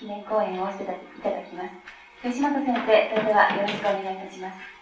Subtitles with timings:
[0.00, 2.26] 記念講演をしていただきます。
[2.26, 4.79] 吉本先生、それではよろしくお願いいたします。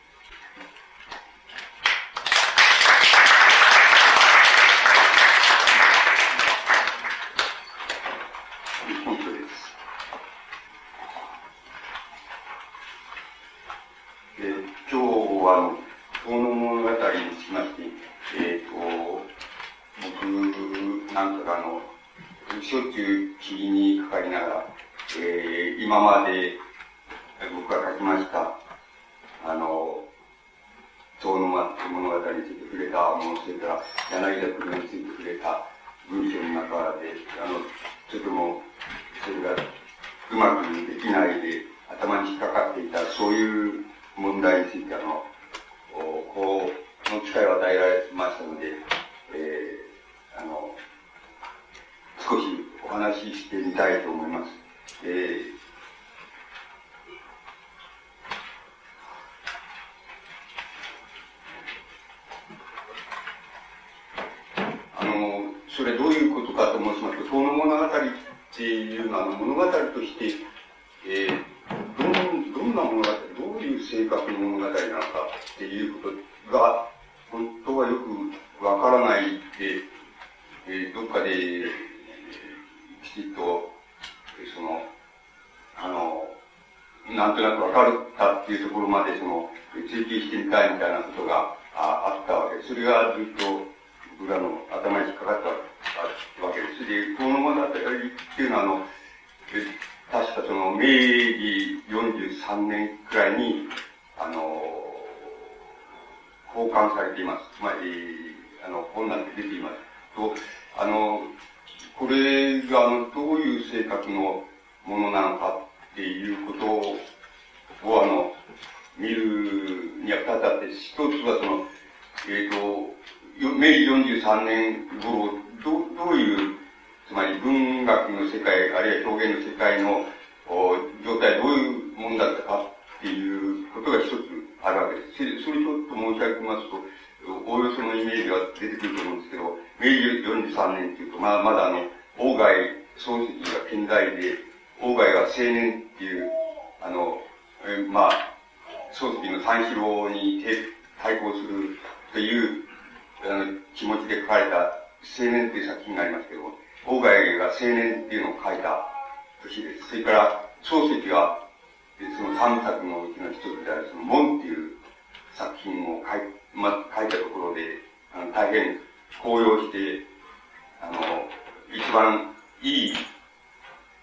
[171.88, 172.92] 一番いい、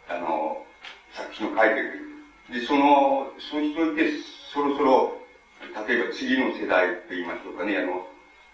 [0.09, 0.65] あの、
[1.13, 2.01] 作品を書いてる。
[2.49, 4.09] で、その、そうしておいて、
[4.51, 5.21] そろそろ、
[5.87, 8.01] 例えば次の世代と言いましょうかね、あの、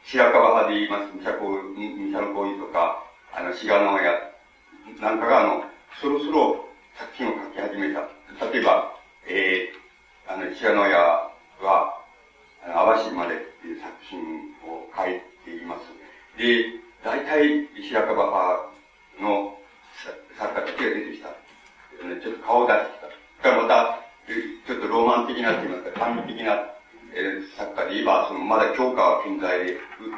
[0.03, 4.11] 白川派で言います、三茶三茶の行為とか、あの、志賀直屋
[4.99, 5.63] なんかが、あの、
[6.01, 6.67] そろそろ
[6.99, 8.01] 作品を書き始めた。
[8.51, 8.91] 例えば、
[9.29, 10.97] えー、あの、志賀直屋
[11.63, 12.03] は、
[12.65, 14.19] あの、淡路までっていう作品
[14.67, 15.87] を書いています。
[16.37, 18.70] で、大体、白樺派
[19.21, 19.57] の
[20.03, 21.29] 作家たちが出てきた。
[21.29, 23.49] ちょっと顔を出してきた。
[23.49, 24.01] からまた、
[24.65, 26.53] ちょっとロマン的なって言いますか、短美的な、
[27.13, 29.77] えー、作家で言えば、その、まだ教科は健在で、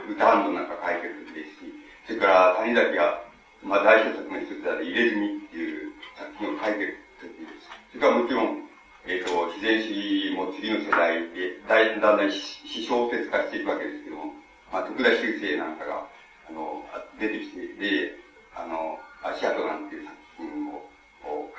[0.09, 1.73] 歌ハンドなんか書いてる時ですし、
[2.07, 3.23] それから谷崎が、
[3.63, 7.67] まあ、大小作の一つである入れ墨っていう作品を書いてる時です。
[7.91, 8.63] それからもちろん、
[9.07, 14.35] えっ、ー、と、自然主義も次の世代で、だんだん詩小説化していくわけですけども、
[14.71, 16.07] まあ、徳田修正なんかが、
[16.49, 16.83] あの、
[17.19, 18.22] 出てきて、で、
[18.55, 20.85] あの、足跡なんていう作品を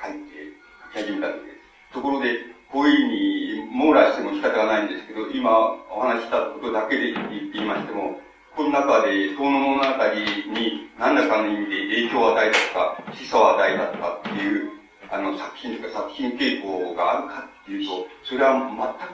[0.01, 0.51] 書いて、
[0.95, 1.93] 書き始めたわけです。
[1.93, 2.39] ところで、
[2.71, 5.51] こういうふうに網羅しても仕方がないんですけど、今
[5.89, 8.19] お話したことだけで言っていましても、
[8.55, 14.71] この中で、遠野物語に何らかの意味で影響を与えたとか、示唆を与えたとかっていう、
[15.11, 18.55] あの、作品とか作品傾向があるかっていうと、それは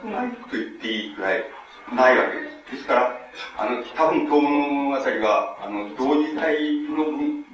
[0.00, 1.44] くないと言っていいくらい
[1.90, 2.72] ないわけです。
[2.72, 3.18] ですから、
[3.58, 6.56] あの、多分、東物語は、あの、同時代
[6.88, 7.04] の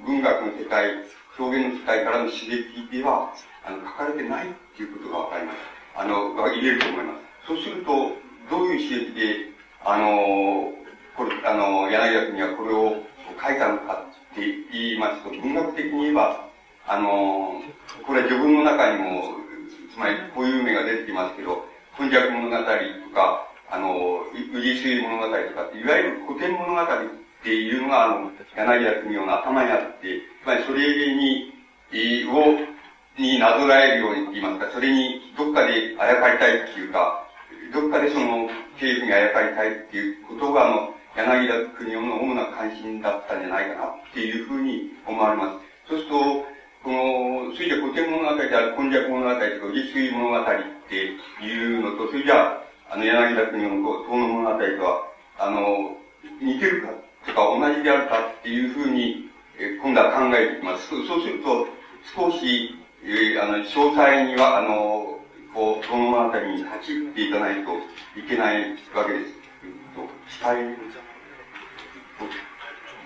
[0.05, 1.03] 文学の世界、
[1.37, 3.33] 表現の世界からの刺激では、
[3.65, 5.57] あの、書かれてないっていうことがわかります。
[5.95, 7.19] あの、言えると思います。
[7.47, 8.11] そうすると、
[8.49, 9.51] どういう刺激で、
[9.83, 10.71] あの、
[11.15, 13.03] これ、あの、柳田君はこれを
[13.41, 14.41] 書いたのかって
[14.71, 16.47] 言いますと、文学的に言えば、
[16.87, 17.61] あの、
[18.05, 19.35] これは序文の中にも、
[19.93, 22.63] つまりこういう名が出てきますけど、本弱物語と
[23.13, 26.85] か、あの、宇治水物語とかって、いわゆる古典物語っ
[27.43, 31.53] ていうのが、あの、柳田国夫の頭にあって、つまりそれに、
[31.93, 32.57] えを、
[33.17, 37.27] になぞらえるようにと言いますか、それにどっかであやかりたいっていうか、
[37.73, 38.49] どっかでその
[38.79, 45.89] 経営にあやかりたいっていうことが、あの、柳田国夫の主な関心だったんじゃないかなっていうふうに思われます。
[45.89, 46.15] そうすると、
[46.83, 50.45] この、それじゃ古典物語である、今昔物語とか、実水物語っ
[50.87, 50.95] て
[51.43, 55.07] いうのと、それじゃあ、の、柳田国夫の遠野物語とは、
[55.37, 55.97] あの、
[56.41, 56.89] 似てるか
[57.25, 60.87] とか同じであるかっていうふうに、え今度は考えていきます。
[60.87, 61.67] そうすると、
[62.15, 65.19] 少し、えー、あの、詳細には、あの、
[65.53, 67.71] こう、そのあたりに立ち入っていかないと
[68.17, 69.39] いけないわけです。
[69.95, 70.01] と、
[70.41, 70.89] 伝え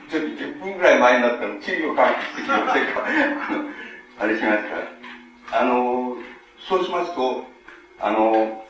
[0.10, 3.04] ちょっと10分ぐらい前になったの、地理を関係してきませんか
[4.20, 4.64] あれします
[5.50, 6.18] かあの、
[6.70, 7.44] そうしますと、
[8.00, 8.64] あの、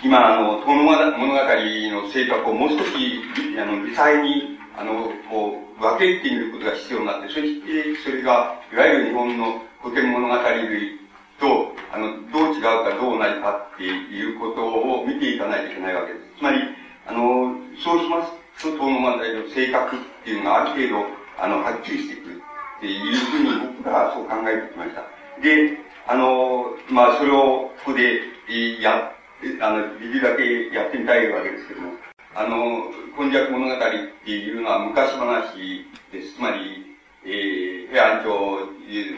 [0.00, 3.20] 今、あの、遠野物語の性格をもう少し、
[3.58, 11.00] あの、微細に、あの、こう、分けてみることが必要になって、そして、それが、いわゆる日本の古典物語類
[11.40, 16.38] と、あの、どう違うかどうなるかっていうことを見ていかないといけないわけです。
[16.38, 16.60] つまり、
[17.08, 18.30] あの、そうします
[18.62, 21.06] と、東の問題の性格っていうのがある程度、
[21.42, 22.42] あの、はっきりしてくる
[22.78, 25.02] っていうふうに僕らそう考えてきました。
[25.42, 29.17] で、あの、まあ、それをここで、えやっ、
[29.60, 31.92] あの、できるだけやってみたいわけですけども、
[32.34, 33.78] あの、今昔物語っ
[34.24, 36.34] ていうのは昔話です。
[36.34, 38.32] つまり、えー、平安朝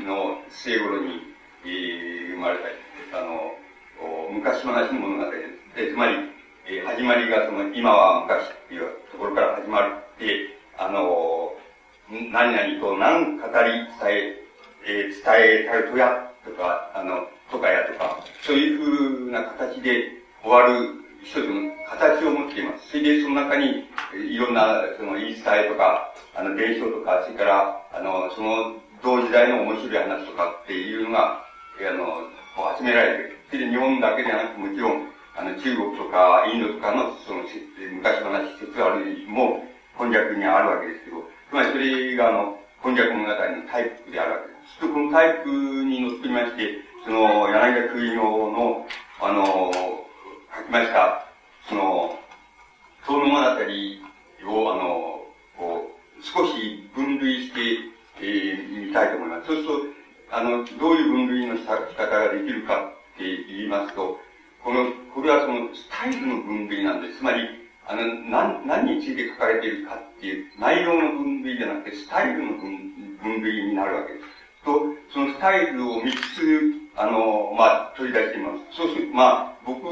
[0.05, 1.35] の末頃に、
[1.65, 2.59] えー、生まれ
[3.11, 3.53] た、あの、
[4.31, 5.39] 昔話の物語で
[5.75, 5.77] す。
[5.77, 6.15] でつまり、
[6.67, 11.55] えー、始まりがその、今は昔っていうところから始まって、あの、
[12.11, 14.45] 何々と何語り伝え、
[14.87, 22.91] えー、伝えたるとやとか、あの、とかやとか、そういうふうな形で終わる一つの形を持っています。
[22.91, 23.85] それでその中に、
[24.15, 31.45] いろんな、その言い伝えとか、あの、伝承とか、それから、あの、その同時代の面白い話とかっていうのが、
[31.81, 32.05] あの、
[32.57, 33.39] こう集められている。
[33.51, 37.43] それで日本だけでなく、もちろん、あの、中国とかインドとかの、その、
[37.97, 39.65] 昔話説あるも、
[39.99, 43.37] 今昔にあるわけですけど、つまりそれが、あの、今昔物語の
[43.71, 44.60] タイプであるわけです。
[44.81, 48.87] とこのタイプにのっとりまして、その、柳田空用の、
[49.21, 49.71] あの、
[50.57, 51.27] 書きました、
[51.69, 52.19] その、
[53.07, 53.51] その物語
[54.49, 55.25] を、あの、
[55.57, 57.61] こう、少し分類して、
[58.23, 59.47] えー、みたいと思います。
[59.49, 59.75] そうすると、
[60.33, 64.19] あの、どういう分類の仕方ができるかって言いますと、
[64.65, 67.19] この、これはその、スタイルの分類なんです。
[67.19, 67.43] つまり、
[67.87, 74.40] あの、何、何について書かれているかっていう、内容の分類じゃなくて、スタイルの分類になるわけです。
[74.65, 78.77] と、そのスタイルを3つ、あの、まあ、取り出してみます。
[78.77, 79.87] そうするまあ、僕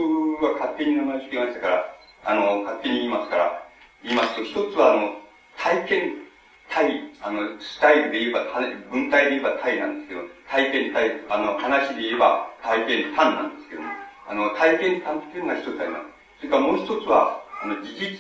[0.44, 3.62] は勝手に名前を付けましたから、あの、勝手に言いますから、
[4.02, 5.12] 言いますと、一つは、あの、
[5.56, 6.28] 体験
[6.68, 8.44] 体、あの、スタイルで言えば、
[8.90, 13.82] 文体で言えば体なんですけど、体験体、あの、話で言えば体験単なんですけど、
[14.28, 16.04] あの、体験単っていうのが一つあります。
[16.38, 18.18] それからもう一つは、あの、事実、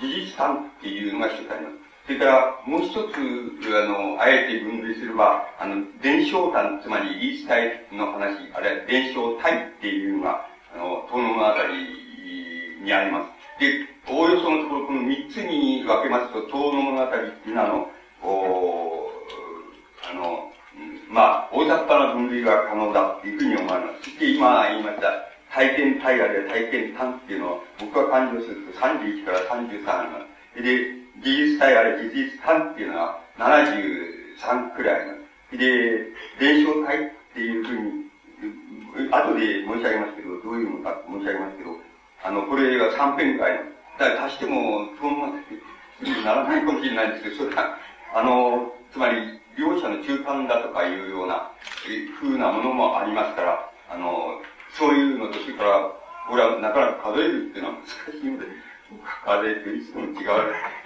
[0.00, 1.79] 事実単っていうのが一つあります。
[2.06, 13.20] それから、もう一つ、あの、あえて分類すれば、あの、伝承単、つまり言い伝えの話、あるいは伝承体っていうのが、あの、遠野のあたりにありま
[13.58, 13.60] す。
[13.60, 17.88] で、おおよそのところ、この三つに分けますと、遠野物語っていうのは、あの、
[18.22, 19.10] お
[20.10, 20.50] あの、
[21.08, 24.04] まあ、大雑把な分類が可能だっていうふうに思われます。
[24.04, 25.12] そして今言いました、
[25.52, 30.18] 体験体あるいは体験単っていうのは、僕が感情すると31から33ありま
[30.56, 30.62] す。
[30.62, 35.16] で、技術体あるいは技術単っていうのは73くらいありま
[35.50, 35.58] す。
[35.58, 36.06] で、
[36.38, 41.70] 伝承体っていうふうに、後で申し上げますけど、どういうのか申し上げますけど、
[42.22, 43.64] あの、これが3編くらいの。
[43.98, 47.76] だから足しても、遠までならないかもしれないんですけど、それは、
[48.14, 51.50] あの、つまり、両者の中間だとかいうような、
[52.18, 54.40] ふうなものもありますから、あの、
[54.72, 55.92] そういうのと、それから、
[56.28, 57.74] これはなかなか数えるっていうのは
[58.06, 58.46] 難しいので、
[59.24, 60.14] 数えていつも違う、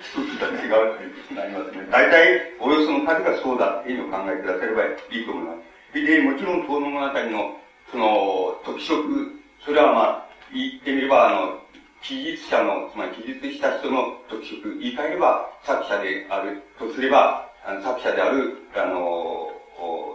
[0.00, 1.86] 一つが違うということになりますね。
[1.90, 5.54] 大体、およその数がそうだっていうのを考えてくださればいいと思いま
[5.92, 6.00] す。
[6.00, 7.56] で、もちろん、東の物語の、
[7.90, 11.60] その、特色、それはまあ、言ってみれば、あの、
[12.02, 19.50] 記述者の、つまり記述した人の特色、言い換えれば作者であるとすれば、あの作者である、あの、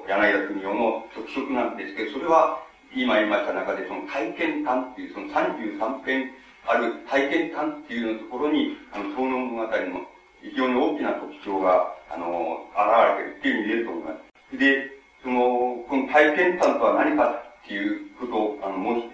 [0.07, 2.61] 柳田国夫の特色なんですけど、それは、
[2.95, 6.31] 今言いました中で、その体験談っていう、その33編
[6.69, 10.05] ある体験談っていうのところに、あの、東の物語の
[10.39, 14.57] 非常に大きな特徴が、あの、現れているっていうふうに言えると思います。
[14.57, 14.91] で、
[15.23, 15.41] その、
[15.89, 19.07] この体験談とは何かっていうことを、あの、申し、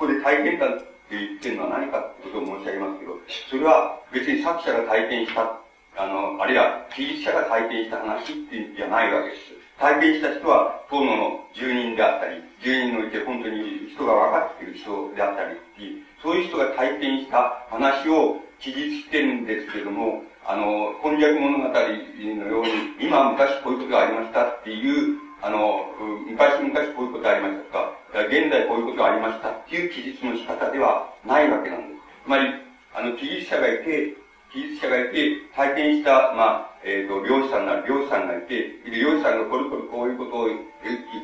[0.00, 3.12] ここで体験談って言ってるのは何かってことを申し上げますけど、
[3.50, 5.60] それは別に作者が体験した、
[5.98, 9.61] あの、あるいは技術者が体験した話っていうんじゃないわけです。
[9.82, 22.70] 体験した人は、遠野の住人であったり、住人のいて本当に人が分かっている人であったりっていう、そういう人が体験した話を記述してるんですけども、あの、今昔物語のように、
[23.00, 25.90] 今昔こういうことがありましたっていう、あの、
[26.30, 32.22] 昔々こういうことがありましたとか、現在こういうことがありましたっていう記述の仕方ではないわけなんです。
[32.22, 32.54] つまり、
[32.94, 34.14] あの、記述者がいて、
[34.52, 40.48] 記述者がいて、体験した、まあ、えっ、ー、と、漁師さんなら漁師さんがいて、漁師さんがこれこれこういうことを、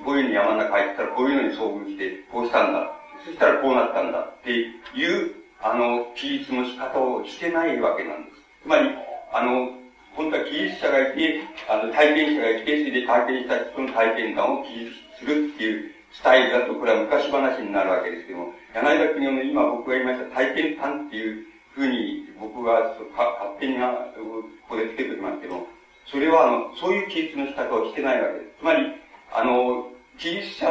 [0.04, 2.92] こういうふうに山の中入ったらこういうのに遭遇して、こうしたんだ。
[3.24, 8.38] そしたらこうなったんだっていう、あの、記述の仕方をしてないわけなんです。
[8.62, 8.90] つまり、
[9.32, 9.74] あの、
[10.14, 21.46] 本当は記述者がいて、あの、体験者がいて、それで体験した人の体験談を記述するっていうスタイルだと、これは昔話になるわけですけども、柳田国の今僕が言いました体験談っていう
[21.78, 23.30] ふうに僕が勝
[23.60, 25.64] 手にここでつけておきますけど、
[26.10, 28.58] それはあの、そういう記述の仕方をしてないわけです。
[28.58, 28.86] つまり、
[29.32, 29.86] あの、
[30.18, 30.66] 記述者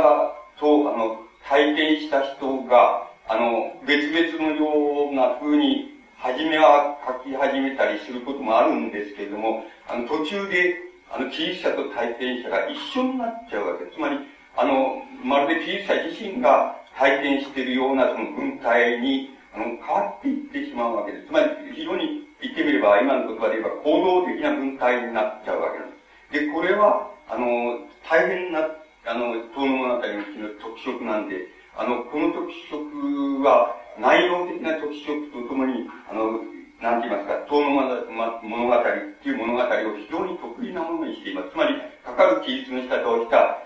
[0.59, 10.75] と、あの、体験した人が、あの、別々のような風に、初めは書き始めたりすることもあるんですけれども、あの、途中で、
[11.11, 13.95] あの、記述者と体験者が一緒になっちゃうわけです。
[13.95, 14.17] つまり、
[14.57, 21.27] あの、まるで記述者自身が体験しているようなその文体に、変わっていってしまうわけです。
[21.27, 25.95] つまり、非常に言ってみれば、今の言葉で言えば行動的な文体になっちゃうわけなんで
[26.31, 26.45] す。
[26.45, 28.59] で、これは、あの、大変な、
[29.05, 36.39] あの、遠野物語の特色なんで、あの、この特色は、内容的な特色とともに、あの、
[36.81, 38.83] なんて言いますか、遠野物語っ
[39.23, 39.65] ていう物語を
[39.97, 41.49] 非常に得意なものにしています。
[41.51, 41.73] つまり、
[42.05, 43.57] かかる記述の仕方をした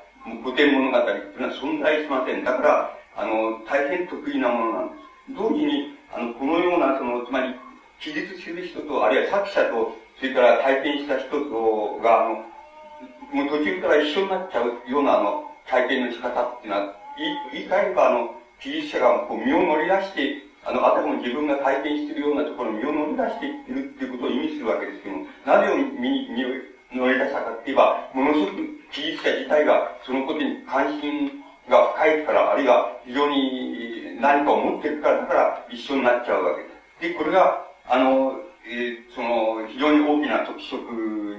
[0.44, 2.44] 古典物語っていうのは存在しません。
[2.44, 5.11] だから、あの、大変得意なものなんです。
[5.30, 7.54] 同時に、あの、このような、その、つまり、
[8.00, 12.36] 記述する人と、あるいは作者と、それから体験した人とが、あの、
[13.32, 16.96] もう途中から一緒になっちゃうような、あの、体験の仕方っていうのは、
[17.54, 26.48] 言い換えれば、あの、記述者がこう身を乗り出して、あの、あたかも自分が体験しているようなところに身を乗り出していってるっていうことを意味するわけですけども、なぜを身に、身を
[26.94, 28.54] 乗り出したかって言えば、ものすごく
[28.92, 37.14] 記述者自体がそのことに関心が深いから、あるいは非常に何かを持っているから、だから一緒になっちゃうわけです。
[37.14, 40.78] で、これが、あの、えー、その、非常に大きな特色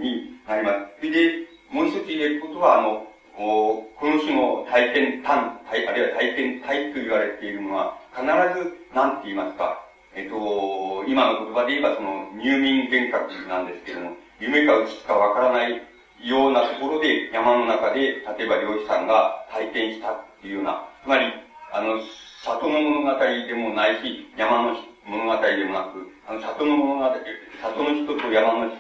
[0.00, 1.00] になります。
[1.00, 3.06] それで、もう一つ言えることは、あの、
[3.38, 9.82] おこの種の体験単、体あるいは体験体と言われているのは、必ず、なんて言いますか、
[10.14, 15.80] えっと、今の言葉で言えばその入眠幻覚なんですけれども、夢かうつかわからない
[16.22, 21.26] ようなところで山の中で、例えば漁師さんが体験したっていうような、つまり、
[21.72, 21.98] あの、
[22.44, 27.16] 里の物語でもないし、山の物語でもなく、あの、里の物語、
[27.62, 28.72] 里の人と山の、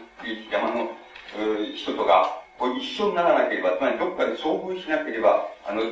[0.50, 0.90] 山の、
[1.74, 5.88] 人とが、こう一緒にならなければ、つまりどっかで遭遇しなければ、あの、と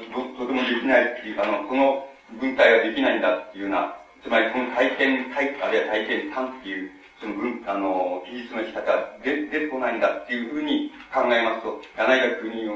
[0.47, 2.07] てもできないっていう、あの、この
[2.38, 6.90] 文体はできないんだっていうような、つまりこの体験、体、あるいは体験感っていう、
[7.21, 8.83] その文、あの、記述の仕方
[9.23, 12.67] で出てこないんだっていうふうに考えますと、柳田国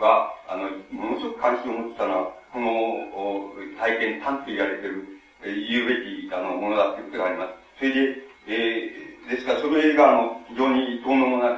[0.00, 5.04] が、あの、ものすごく関心を持ってたのは、この体験感と言われてる、
[5.44, 7.52] 言うべき、あの、ものだっていうことがあります。
[7.78, 8.16] それで、
[8.48, 11.54] えーですから、それが、あの、非常に遠野物語の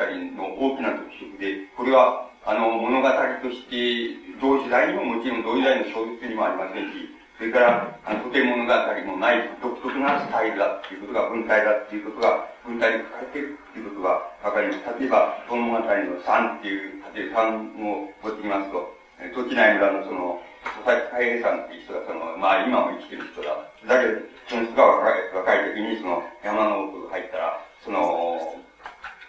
[0.60, 7.08] 大きな特色で、これは、あの、物語として、同時代にももちろん同時代の小説にもありませんし、
[7.42, 15.00] それから、あの、古典物語もない独特なスタイルだっていうことが、文体だっていうことが、文体に書かれているっていうことがわかります。
[15.02, 18.94] 例えば、遠野物語の3っていう、例えば3を持ってみますと、
[19.34, 20.38] 時内村のその、
[20.86, 23.58] 佐々木海平さんっていう人が、その、まあ今も生きてる人だ。
[23.90, 28.38] だけど、その人が若い若い時に、その、山の奥入ったら、その、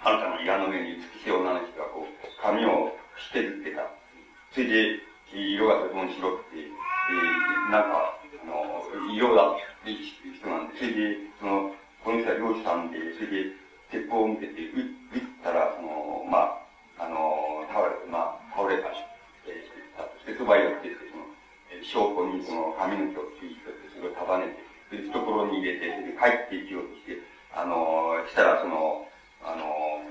[0.05, 3.89] あなたの岩の上に美しい女の人がこう、髪をしてるってた。
[4.53, 5.01] それで、
[5.39, 11.71] 色がとても白くて、えー、なんか、あの、色だって人なんで、それで、その、
[12.03, 16.59] この人は漁師さんで、それで、鉄砲を向けて、撃ったら、その、ま
[16.99, 18.89] あ、あの、倒れ、まあ、倒れた。
[19.45, 21.23] えー、そして、そばへ寄って、その、
[21.81, 24.55] 証拠にその髪の毛をついて、それを束ね
[24.89, 27.21] て、懐に入れて、帰っていきようとして、
[27.53, 29.07] あの、したらその、
[29.43, 30.01] あの、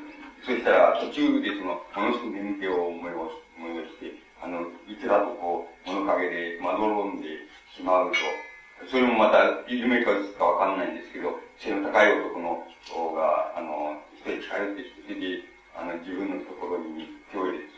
[0.45, 3.13] そしたら途中でその、ものすごく眠気を思い
[3.87, 8.19] 起して、あの、いつだとこう、物陰でまどろんでしまうと、
[8.91, 15.47] それもまた、夢かうつかわかんないんですけど、背の高い男の人が、あの、一人へ近寄ってきて、それで、
[15.79, 17.72] あの、自分のところに手を入れて、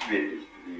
[0.00, 0.71] 山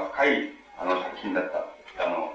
[0.00, 1.58] が深い、あの、作品だった、
[2.04, 2.30] あの、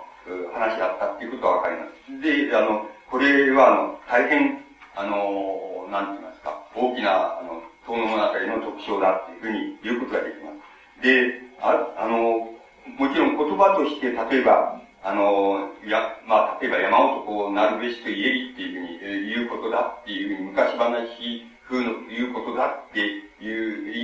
[0.53, 2.21] 話だったっていうことはわかります。
[2.21, 4.63] で、あの、これは、あの、大変、
[4.95, 11.01] あの、なんて言いますか、大きな、あの、遠野物語の特徴だっていうふうに言うことができます。
[11.01, 12.53] で、ああの、
[12.97, 23.28] もちろん言葉として、例えば、あの、や、まあ、例えば山男をなるべしと言えりっていうふうに言うことだっていうふうに昔話風の言うことだって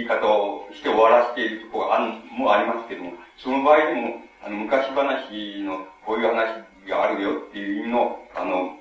[0.08, 8.78] 方をして終わらせているところがある、もありますけども、その場合でも、あの、昔話のこういう話があるよっていう意味の、あの、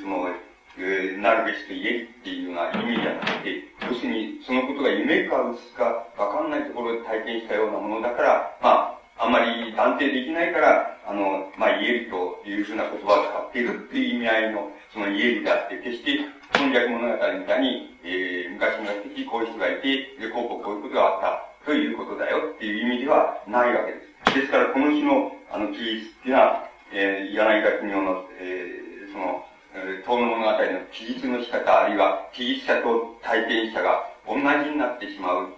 [0.00, 0.28] その、
[0.76, 16.18] えー、なるべしと言えっていうような意味じゃなくて、要するに、そのことが夢か嘘かわかんないところで体験したようなものだから、まあ、あんまり断定できないから、あの、まあ、言えるというふうな言葉を使っているっていう意味合いの、その言えるであって、決して、
[16.58, 24.34] 本逆物語みたいに、えー、昔の的こういう人がいて、で、こうこうこういうことがあったということだよっていう意味ではないわけです。
[24.34, 30.56] ですから、この日の、あの、記述っていうのは、えー、柳田国夫の、えー、その、遠野物語の
[30.92, 35.52] 記述の仕方、あるいは記述者と体験者が同じになってしまう、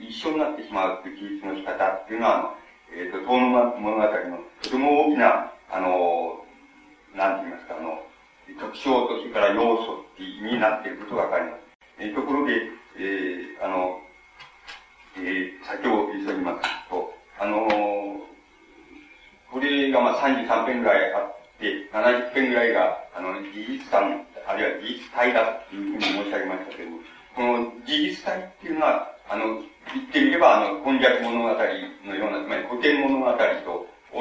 [0.00, 2.54] 一緒になってしまうという記述の仕方っていうのは、
[2.94, 3.48] えっ、ー、と、遠野
[3.80, 4.08] 物語の
[4.62, 6.44] とても大きな、あの、
[7.14, 8.06] なんて言いますか、あの、
[8.58, 11.60] 特徴とそれから要素になっていることがわかります。
[11.98, 12.54] え、ところで、
[12.98, 14.00] えー、あの、
[15.18, 17.68] えー、先を急ぎますと、あの
[19.50, 26.98] これがまあ33編ぐらいあって、70編ぐらいが、あの、事実感、あるいは事実体だというふうに申し上げましたけども、
[27.34, 29.44] この事実体っていうのは、あの、
[29.94, 34.20] 言ってみれば、あの、今昔物語のような、つまり古典物語と同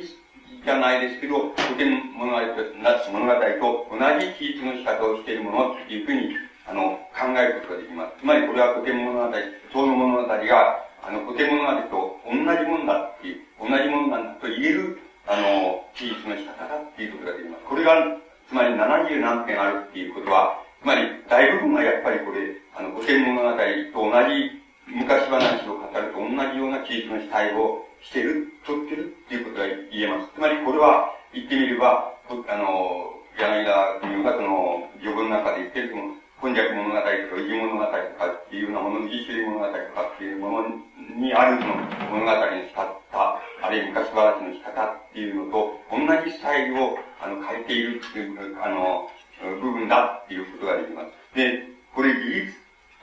[0.00, 0.23] じ
[0.64, 6.32] じゃないですけど、古典物語と物語と同じ記述の仕方をしているものっていうふうに、
[6.66, 8.16] あの、考えることができます。
[8.18, 14.98] つまりこれは古典物語、遠の物語が、あの、古典物語と同じものだっていう、同じものなんだと言える、
[15.28, 17.64] あの、記述の仕方だっていうことができます。
[17.68, 18.16] これが、
[18.48, 23.60] つまり70何点あるっていうことは、つまり大部分がやっぱりこれ、あの、古典物語と
[24.00, 30.30] 同じ昔話を語ると同じような記述の主体をしてる、取ってるっていうことが言えます。
[30.34, 36.14] つまりこれは言ってみれば、あの、柳田国がその序文の中で言ってるその、
[36.44, 39.78] 今昔物語とか異物語とかっていうようなもの、自主物語とか
[40.14, 40.68] っていうもの
[41.16, 41.74] にあるその
[42.12, 49.08] 物語の仕方、あるいは昔話の仕方っていうのと、同じスタイルをあの変えているっていう、あの、
[49.40, 51.08] 部分だっていうことができます。
[51.34, 51.64] で、
[51.94, 52.52] これ事実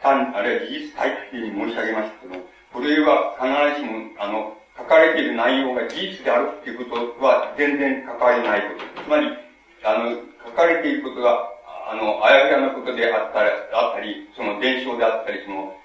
[0.01, 9.03] 単、あるいは事実体っていうふうに申し上げましたけども、これは必ずしも、あの、書かれている内容が事実であるっていうことは全然関わりないこと。
[9.03, 9.27] つまり、
[9.83, 11.49] あの、書かれていることが、
[11.91, 15.75] あの、あやふやなことであったり、あったり、その伝承であったり、その、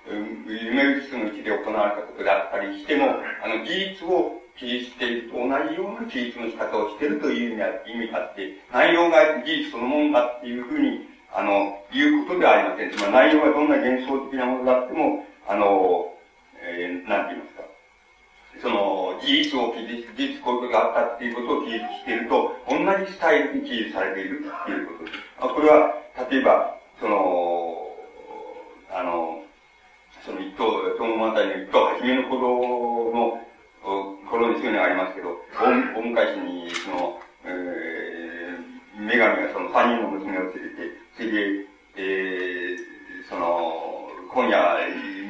[0.46, 3.07] 夢うつのうちで行われたことであったりしても、
[3.42, 12.90] あの、事実を記述していると同じような記述の仕方をしているという意味があって、内容が事実そのものだっていうふうに、あの、いうことではありません。
[12.90, 16.14] つまり内容がどんな幻想的なものであっても、あの、
[16.62, 17.65] えー、なんて言いますか。
[18.61, 25.19] その、事実を記述、事実こういうことがあったっていうことを記述していると、同じスタイルに記述されているっていうことです。
[25.38, 25.95] あこれは、
[26.31, 27.97] 例えば、その、
[28.90, 29.42] あの、
[30.25, 30.64] その一等、
[30.97, 33.47] 東物語の一等初めの頃の、
[34.31, 40.59] 頃にそういうのがありますけど、大昔に、その、えー、女神がその三人の娘を連れて、
[41.16, 41.66] それで、
[41.97, 44.06] えー、その、
[44.37, 44.61] 今夜、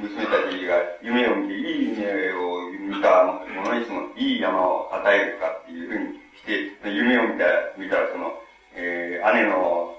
[0.02, 7.44] 娘たちが夢を見て、いい夢を見た者にその、いい山を与えるかっていうふうにして、夢を見た
[7.78, 8.34] 見たら、その、
[8.74, 9.94] えー、姉の、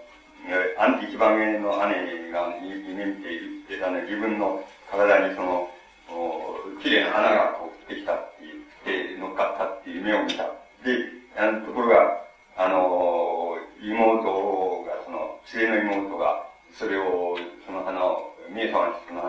[0.78, 5.70] アンティ一番上の姉が夢見ている、あの自分の体にその、
[6.84, 10.44] 綺麗な花がこう降ってきたって言って、乗っかったっていう夢を見た。
[10.84, 11.00] で、
[11.38, 12.26] あのところが、
[12.58, 16.44] あの、妹が、その、連れの妹が、
[16.74, 19.24] それを、その花を、見え様にその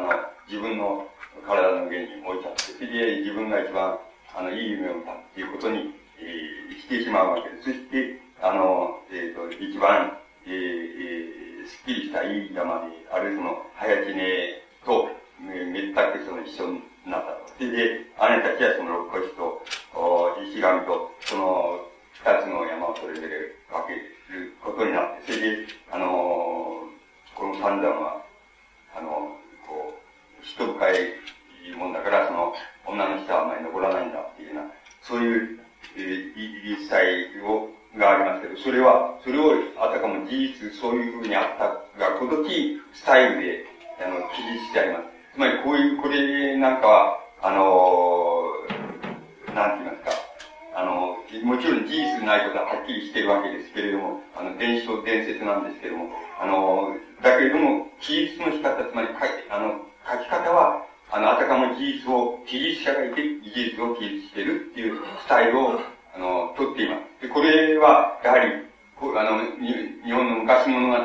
[0.49, 1.07] 自分の
[1.47, 3.99] 体の上に置いちゃって、それで自分が一番、
[4.35, 7.65] あの、いい夢を見たっていうことに、えー、してしまうわけです。
[7.65, 15.09] そして、あの、えっ、ー、と、一番、えー、えー、すっきりしたいい山で、あるその、早知ねと、
[15.41, 17.49] めったくその一緒になったと。
[17.59, 19.63] それで、姉たちはその六腰と、
[20.51, 21.81] 石神と、その
[22.13, 23.29] 二つの山をそれぞれ
[23.71, 23.95] 分け
[24.33, 26.83] ることになって、それで、あの
[27.35, 28.23] この三段は、
[28.99, 32.53] あのこう、人深いもんだから、その、
[32.85, 34.71] 女の人はあんまり残らないんだっていうような、
[35.03, 35.61] そういう、
[35.97, 43.65] えー、言い伝えを、がありますけど、それは、それをあたかも事実そういうふうにあったが、このきスタイルで、
[44.05, 45.05] あの、記述してあります。
[45.35, 50.29] つまりこういう、これなんかは、あのー、なんて言いますか、
[50.75, 65.81] あの、もちろん事実ないことははっきりしてるわけですけれども、あの、伝承伝説なんですけれども、あの、だけれども、記述の仕方、つまり書いあの、書き方は、あの、あたかも事実を、記述者がいて、事実を記述しているっていうスタイルを、
[66.15, 67.23] あの、とっています。
[67.23, 68.69] で、これは、やはり、
[69.01, 69.41] あの、
[70.05, 71.05] 日本の昔物語の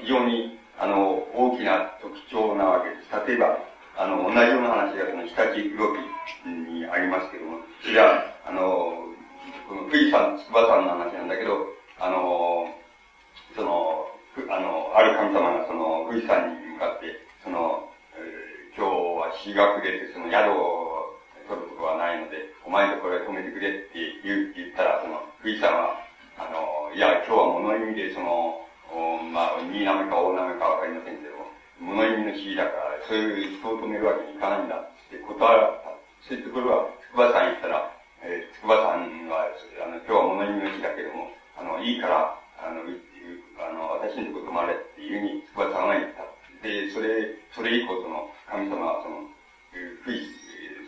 [0.00, 3.28] 非常に、あの、大きな特徴なわけです。
[3.28, 3.58] 例えば、
[3.96, 8.60] あの、同じような話が、その、日立動機にありますけども、それは、あの、
[9.68, 11.66] この、富士山、筑波山の話なんだけど、
[11.98, 12.72] あの、
[13.54, 14.06] その、
[14.48, 17.12] あの、ある神様がその、富士山に向かって、
[17.44, 25.98] その、えー、今日は日が暮れて、その宿を取ることはないので、お前のところへ止めてくれって言う、言ったら、その、富士山は、
[26.38, 28.60] あの、いや、今日は物意味で、その、
[29.30, 31.36] まあ、新滑か大滑かわかりませんけど、
[31.78, 35.90] 物意味の日だから、そういう人を止めるわけにいかないんだって断った。
[36.26, 39.48] そういうところは、筑波山行ったら、えー、筑波山は、
[39.82, 42.84] あの、今日は物意味の日だけども、あの、いいから、あの、
[43.60, 46.24] あの、私のとこ泊まれっていうふうに筑波山は言った。
[46.64, 49.28] で、それ、それ以降、その、神様は、その、
[50.04, 50.28] 富士、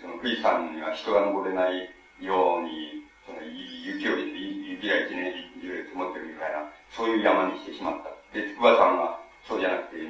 [0.00, 1.88] その富士山には人が登れない
[2.20, 8.10] ように、その、雪を、雪が一年中積もってるみたいな、そういう山にしてしまった。
[8.32, 10.02] で、筑波山は、そうじゃなくて、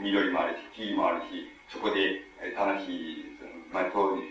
[0.00, 2.24] 緑もあるし、木もあるし、そこで
[2.56, 4.22] 楽しい、そのまあ、当時、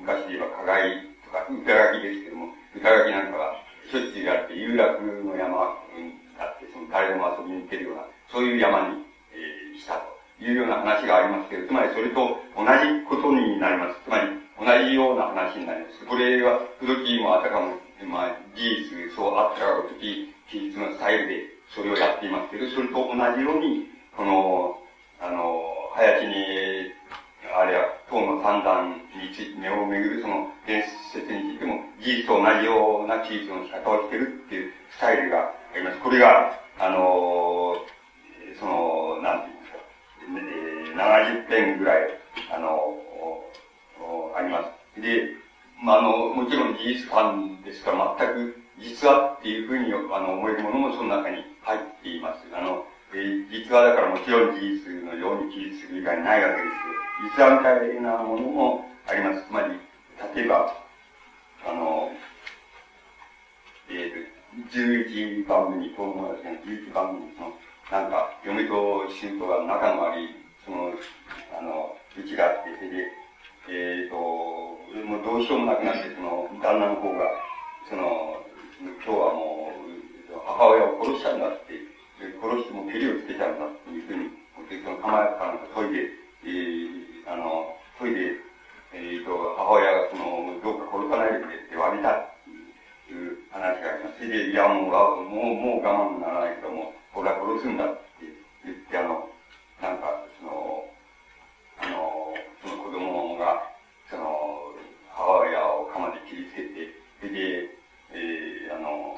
[0.00, 3.56] 昔で言えば課外とか、歌垣ですけども、歌垣なんかは、
[3.90, 5.82] しょっちゅうあって、有楽の山が
[6.42, 14.00] あって、その誰でも遊びに行けるような、そういう山に、えー、したというような話がありますけど、つまりそれと同じことになります。
[14.04, 14.28] つまり、
[14.58, 16.06] 同じような話になります。
[16.06, 24.78] これは、不時もあたかも、まあ、事実、そうあったかごとき、記述のスタイルで、それをやっていますけど、それと同じように、この、
[25.20, 25.62] あの、
[25.94, 26.92] 早地に、
[27.54, 35.98] あるいは、唐の三段について目を巡るその伝説についても、事実と同じような記述の仕方をしてるっていうスタイルがあります。
[36.00, 37.76] これが、あの、
[38.60, 42.10] その、なんて言いますか、70編ぐらい、
[42.54, 42.98] あの、
[44.36, 44.62] ありま
[44.94, 45.00] す。
[45.00, 45.34] で、
[45.82, 52.40] まあ、あの、もちろん事実感ですから、全く実話っていうふうにあの思えるものもその中に入っています。
[52.52, 56.74] あの、え実話だからもちろん事実のように記述する以外ないわけです
[57.36, 59.46] けど、実話みたいなものもあります。
[59.46, 59.78] つまり、
[60.34, 60.74] 例えば、
[61.66, 62.10] あの、
[63.90, 66.44] え、ー、11番目に、東門です。
[66.44, 67.56] ね、11番目に、その、
[67.90, 70.28] なんか、嫁と舅が仲の悪い、
[70.64, 70.92] その、
[71.56, 73.12] あの、うちがあって、それで、
[73.68, 77.24] えっ、ー、と、もうどうしようもなくなって、その、旦那の方が、
[77.88, 78.44] その、
[78.82, 79.72] 今日はも
[80.30, 81.92] う、母親を殺したんだって
[82.42, 84.30] 殺しても蹴りをつけちゃうんだっていうふうに、
[84.82, 86.10] その釜屋かなんか研いで、
[86.44, 88.20] えー、あの、研いで、
[88.92, 92.31] えっ、ー、と、母親がその、どうか殺さないでくれって詫びた
[93.10, 94.18] いう話があります。
[94.18, 98.26] それで、いや、もう、もう、もう我慢ならないけども、俺は殺すんだって
[98.64, 99.28] 言って、あの、
[99.80, 100.84] なんか、その、
[101.78, 103.62] あの、その子供が、
[104.10, 104.74] その、
[105.10, 107.68] 母親を釜で切りつけて、それで、
[108.12, 109.16] えー、あの、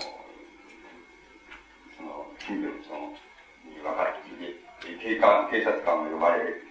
[1.97, 2.95] その、近所の人
[3.69, 6.65] に分かってきて、警官、警察官が呼ばれる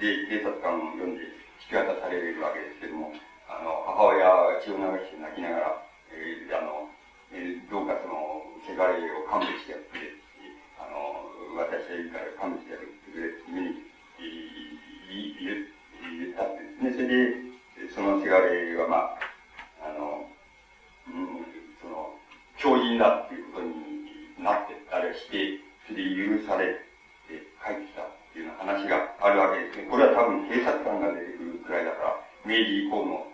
[0.00, 1.24] で、警察官を呼んで
[1.64, 3.12] 引き渡されるわけですけども、
[3.48, 6.90] あの、母親は血を流して泣きながら、えー、あの、
[7.32, 9.98] えー、どうかその、せがれを勘弁してやって、
[10.78, 13.82] あの、私はいいから勘弁してやってくれっていうふうに
[16.18, 16.92] 言ったってですね。
[16.92, 19.18] それで、そのせがれはまあ、
[19.82, 20.28] あの、
[21.08, 21.46] うん、
[21.80, 22.14] その、
[22.58, 23.72] 強靭だっていうことに
[24.42, 26.74] なって、あれして、それで許され
[27.28, 28.16] て帰ってきた。
[28.36, 29.88] っていう話があるわけですね。
[29.88, 33.32] これは多分警察官が出てくるくらいだから、明治以降の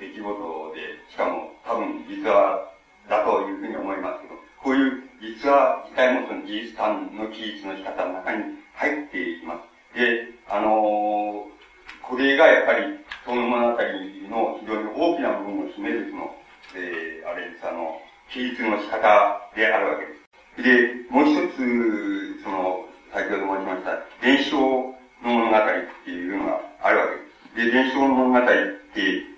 [0.00, 2.72] 出来事で、しかも多分実話
[3.08, 9.54] だというふうに思いますけど、こういう実話自体もその事実感の記述の仕方の中に入っていま
[9.94, 9.98] す。
[9.98, 11.56] で、あのー、
[12.02, 13.82] これがやっぱり、その物語
[14.28, 16.36] の非常に大きな部分を占めるその、
[16.76, 20.26] えー、あれです、あの、記述の仕方であるわけです。
[20.62, 25.62] で、もう一つ、その、先ほど申しました、伝承の物語っ
[26.04, 27.06] ていうのがあるわ
[27.54, 27.72] けです。
[27.72, 29.35] で、伝承の物語って、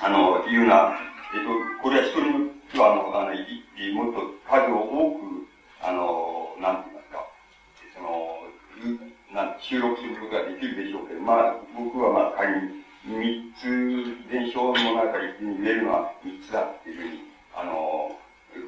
[0.00, 0.96] あの、いうのは、
[1.34, 5.46] えっと、これは一人によっては、あの、あの、いもっと数を多く、
[5.82, 7.26] あの、なんて言いますか、
[7.94, 8.46] その、
[9.34, 17.18] なん収録することができるでしょうけど、まあ、僕はまあ、仮に、三つ、伝承の物語って言えるのは三つだっていうふうに、
[17.54, 18.16] あの、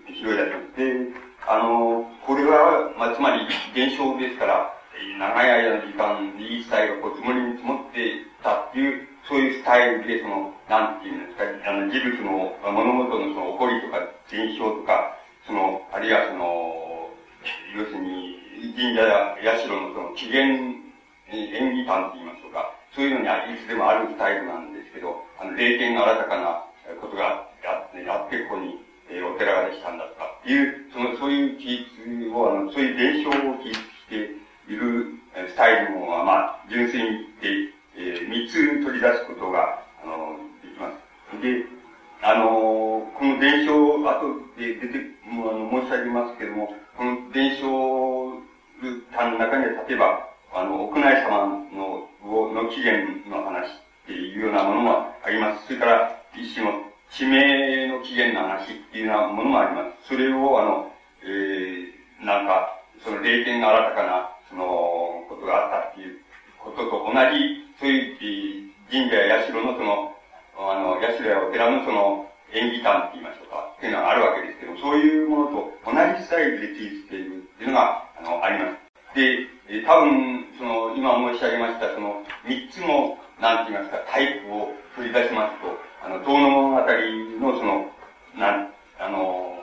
[0.07, 1.15] 広いだけで、
[1.47, 4.75] あの、これは、まあ、つまり、現象ですから、
[5.19, 17.11] 長い間の時間、いいスタイルがこう積もりに積もってたっていう、そういうスタイルで、その、なんていうんですか、あの、事物の、物事のその起こりとか、現象とか、その、あるいはその、
[17.77, 18.45] 要するに、
[18.77, 20.85] 神社や社のその起源、
[21.33, 26.65] 演技感と言いますとか、そういうのにいつでもあるスタイルなんですけど、あの、霊験が新たかな
[27.01, 28.79] ことがあって、あって、ここに、
[29.11, 34.17] えー、お寺ができたんだとかいう、その、そういう記述を、あの、そういう伝承を記述して
[34.69, 35.17] いる
[35.49, 41.43] スタイルも、まあ、純粋に言って、えー、三つ取り出すことが、あの、できます。
[41.43, 41.65] で、
[42.23, 48.05] あの、この伝承、後で出て、もうあの、申し上げますけども、この伝承
[49.13, 53.71] 単の中には、例えば、あの、屋内様の、の起源の話っ
[54.07, 55.67] ていうようなものもあります。
[55.67, 60.09] それから、一種の地名の起源の話っていうようなものもあります。
[60.09, 64.65] それを、あの、えー、なんか、その霊験が新たかな、その、
[65.29, 66.24] ことがあったっていう
[66.65, 70.17] ことと同じ、そういう神社や社のその、
[70.57, 79.17] あの、社やお寺のその、演技観って言いましょうか、っていうのがあるわけですけど、そういうものと同じスタイルで記述しているっていうのが、あの、あります。
[79.17, 87.91] で、え多分、その、今申し上げました、その、三つの、なんて言いますか、タイプを取り出しますと、あの、遠野物語のその、
[88.39, 89.59] なん、あの、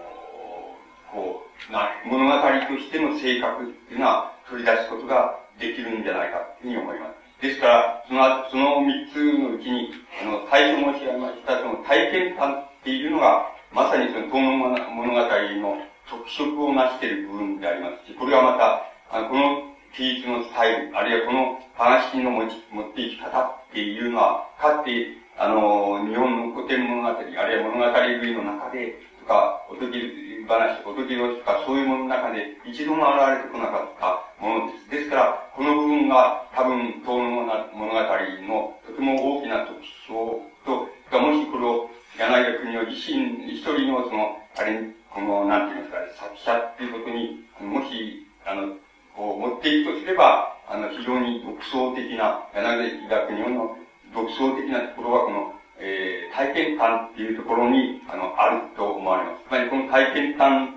[1.11, 7.45] こう、な、物語としての性格っていうのは取り出すことができるんじゃないかというふうに思います。
[7.45, 15.77] ですから、その、その三つのうちに、あの、最初申し上げました、その体験感っていうのが、まさにその遠野物語の
[16.09, 29.99] 特色を成している部分でありますし、これはまた、あのこの記述のスタイル、あるいはこの話の持ち、持っていき方っていうのは、かって、あの、日本の古典物語、あるいは物語類の中で、とか、おとぎ
[30.47, 34.89] 話、おとぎ話とか、そういうものの中で一度も現れてこなかったものです。
[34.89, 37.99] ですから、この部分が多分、東の物語
[38.47, 40.87] のとても大きな特徴と、
[41.19, 48.75] もしこれを柳田国を自身、一人のその、あれ、この、なんて言いますか、作者っていうことに、もし、あの、
[49.15, 53.77] こう、持っていくとすれば、あの、非常に独創的な、柳田国の
[54.13, 59.43] 独創的なところは、この、えー、体験感っていうところに、あの、あると思われます。
[59.47, 60.75] つまり、この体験感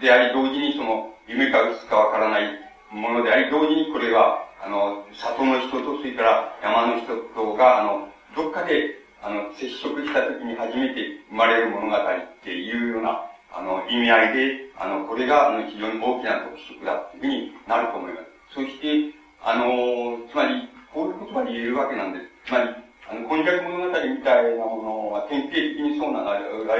[0.00, 2.58] であり、同時にその、夢か嘘かわからない
[2.90, 12.00] ものであり、同時にこれは、あの、里の人と、それから山の人とが、あの、どっかで、あの、接触した時に初めて生まれる物語っ
[12.42, 18.26] ていうような、あの、意味合いで、あの、これが、あの、非常に大きな特色だっていうふうになると思います。
[18.54, 22.26] そして、あの、つまり、こういう言葉で言えるわけなんです。
[22.46, 22.70] つまり、
[23.10, 26.76] あの、今昔物語みたいなものは典型的にそうな、あるいは、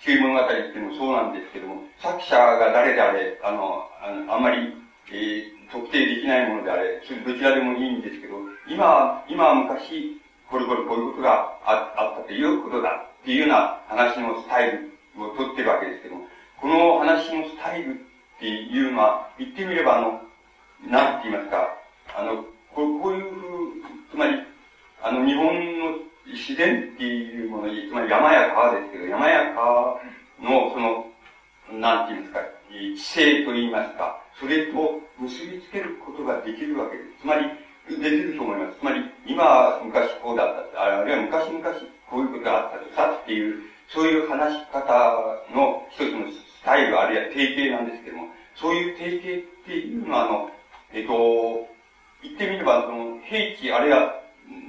[0.00, 4.72] 旧物語っていうのもそうなんですけども、作者が誰であれ、あの、あのあんまり、
[5.12, 10.16] えー、特定できないものであれ、どちらでもいいんですけど、今、今は昔、
[10.48, 14.90] これこれこういうことがああったということだっていうような話のスタイル
[15.22, 16.26] をとってるわけですけども、
[16.60, 17.96] この話のスタイルっ
[18.40, 20.22] ていうのは、言ってみればあの、
[20.88, 21.76] なんて言いますか、
[22.16, 24.38] あの、ここういうふう、つまり、
[25.02, 30.00] あの、日本の自然っていうものに、つまり山や川ですけど、山や川
[30.40, 31.06] の、その、
[31.80, 32.40] なんて言いますか、
[32.96, 37.22] 知性と言いますか、それと結びつけることができるわけです。
[37.22, 37.48] つまり、
[37.88, 38.78] できると思います。
[38.78, 41.00] つまり、今、昔こうだった。
[41.00, 41.62] あるいは昔々
[42.08, 44.82] こういうことがあったとさっていう、そういう話し方
[45.52, 50.50] の一つのスタイル、あるいは定型なんですけども、そういう定型っていうのは、あの、
[50.92, 51.66] えっ、と、
[52.22, 54.19] 言ってみれば、その、平地、あるいは、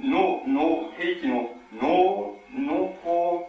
[0.02, 3.48] の、の、平地の、農、農法、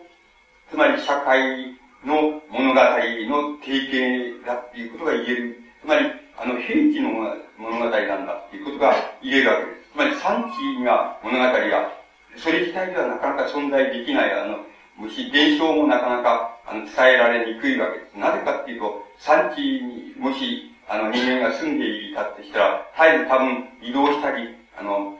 [0.69, 5.63] つまり社会の物語の定型だっていうことが言える。
[5.81, 7.09] つまり、あの、平地の
[7.57, 9.91] 物語なんだっていうことが言えるわけです。
[9.93, 11.91] つまり、産地には物語が、
[12.37, 18.17] それ自体ではなかなか存在できない、あの、もし、現象もなかなか、あの、伝えられにくいわけです。
[18.17, 25.17] なぜかっていうと、産地に、もし、あの、人間が住んでいたとしたら、絶えず多分移動したり、あの、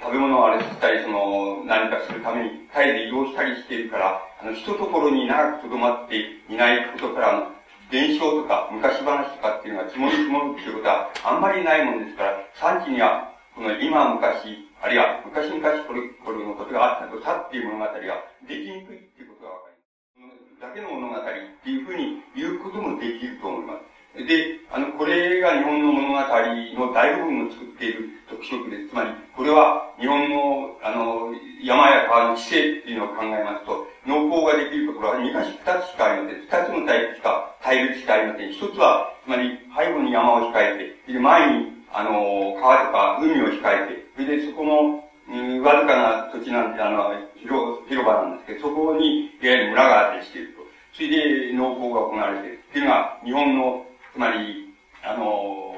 [0.00, 6.16] 食べ物をあれしたり、その、何かするために、絶えず移動したりしているから、あの、一ところに長く留まって
[6.48, 7.50] いないことから、
[7.90, 17.90] 伝承とか昔話とかっていうのが積もり積もるっていうことはあんまりないもんですから、産地には、この今昔、あるいは昔々これ、これのことがあったとさっていう物語が
[18.46, 20.60] できにくいっていうことがわかります。
[20.60, 21.22] だけの物語っ
[21.64, 23.97] ていうふうに言うこともできると思います。
[24.26, 28.88] で、あの、これが日本の物語の大部分を作っている特色です。
[28.88, 36.40] つまり、これは日本の、あの、山や川の地勢っていうのを考えますと、農耕ができるところは2か所、2つしかありません。
[36.42, 38.52] 2つのタイプしか、対立しかありません。
[38.52, 50.62] 一つは、つまり、背後に山を控えて、で、前に、あの、川とか海を控えて、それでそこの、うん、わずかな土地なんて、あの、広、広場なんですけど、そこに、いわゆる村があってしていると。
[50.92, 52.58] それで農耕が行われている。
[52.58, 53.86] っていうのが、日本の
[54.18, 55.72] つまり、あの、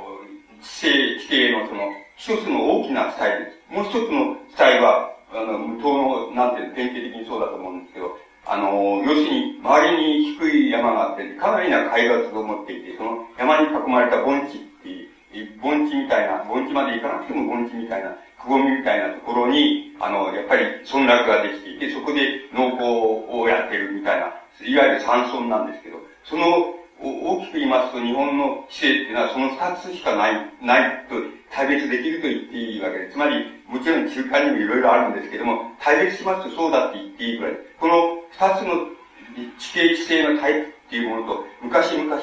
[0.63, 3.75] 地形、地形のその、一つの大きなスタイルです。
[3.75, 8.73] もう一つのスタイルは、あの、無糖の、なんていう典型的にそうだと思うんですけど、あの、
[9.05, 24.33] 要するに、周りに低い山があって、かなりな海抜を持っていて、その山に囲まれた盆地っていう、盆地みたいな、盆地まで行かなくても盆地みたいな、くぼみみたいなところに、あの、やっぱり村落ができていて、そこで農耕をやってるみたいな、
[24.65, 31.15] いわゆる山村なんですけど、その大きく言いますと、日本の知性っていうのはその二つしかない、ないと、
[31.51, 33.13] 対別できると言っていいわけです。
[33.13, 37.53] つまり、もちろん中間にもいろいろあるんですけども、対別しますとそうだって言っていいくらい。
[37.79, 38.87] この二つの
[39.59, 42.17] 地形地性のタイプっていうものと、昔々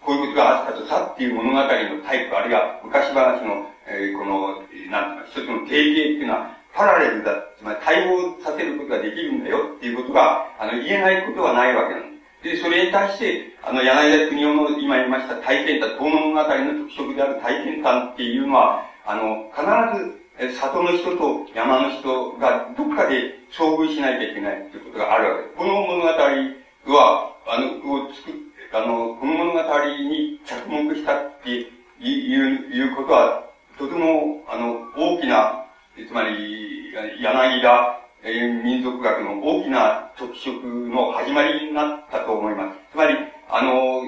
[0.00, 12.09] こういうことがあったとさっていう物語のタイプ、あるいは昔話の、えー、この、なんていうか、一つの定型っていうのは、パラレルだ、つまり対応させることができるんだよっていうことが、あの、言えないことはないわけなんです。
[12.42, 25.56] で、それに対して、あの、柳田国夫の今言いました体験談、遠野物語の特色である体験談っていうのは、あの、必ず、里の人と山の人がどっかで遭遇しなきゃいけないっていうことがあるわけです。
[25.56, 28.34] この物語は、あの、を作っ
[28.72, 31.66] あの、この物語に着目したってい
[32.00, 42.78] う、いうことは、とても、あの、大きな、つまり、柳田えー、民族学の大きな特色の始まりになったと思います。
[42.92, 43.14] つまり、
[43.48, 44.02] あの、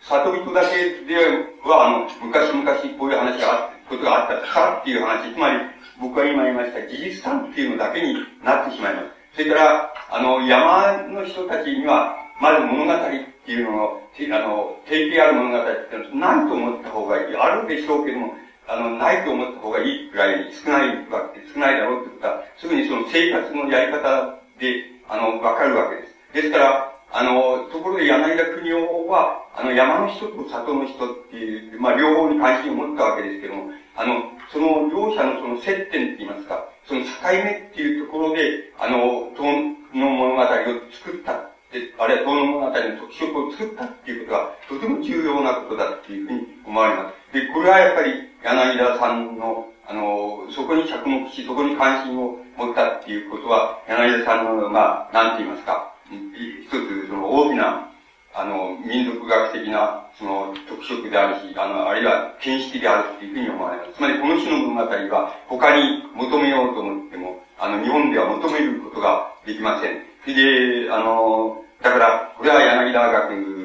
[0.00, 1.16] 里人だけで
[1.64, 2.64] は、あの、昔々
[2.98, 5.58] こういう話があった、ことがあったかっていう話、つまり、
[6.00, 9.06] 僕が今言いました事実産っていうのだけになってしまいます。
[9.34, 12.98] それから、あの、山の人たちには、まず物語っ
[13.44, 17.36] ていうのを、あの、定型ある物語っていうのはないと思った方がいい。
[17.36, 18.34] あるでしょうけども、
[18.68, 26.14] あの、ないと思った方がいいくらい少ないわけ、少ないだろうってことは、すぐにその生活のやり方で、あの、わかるわけです。
[26.34, 40.46] ですから、あの、ところで柳田国夫は、あの、山の人と里の人っていう、まあ、両方に関心を持ったわけですけども、あの、その両者のその接点って言いますか、その境目っていうところで、あの、東の物語を
[40.92, 47.25] 作ったで、あるいは東の物語の特色を作ったっていうことが、とても重要なことだっていうふうに思われます。
[47.36, 57.92] で、これはやっぱり柳田さんの、あの、そこに着目し、そこに関心を持ったっていうことは、柳田さんの、まあ、なんて言いますか、一つ、その大きな、
[58.32, 63.92] あの、民族学的な、その、特色であるし、あの、あるいは、見識であるっていうふうに思われます。
[63.92, 70.00] つまり、この種の物語は、他に求めようと思っても、あの、日本では求めることができません。
[70.24, 73.55] で、あの、だから、これは柳田学、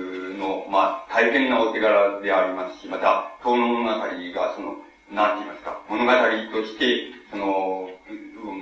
[0.72, 4.80] まあ、大変なお手柄でありますし、また、東の物語が、その、
[5.12, 7.90] なんて言いますか、物語として、その、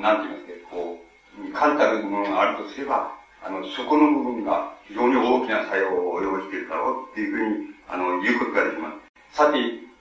[0.01, 0.97] なんて言いますか、こ
[1.37, 3.13] う、簡たるものがあるとすれば、
[3.45, 8.89] あの、そこの部分が非常に大きな作用を及ぼしているだろうっていうふうに、あの、言うことができま
[9.31, 9.37] す。
[9.37, 9.59] さて、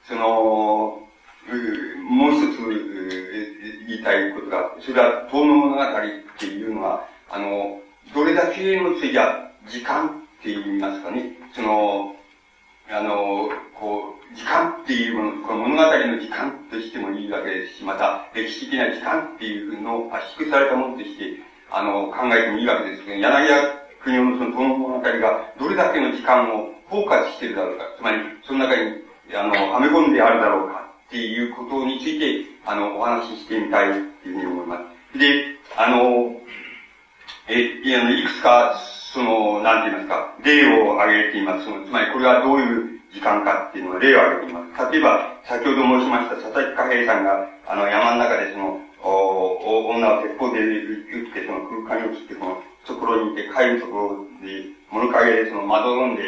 [0.09, 0.25] その、
[2.09, 2.65] もう一つ
[3.87, 5.89] 言いたいことが、それは、東の物語っ
[6.39, 7.83] ていうのは、あの、
[8.15, 10.11] どれだけの次は時間っ
[10.43, 12.15] て言いますかね、その、
[12.91, 21.41] あの、こう、時間っていうもの、この物語の時間としてもいいわけですし、また歴史的な時間っていうのを圧縮されたものとして、
[21.71, 29.03] あの、考えてもいいわけですけど、柳家国夫のその遠の物語がどれだけの時間を包括しているだろうか、つまり、その中に、
[29.35, 34.79] あの、はめ込んであるだろうかっていうことについて、あの、お話ししてみたいというふうに思いま
[35.13, 35.19] す。
[35.19, 36.41] で、あの、
[37.49, 38.79] え、いや、いくつか、
[39.19, 41.65] その、なんて言いますか、例を挙げています。
[41.67, 44.93] そのつまり、これはどういう時間かっていうのを例を挙げています。
[44.95, 56.23] 例えば、先ほど申しました佐々木貨幣さんが、あの、山の中でその、お女を鉄砲で撃って、その空間に落ちて、その、ところにいて、帰るところで、物陰でその、窓飲んで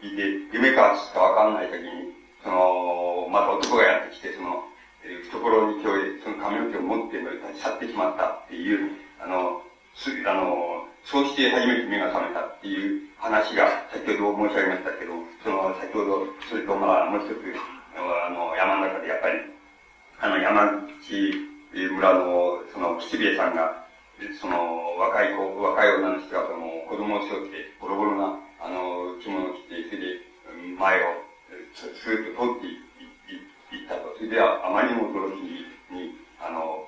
[0.00, 2.08] いて、夢かつかわかんない時に、
[2.42, 4.64] その、また男がやってきて、その、
[5.28, 9.60] 懐に手を入れ、その髪の毛を持って立ち去ってしまったっていう、あの、
[9.94, 17.38] す、あの、そうして初めて目が覚めたっていう話が先ほど申し上げましたけど、その先ほど、それとまあもう一つ、
[17.96, 19.40] あの、山の中でやっぱり、
[20.20, 20.70] あの、山
[21.02, 23.84] 口村の、その、吉兵衛さんが、
[24.40, 31.24] その、若い子、若い女の人が、その、子供を背負って、ボロボロな、あの、着物を着て、それで、前を、
[31.74, 34.14] スーッと通っていったと。
[34.16, 36.86] それでは、あまりにも驚きに、あの、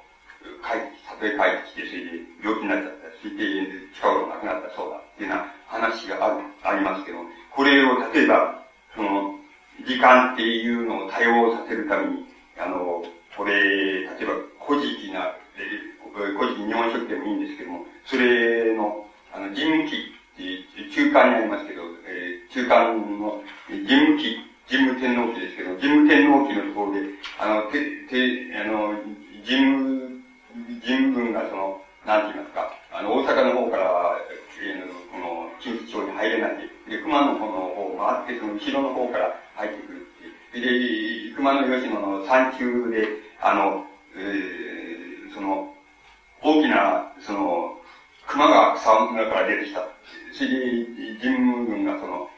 [0.62, 3.10] 帰って、里へ帰ってきて、それで病気になっちゃった。
[3.20, 4.96] それで、近頃亡くなったそうだ。
[4.96, 7.18] っていうような話がある、ありますけど、
[7.50, 8.64] これを例えば、
[8.94, 9.34] その、
[9.86, 12.26] 時間っていうのを多用させるために、
[12.58, 13.04] あの、
[13.36, 14.32] これ、例えば、
[14.66, 15.34] 古事記な、
[16.14, 24.36] 古事記日本書紀でもいいんですけども、それの、あの、人務記って、中間にありますけど、えー、中間の人務記、
[24.66, 27.00] 人務天皇記ですけど、人務天皇記のところで、
[27.38, 28.94] あの、て、て、あの、
[29.44, 30.13] 人務、
[30.84, 40.60] 人文がその、なんて言いますか、あの、大阪の方から、え、この、近畿地方に入れないで、で熊野の方の方を回って、その後ろの方から入ってくるって。
[40.60, 43.08] で、熊野吉野の山中で、
[43.40, 43.84] あの、
[44.16, 45.74] えー、その、
[46.42, 47.78] 大きな、その、
[48.28, 49.88] 熊が草の中から出てきた。
[50.32, 52.28] それで、神武軍がその、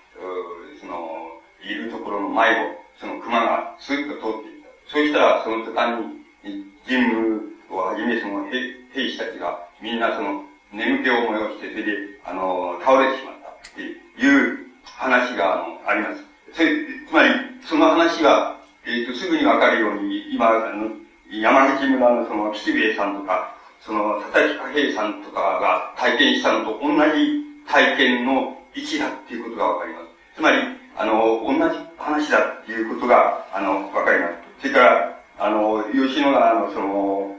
[0.80, 4.68] その、いるところの前を、その熊がスーッと通っていった。
[4.88, 6.00] そうしたら、その途端
[6.44, 10.42] に、神武をはじめその兵士たちが、みんなその、
[10.72, 11.92] 眠気を催して、それで、
[12.24, 16.24] あの、倒れてしまったっていう話が、あの、あります。
[16.52, 16.68] それ、
[17.08, 17.30] つまり、
[17.62, 20.90] その話が、えっ、ー、と、すぐにわかるように、今、あの、
[21.30, 30.06] 山口村のその、岸兵衛さんとか、その、佐々木貨幣さんとかが体験したのと同じ体験の位置だっていうことがわかります。
[30.36, 30.58] つまり、
[30.96, 34.34] あの、同じ話だっていうことが、あの、わかります。
[34.62, 37.35] それから、あの、吉野川のその、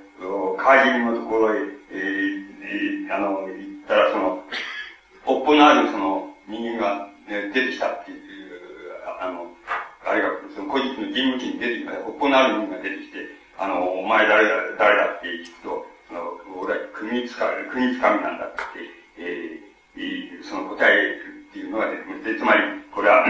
[0.57, 1.59] 川尻のところへ、
[1.91, 3.53] えー、あの、行
[3.83, 4.43] ったら、その、
[5.25, 8.19] おっぽのあるその人間が、ね、出てきたっていう、
[9.19, 9.47] あの、
[10.05, 13.17] あれが、その古事記の人物に出てきた、おっぽのある人間が出てきて、
[13.57, 18.57] あの、お前誰だ、誰だって聞くと、その、俺は国つか、国つかみなんだって、
[19.17, 21.15] えー、その答え
[21.49, 22.61] っていうのが出てきて、つまり、
[22.91, 23.25] これは、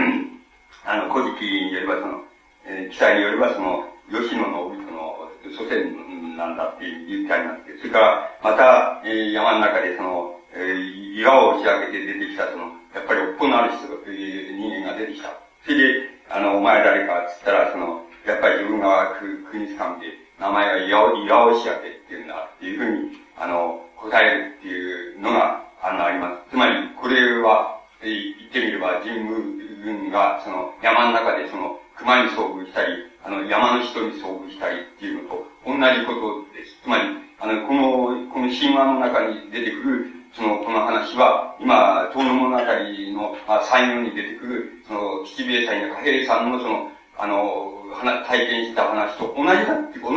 [0.84, 2.22] あの、古事記によればその、
[2.64, 6.07] えー、記載によればその、吉野の、その、祖先の
[6.38, 15.34] なんだっていう言ってありますけど、それから、また、えー、山の中でその、えー、岩を押し上げて出てきたその、やっぱりおっぽのある人という人間が出てきた。
[15.66, 19.18] それで、あの、お前誰かっつったら、その、やっぱり自分が
[19.50, 26.50] 国つかみで、名前が岩岩押し上げっていうんだっていうふうに、あの、答えるっていうのが、あの、あります。
[26.50, 36.78] つまり、これは、えー、言ってみれば、神武軍が、その、山の中でその、熊に遭遇したり、あの、山の人に遭遇したりっていうのと同じことです。
[36.82, 37.02] つまり、
[37.40, 47.84] あの、この、この神話の中に出てくる、その、この話は、今、遠野物語の、まあ、最後に出てくる、その、吉兵衛さんや貨幣さんのその、あの、
[48.26, 50.16] 体験した話と同じだって、同じ、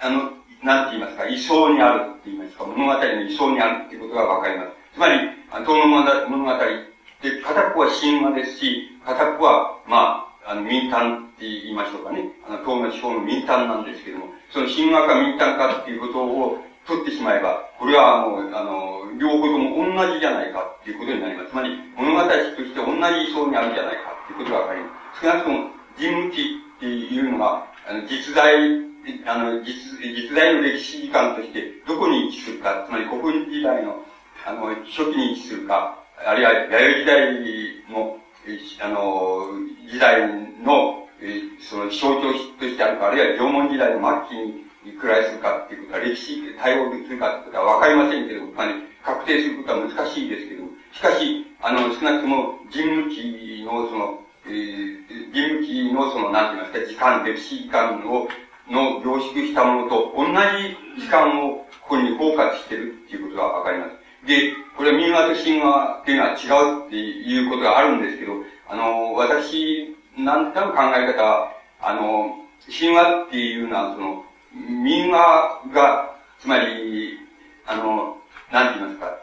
[0.00, 4.70] あの、なんて言いますか、位相にあるって言いますか、物語の位相にあるってことがわかります。
[4.94, 6.58] つまり、遠野物語っ
[7.20, 12.28] て、片っぽは神話ですし、片っぽは、まあ、あの、民間って言いましょうかね。
[12.46, 21.50] あの、東の地方の民間なんですけども、その神話か民間かっていうことを取ってしまえば、これはもう、あの、両方とも同じじゃないかっていうことになります。
[21.50, 25.20] つまり、物語として同じ層にあるじゃないかっていうことがわかります。
[25.22, 26.42] 少なくとも、人無記
[26.76, 28.52] っていうのが、あの、実在、
[29.26, 34.04] あの、実、実在の歴史時間として、どこに位置するか、つまり古墳時代の、
[34.44, 37.34] あの、初期に位置するか、あるいは、弥生時代
[37.90, 38.18] の、
[38.80, 39.48] あの、
[39.90, 40.28] 時代
[40.62, 41.08] の、
[41.60, 58.28] その象徴としてあるか、あるいは縄文時代の末期にくらいするかっていうことは、歴史対応できるかってことはわかりませんけれども、まあね、確定することは難しいですけども、しかし、あの、少なくとも人無記のその、えー、人無のその、なんて言いますか、時間、歴史時間を、
[58.68, 60.24] の凝縮したものと同
[60.96, 64.03] じ時間をここに包括してるっていうことがわかります。
[64.26, 68.32] で、これ民話と神話っていうのは違うっていうことがあるんですけど、
[68.68, 77.18] あの、私、なんとなく考え方は、あの、神話っていうのは、その、民話が、つまり、
[77.66, 78.16] あの、
[78.50, 79.18] なんて言いますか、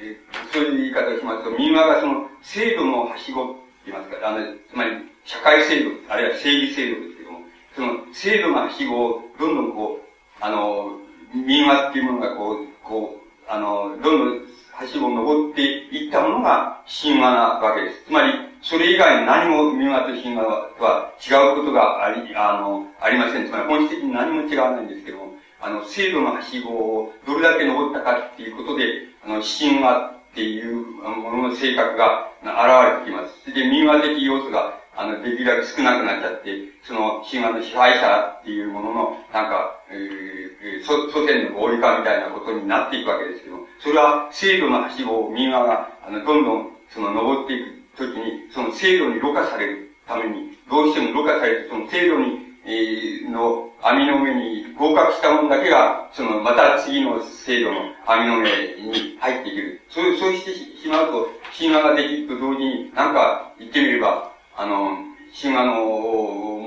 [0.00, 0.16] え、
[0.52, 4.38] そういう言い方をしますと、民話がその、制度のはしごって言いますか、あの、
[4.70, 4.90] つまり、
[5.24, 7.40] 社会制度、あるいは正義制度ですけども、
[7.74, 10.98] その、制度のはしごを、どんどんこう、あの、
[11.34, 14.40] 民話っていうものがこう、こう、あの、どんどん
[14.72, 18.04] はしごを登っていったものが神話なわけです。
[18.06, 18.32] つまり、
[18.62, 20.44] それ以外に何も民話と神話
[20.78, 23.46] とは違うことがあり、あの、ありません。
[23.46, 28.84] つまり本質的に何も違わないんですけども、あの、制度のはしごをどれだけ登ったかっていうことで、
[29.24, 32.50] あの、神話っていうものの性格が現
[32.98, 33.54] れてきます。
[33.54, 36.50] で、民話的要素が、あの、できるだけ少なくなっちゃって、
[36.82, 59.80] その、神話の支配者っていうものの、なんか、えー、祖祖先の合理化みたいなことになっていくわけですけども、それは制度のはしごを民話が、あの、どんどん、その、登っていく時に、その制度にろ過されるために、どうしてもろ過されて、その制度に、えー、の網の上に合格したものだけが、その、また次の制度の網の上に入っていける。
[59.88, 61.28] そう、そうしてしまうと、
[61.58, 64.96] 神話ができると同時に、なんか言ってみれば、あの、
[65.40, 65.74] 神話の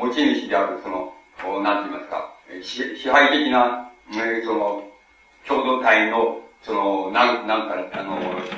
[0.01, 1.13] 持ち主である、その、
[1.61, 4.83] なんて言いますか、支配的な、え、その、
[5.47, 8.17] 共同体のその、なん、なんか、あの、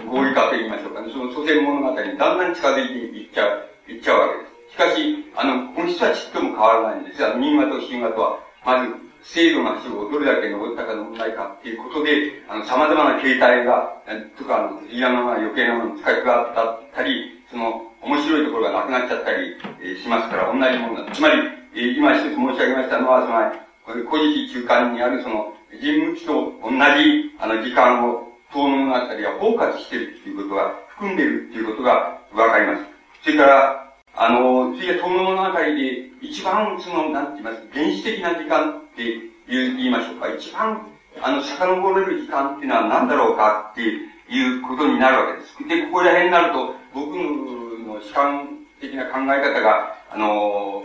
[0.09, 4.71] 合理化と言いましょうかね、その祖先物語にだんだん近づいていっちゃう、いっちゃうわけです。
[4.71, 13.91] しかし、あの、本質はちっとも変わらないんですが、民話と神話とは、まず、制度の足をどれだけ登ったか登らないかっていうことで、あの、様々な形態が、
[14.37, 21.11] とか、あの、嫌な余計なものに使い加わったり、その、面白いところがなくなっちゃったり、えー、しますから、同じものだ。
[21.11, 21.41] つまり、
[21.75, 32.83] えー、今一つ申し上げましたのは、つまり、これ、古事記中間にあるその、人物と同じ、あの、時間を、遠野のあたりは包括しているっていうことが、含んでいるっていうことがわかります。
[33.23, 39.03] それから、あの、次は遠野のあたりで、一番その、なんて言います原始的な時間って
[39.47, 40.33] 言いましょうか。
[40.33, 40.87] 一番、
[41.21, 45.67] あの、遡れる時間っていうのは何だろうかっていうことになるわけです。
[45.67, 47.66] で、ここら辺になると、僕の
[48.01, 50.83] 主観的な考え方が、あの、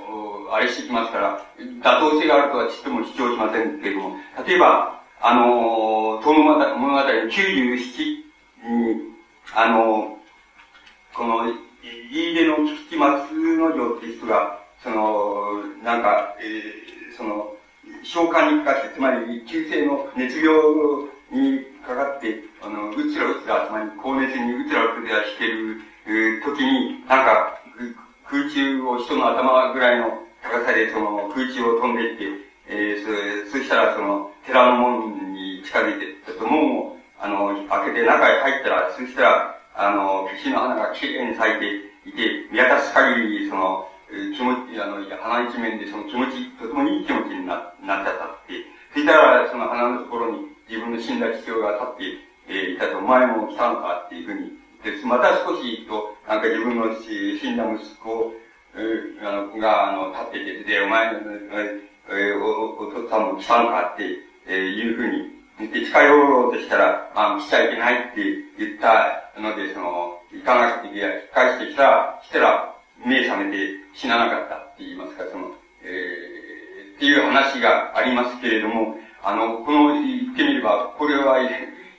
[0.53, 8.23] あれしてきますから、妥当性があるとはちっとも主張しませんけれども、例えば、あの、遠野物語97
[8.65, 9.13] に、
[9.55, 10.19] あの、
[11.15, 11.45] この、
[11.83, 17.55] 飯出の菊池松之丞っていう人が、その、なんか、えー、その、
[18.03, 20.55] 召喚にかかって、つまり、急性の熱病
[21.31, 27.59] にかかって、あの、うつらうつら、つまり、高熱にうつらうつらしてる、え、時に、なんか、
[28.29, 32.25] 空中を人の頭ぐらいの高さで、その、空中を飛んでいって、
[32.69, 41.67] えー、そ、そしたら、その、寺の門に近づいて、ちょっと門を、あの、開けて中へ入ったら、そしたら、あの、石の花がきれいに咲いて
[42.09, 43.89] いて、見渡す限り、その、
[44.37, 48.65] 気持ち、あの、花一面でその気持ち、とてもいい気持ちにななっちゃったって。
[48.93, 52.17] そしたら、その花のところに自分の死んだ父親が立っ
[52.49, 54.62] て、え、いたと、お前も来たのかっていうふうに。
[54.83, 58.33] です、また少しと、なんか自分の死んだ息子、
[59.23, 61.21] あの、が、あの、立ってて、で、お前の、
[62.11, 64.19] え、お、お父さんも来たのかって、
[64.49, 68.25] え、いうふうに言って近寄ろうとしたら、あ、来ちゃいけないって
[68.59, 72.75] 言ったので、その、行かなくていや、引っ返してきたら、したら、
[73.05, 75.53] 目覚めて死ななかったって言いますか、その、
[75.85, 81.39] えー、っていう話がありますけれども、あの、この、言ってみれば、これは、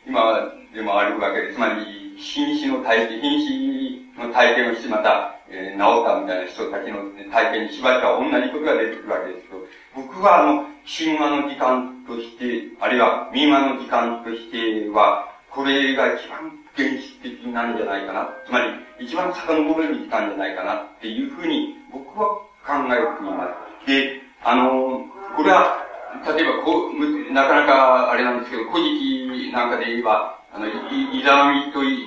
[0.05, 6.99] 今でもあるわけで、つまり、瀕死の体験、瀕死の体験をしてまた、えー、治ったみたいな人たちの
[7.31, 18.29] 体験にしばしば同じことが出てくるわけですけど、僕はあの、神話の時間として、あるいは民話の時間としては、これが一番原始的なんじゃないかな。
[18.45, 22.27] つまり、一番遡れる時間じゃないかなっていうふうに僕は
[22.65, 23.47] 考えていま
[23.83, 23.87] す。
[23.87, 25.05] で、あの、
[25.35, 25.77] これは、
[26.25, 32.05] 例えばこう、なかなかあれなんですけど、古事記なんかで言えば、あの、い、いざなみとい、い、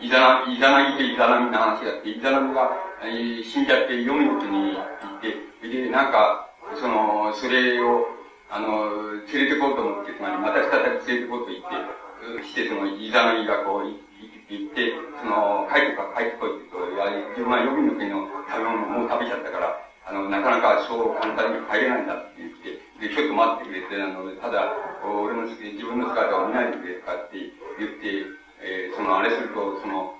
[0.00, 2.72] いざな、いざなぎといざなみの話があって、いざなみが、
[3.04, 8.08] えー、死んじゃって読みの国に行って、で、なんか、その、それを、
[8.50, 28.30] あの、連れてこうと思って、つまり、また再び連れてこうと言って、して、その、いざなぎがこう、行って、その、帰ってか、帰ってこいって言うと、いや、自分は予備の国の食べ物もう食べちゃったから、あの、なかなかそう簡単に帰れないんだって言って、で、ちょっと待ってくれて、あの、ただ、俺の、自分の姿を見ないでくれとかって言って、
[28.62, 30.14] えー、その、あれすると、その、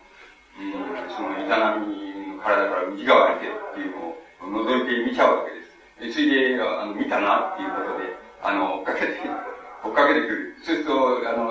[0.59, 0.75] うん、
[1.15, 1.87] その、いざなみ
[2.27, 6.19] の体から内側に出るっていうのを覗いて見ちゃうわけです。
[6.19, 9.31] で、それで、あの、見たなっていうことで、あの、追っかけて、
[9.87, 10.55] 追っかけてくる。
[10.67, 11.47] そうすると、あの、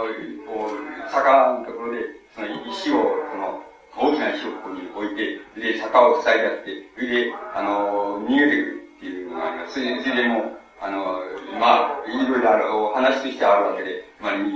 [0.52, 3.64] こう、坂のところで、その石を、その、
[3.96, 9.80] 大きな石をここに置いて、で、坂を塞いであって、それで、あの、逃げてくるっていうのがあります。
[9.80, 11.22] それで、それでもう、あの、
[11.60, 14.52] まあ、いろいろある、お話としてあるわけで、つまり、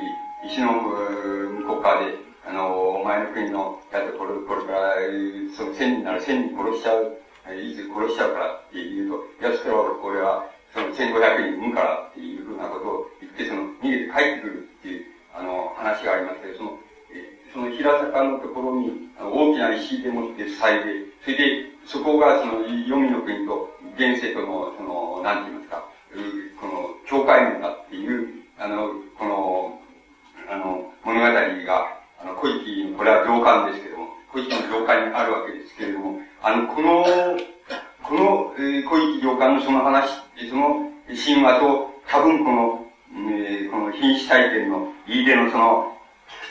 [0.49, 4.95] 石の向こう側で、あの、お前の国のやつこれ、これから、
[5.55, 7.13] その千人なら千人殺しちゃう、
[7.53, 9.09] いつ殺しちゃうからって言う
[9.39, 16.77] と、や、それは俺は、その千五百人産むからっていうふうなことを言って、その、逃げて帰ってくるっていう、あの、話がありますけど、その、
[17.53, 25.85] その平坂のところに大きな石でもって塞いで、それで、そこがその、黄泉の国と現世との、その、なんて言いますか、
[26.59, 29.79] この、境界面だっていう、あの、この、
[30.49, 37.05] あの、物語が、あの、古事記、これは上巻ですけども、古事記の上巻にあるわけですけれども、あの、この、
[38.03, 40.09] この、えー、古事記上巻のその話、
[40.49, 45.91] その神話と、多分この、えー、この品種体験の、飯出のその、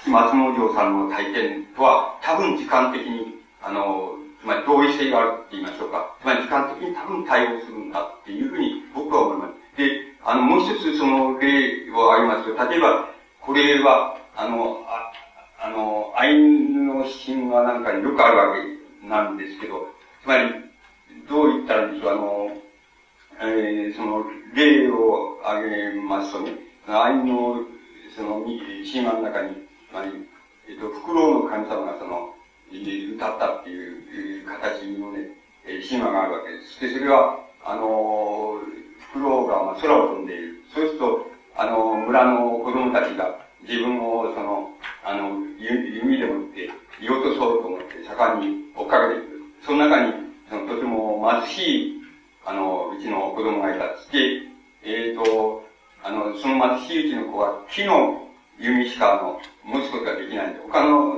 [0.07, 4.15] 松之丞さんの体験とは、多分時間的に、あの、
[4.47, 6.17] まり同意性があるって言いましょうか。
[6.21, 9.77] つまり時間的に多分対応するんだっていうふうに僕は思います。
[9.77, 13.09] で、あの、もう一つその例を挙げますと、例えば、
[13.41, 15.13] これは、あの、あ
[15.61, 18.55] あの、アイヌの神話なんかによくあるわ
[19.03, 19.89] けなんですけど、
[20.23, 20.53] つまり、
[21.29, 22.57] どう言ったらいいでしょう、あの、
[23.41, 24.25] えー、その、
[24.55, 26.53] 例を挙げますとね、
[26.87, 27.61] アイヌの、
[28.15, 30.05] その、神話の中に、まあ、
[30.69, 32.34] えっ、と、フクロウの神様がその、
[33.17, 35.31] 歌ったっていう形のね、
[35.89, 36.81] 神話があるわけです。
[36.81, 38.61] で、それは、あの、
[39.13, 40.63] フクロウが空を飛んでいる。
[40.75, 44.71] そうすると、あの、村の子供たちが自分をその、
[45.05, 46.69] あの、弓でもって
[47.01, 49.35] 見落とそうと思って盛んに追っかけていく。
[49.65, 50.13] その中に、
[50.51, 52.01] そのとても貧しい、
[52.45, 53.87] あの、うちの子供がいた。
[54.13, 54.43] で、
[54.83, 55.65] えっ、ー、と、
[56.03, 61.14] あの、その貧しいうちの子は木の弓しか、あの、持つことができない、他、の、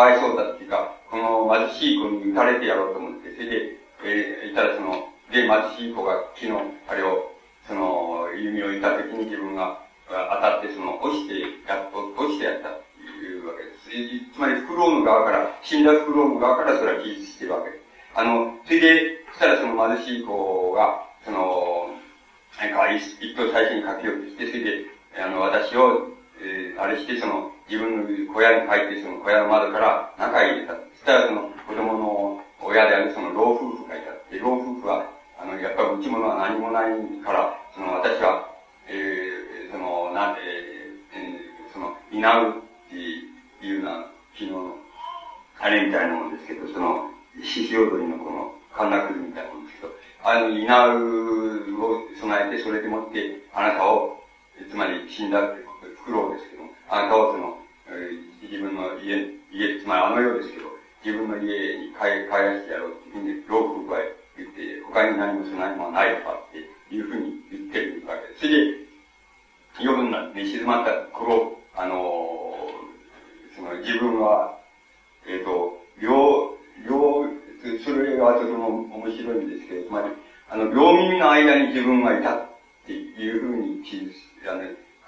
[0.00, 7.30] わいそうだっていうか、この貧しい子に撃たれてやろうと思って、それで、えー、いたらその、で、貧しい子が木の、あれを、
[7.66, 11.46] その、弓を射た時に自分が当たって、その、落ちてや、
[11.92, 12.80] 落ちてやった。
[13.00, 14.34] いうわけです。
[14.34, 17.82] つまり、フクロウの側から、死んだフクロウの側からそれは記述してるわけです。
[18.14, 21.90] あの、それで、そしたらその貧しい子が、その、
[22.58, 24.84] 何か一等最初に書きようとして、それで、
[25.18, 26.08] あの、私を、
[26.40, 30.74] えー、あれして、その、自分の小屋に帰って、その小屋の窓から中へ入れた。
[30.74, 34.10] そしたら、その、子供の親であるその老夫婦がいた。
[34.28, 35.06] で、老夫婦は、
[35.38, 36.90] あの、やっぱり持ち物は何もない
[37.22, 38.50] から、その、私は、
[38.88, 40.40] えー、その、なんで、
[41.14, 44.74] えー、その、担うっていうような、昨日の、
[45.60, 47.08] あれみたいなもんですけど、その、
[47.40, 49.94] 獅子踊りのこの、神楽みたいなもんですけど、
[50.24, 54.18] あの、稲を備えて、それでもって、あなたを、
[54.68, 56.49] つまり死んだってフクロウです、
[56.90, 59.22] あなたをその、えー、自分の家、
[59.52, 60.66] 家、つまりあの世ですけど、
[61.04, 63.98] 自分の家に帰、帰らせてやろうっていうふうに、老夫婦は
[64.36, 66.58] 言って、他に何も備えもないとかって
[66.94, 68.40] いうふうに言ってるわけです。
[68.40, 68.80] それで、
[69.78, 72.50] 夜になって静まった頃、あの
[73.54, 74.58] その自分は、
[75.28, 76.56] えっ、ー、と、両、
[76.88, 77.30] 両、
[77.84, 78.66] それはとても
[78.96, 80.08] 面白いんですけど、つまり、
[80.48, 82.46] あの、両耳の間に自分がいたっ
[82.84, 84.12] ていうふうに記述、
[84.48, 84.62] あの、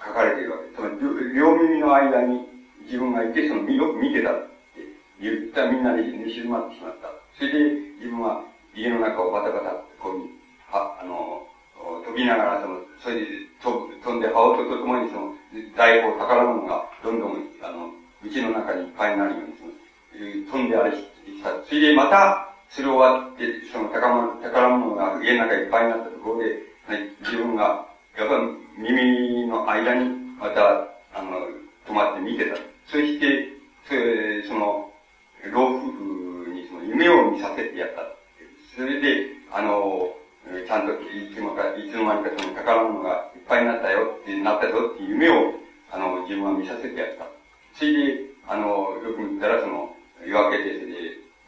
[0.05, 0.75] 書かれているわけです。
[0.75, 2.47] つまり、両耳の間に
[2.85, 4.35] 自分がいて、その、よ見てたっ
[4.75, 4.83] て
[5.21, 7.07] 言ったみんなで寝静まってしまった。
[7.37, 7.59] それで、
[7.99, 8.43] 自分は
[8.75, 11.47] 家の中をバタバタこう、は、あの、
[12.05, 13.25] 飛びながら、その、それで
[13.61, 13.71] 飛
[14.03, 15.33] 飛んで、羽音とともにその、
[15.75, 17.89] 大砲、宝物がどんどん、あの、
[18.23, 19.71] うちの中にいっぱいになるようにその、
[20.51, 21.03] 飛んであれし
[21.43, 21.49] た。
[21.67, 26.59] それでまた、それ終わって、その宝物宝物が家の中いっぱいになったところで、
[27.21, 27.85] 自分が、
[28.17, 30.09] やっぱり耳の間に
[30.39, 31.47] また、あの、
[31.87, 32.57] 止まって見てた。
[32.87, 33.49] そして、
[33.87, 34.91] それその、
[35.51, 38.01] 老夫婦にその夢を見させてやった。
[38.75, 40.15] それで、あの、
[40.65, 45.53] ちゃんといつもか、いつの間にかその宝物がいっぱいになったよって、なったぞっていう夢を、
[45.91, 47.25] あの、自分は見させてやった。
[47.77, 49.95] それで、あの、よく見たら、その、
[50.25, 50.93] 夜明けで、それで、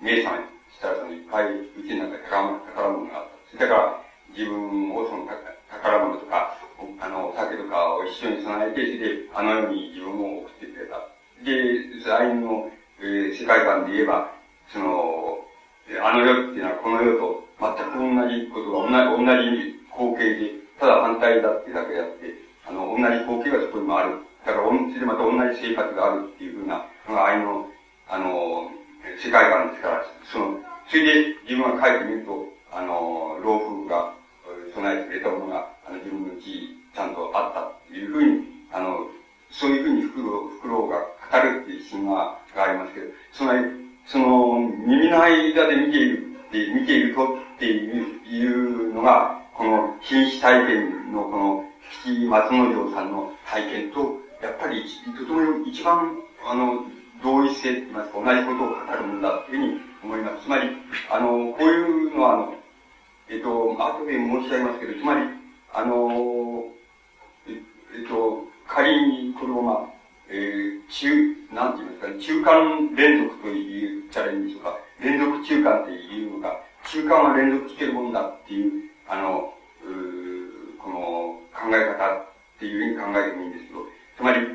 [0.02, 3.66] 目覚めしたら、その、いっぱい、うちの中宝宝物があった。
[3.66, 4.02] だから、
[4.38, 5.26] 自分をその
[5.72, 6.58] 宝物とか、
[7.00, 11.02] あの、酒とかを一緒に備えて、それで、あの世に自分を送ってくれた。
[11.44, 12.70] で、アイヌの、
[13.00, 14.32] えー、世界観で言えば、
[14.72, 15.40] その、
[16.02, 22.34] あの世っていうのはこの世と全く同じことが同じ、同じ光景で、ただ反対だってだけやって、
[22.68, 24.20] あの、同じ光景がそこにもある。
[24.46, 27.68] だから、それでまた同じ生活があるっていうふうな、のが愛の、
[28.10, 28.70] あの、
[29.18, 34.14] 世界観ですから、その、それで自分が書いてみると、あの、老夫婦が
[34.74, 39.08] 備えてくれたものが、あの、自分のうちちゃんとあったっていうふうに、あの、
[39.52, 41.00] そういうふうにフクロウ、フクロウが
[41.32, 43.66] 語るっていう神話がありますけど、つまり、
[44.06, 47.26] その、耳の間で見ているって、見ていると
[47.56, 51.66] っていうのが、この品種体験のこの、
[52.04, 54.84] 吉松之丞さんの体験と、やっぱり、
[55.18, 56.84] とても一番、あの、
[57.24, 60.44] 同一性と言いますか、同じことを語るんだっていうふうに思います。
[60.44, 60.70] つまり、
[61.10, 62.56] あの、こういうのは、あの、
[63.30, 65.35] えっと、後で申し上げますけど、つまり、
[65.76, 66.64] あの、
[67.46, 69.90] えっと、仮にこれをまあ、
[70.30, 71.12] えー、中、
[71.54, 74.80] なんて言いますか、中間連続と言ったらいいんでしょうか。
[75.04, 78.72] 連続中間っていうのか、中間は連続してるもんだっていう、
[79.10, 79.54] あの、
[79.84, 80.96] うこの
[81.52, 82.26] 考え方っ
[82.58, 83.80] ていうふうに考えてもいいんですけど、
[84.16, 84.48] つまり、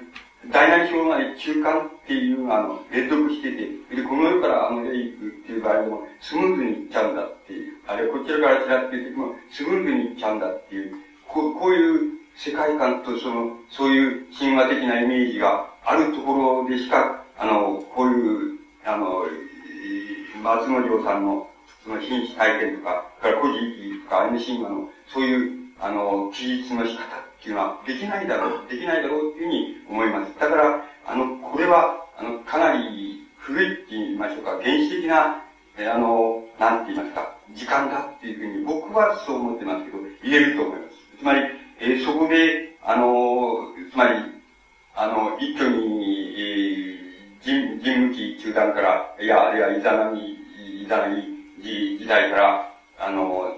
[0.51, 3.57] 大なり小なり中間っていうのは、あの、連続してて、
[3.95, 10.97] で、この世からあの世へ行くっていう場合も、スムーズに行っちゃうんだっていう、あるいはこちらからちらっていう時も、スムーズに行っちゃうんだっていう、
[11.33, 19.23] こうこういう世界観とその、そういう神話的なイメージがあるところでしか、あの、こういう、あの、
[20.43, 21.49] 松之丞さんの、
[21.85, 27.07] その品種体験とか、から古事記とかアニメ神話の、そういう、あの、記述の仕方っ
[27.43, 30.33] ていうのは、できないだろう、できないだろうっていうふうに思います。
[30.39, 35.45] だから、あの、これは、あの、かなり古いって言いましょうか、原始的な、
[35.79, 40.90] えあの、なんて言いますか、時間だっていうふうに僕はそう思ってますけど、言えると思います。
[41.21, 41.41] つまり、
[41.79, 43.59] えー、そこで、あの、
[43.93, 44.19] つまり、
[44.97, 50.39] あの、一挙に、えー、人、人気中断から、いや、あるいはイザナミ、
[50.83, 51.23] イザナミ
[51.63, 53.55] 時代から、あの、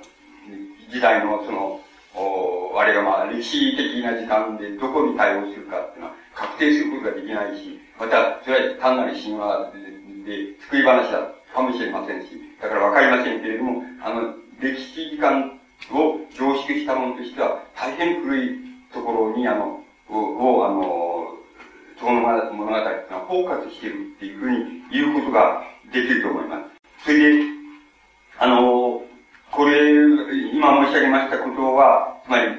[0.91, 1.81] 時代のその、
[2.15, 9.73] おあれがまあ歴史的な時間でどこに対応するかっていうのは確定することができないし、また、それは単なる神話
[10.27, 12.29] で作り話だかもしれませんし、
[12.61, 15.59] だからわかりませんけれども、あの、歴史時間
[15.91, 18.59] を凝縮したものとしては、大変古い
[18.93, 21.39] ところに、あの、を、あの、
[21.99, 25.63] その物語っていうのはフォーカスしているっていうふうに言うことが
[25.93, 26.59] できると思いま
[26.99, 27.05] す。
[27.05, 27.45] それで、
[28.39, 29.03] あの、
[29.51, 29.93] これ、
[30.53, 32.51] 今申し上げましたことは、つまり、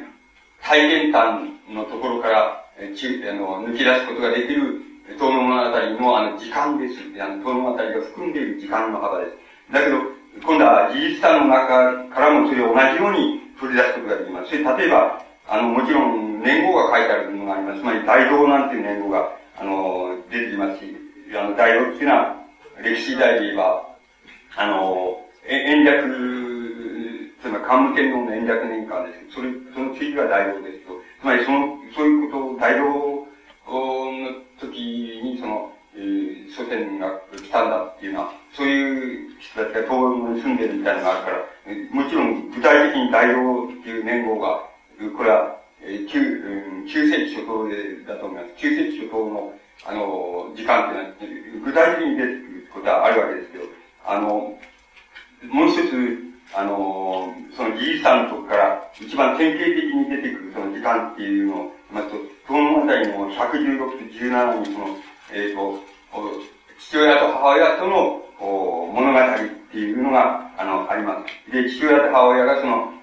[0.61, 4.81] 体験談のところから、えちあの抜き出すことができる、
[5.19, 6.95] 遠野物語のあの時間です。
[7.21, 9.37] あの遠野物語が含んでいる時間の幅です。
[9.71, 9.97] だけど、
[10.41, 14.49] 今度は事実感の中からもそれを同じように取り出すことができます。
[14.49, 17.79] それ例えば、あの、もちろん年号が書いてあるものがあります。
[17.79, 20.95] つまり、大道なんていう年号が、あの、出ていますし、
[21.37, 22.35] あの、大道っていうのは、
[22.81, 23.87] 歴史時代で言えば、
[24.57, 26.01] あの、延暦、
[27.41, 33.27] つまり、桓武天皇の延暦年間ですけど、それ、その次が大道ですけど、つまり、その、そういうことを、大道
[33.67, 44.69] の時に、その、えー、祖先が来たんだっていうのは、そういう人たちが東洋に住んでるみたいなのがあるから、もちろん具体的に大道っていう年号が、
[45.15, 46.21] これは、えー、旧、
[46.87, 48.55] 旧世紀初頭でだと思います。
[48.57, 49.53] 旧世紀初頭の、
[49.85, 53.65] あの、時間っていうのは、具体的に出てくることはあるわけですけど、
[54.05, 54.57] あの、
[55.49, 62.15] もう一つ、あの、そのじいさんのとこから一番典型的に出てくるその時間っていうのをますと、
[62.47, 64.97] その物語の116と17にその、
[65.31, 65.79] えっ、ー、と、
[66.79, 68.23] 父親と母親との
[68.91, 71.51] 物語っていうのが、あの、あります。
[71.51, 72.93] で、父親と母親がその、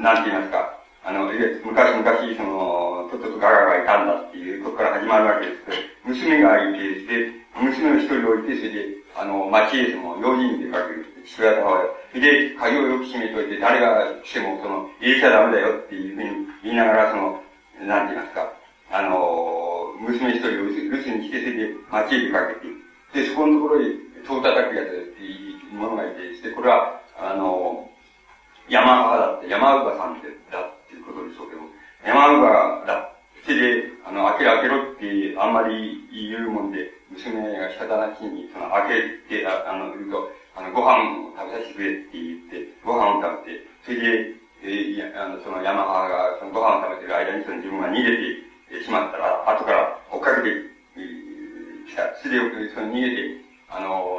[0.00, 1.26] なんて言いますか、あの、
[1.64, 11.06] 昔々、その、とっととガガがいたんだっていうことから始まるわけですけど、娘がいて、で、娘を一人置いて、それで、あの、町へその、用心に出かける。
[11.24, 12.20] 父親と母親。
[12.20, 17.40] で、鍵をよく閉めといて、誰が来ても、その、入れちゃダメだよっていうふうに言いながら、その、
[17.86, 18.52] なんて言いますか、
[18.90, 19.67] あの、
[20.00, 27.88] 娘一人を留守にして、それで町へ出かけて、で、そこのところに、戸を叩くやつっていうものがいて、で、これは、あの、
[28.68, 31.62] 山川だって、山川さんってだっていうことでしょうけど、
[32.04, 33.18] 山川だ
[33.48, 48.47] それで、あの、開けろ開けろってあんまり言うもんで、娘がしたたなしに、その、開けて、あの、言うと、あの、ご飯を食べさせてくれって言って、ご飯を食べて、それで、えー、あの、その山川が、そのご飯を食べてる間に、その自分が逃げて
[48.84, 50.48] しまったら、後から追っかけて
[51.88, 52.14] きた。
[52.22, 54.18] それで、その逃げて、あの、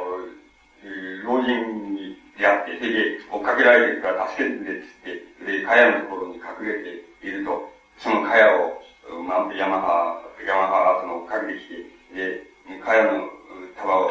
[1.24, 13.28] 老人に出会って、それで追っかけられてるから助けてくれって言って、で、茅のところに隠れていると、その茅を、まあ、山川、山川がその追っかけてきて、で、茅の
[13.76, 14.10] 束を、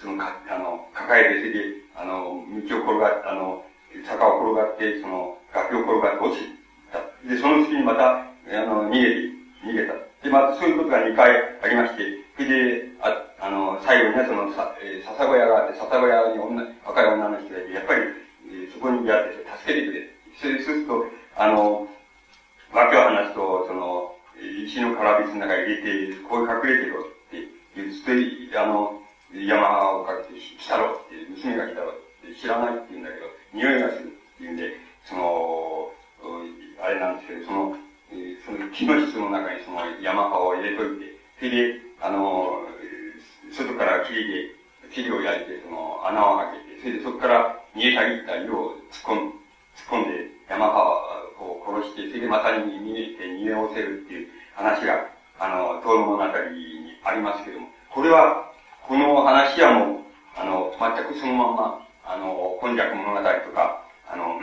[0.00, 3.64] そのか、あの、抱えて、それで、あの、道を転がっあの、
[4.06, 6.48] 坂を転がって、その、崖を転がって落ち
[6.90, 6.98] た。
[7.28, 8.24] で、その次にまた、あ
[8.66, 9.94] の、逃げて、逃げた。
[10.22, 11.30] で、またそういうことが2回
[11.62, 12.02] ありまして、
[12.36, 18.02] それで、ああの、最後にね、その、さ、えー、笹小屋があって、笹小屋に女、若い女の人がいて、やっぱり、
[18.46, 20.08] えー、そこにやって、助けてくれ。
[20.38, 21.06] それで、そうすると、
[21.36, 21.88] あの、
[22.72, 27.46] わけを話すと、その、石の空びつの中に入れて、ここに隠れてろって
[27.76, 29.02] 言って、あの、
[29.34, 34.72] 山をかけて来たろって、娘が来たろって知らないって言うんだけど、匂いがするって言うんで、
[35.04, 35.92] その、
[36.82, 37.76] あれなんですけど、その、
[38.44, 42.62] その木の質の中にその山葉を入れといて、それで、あの、
[43.50, 44.50] 外から霧で、
[44.92, 49.42] 霧を焼いて、その穴を開けて、それでそこから逃げたぎった色を突っ込ん
[49.76, 55.08] 突っ込んで山葉を殺して、それでまたに逃げて逃げおせるっていう話が、
[55.38, 58.52] あの、東の物語にありますけども、これは、
[58.86, 59.98] この話はもう、
[60.36, 64.38] あの、全くそのまま、あの、今昔物語とか、あの、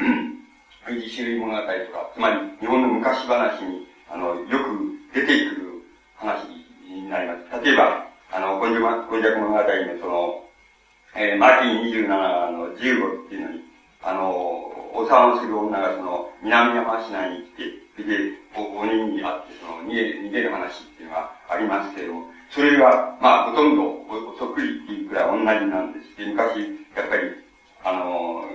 [0.96, 5.84] 自種類物語とか、つまり日本の昔話に、あの、よく出てくる
[6.16, 6.46] 話
[6.88, 7.64] になります。
[7.64, 9.64] 例えば、あの、今昔物語の
[10.02, 10.44] その、
[11.16, 13.62] えー、マーティン27の15っていうのに、
[14.04, 14.30] あの、
[14.94, 17.64] お産をする女がその、南山市内に来て、
[17.96, 26.18] それで、お、人に会って、その、逃げ、逃げる話っていうのがありますけれども、それが、まあ、ほとんどお、そっくりっていうくらい同じなんです。
[26.18, 26.60] で、昔、
[26.96, 27.32] やっぱり、
[27.84, 28.46] あの、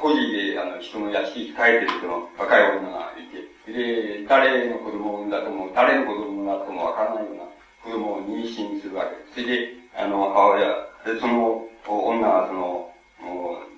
[0.00, 3.26] 孤児で、あの、人の屋敷に帰ってるその若い女がい
[3.66, 7.44] て、で、誰の子供を産んだとも、誰の子供だともわからないような
[7.82, 9.42] 子供を妊娠するわけです。
[9.42, 12.88] それで、あの、母親、で、その女はその、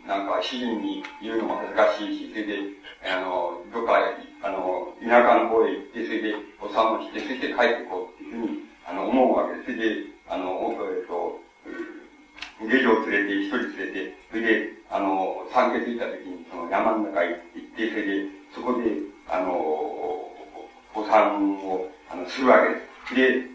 [0.07, 2.59] なんか主人に言うのも恥ずかしいし、それで、
[3.07, 3.97] あの、どっか、
[4.43, 9.73] あの、田舎の方へ行って、それでお産をして、そして帰ってこうっていうふうに、あの、思うわけです。
[9.73, 11.39] それで、あの、えっと、
[12.69, 18.85] 下女を連れて、一人連れて、それで、あの、産気づいた時に、その山の中へ行って、それで、そこで、
[19.29, 19.53] あの、
[20.95, 22.59] お産を、あの、するわ
[23.09, 23.51] けです。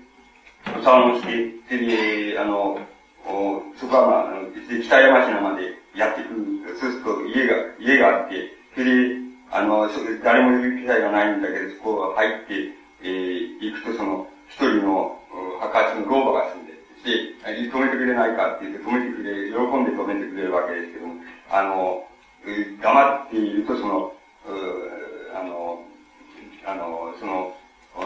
[0.72, 2.80] で、お産をして、それで、あの、
[3.28, 4.50] おそこはまあ、あの、
[4.82, 6.46] 北山科までやってくる。
[6.80, 9.16] そうすると家が、家があって、それで、
[9.52, 12.72] あの、そ誰もいる機会がないんだけど、そこ入って、
[13.04, 15.20] えー、行くとその、一人の、
[15.62, 16.65] 墓地の老婆が住ん
[17.06, 21.14] で、止めてくれないかって言って止めてくれ、喜んで止めてくれるわけですけども、
[21.50, 22.04] あの、
[22.82, 24.14] 黙っているとその、
[25.34, 25.86] あの、
[26.66, 27.56] あの、その、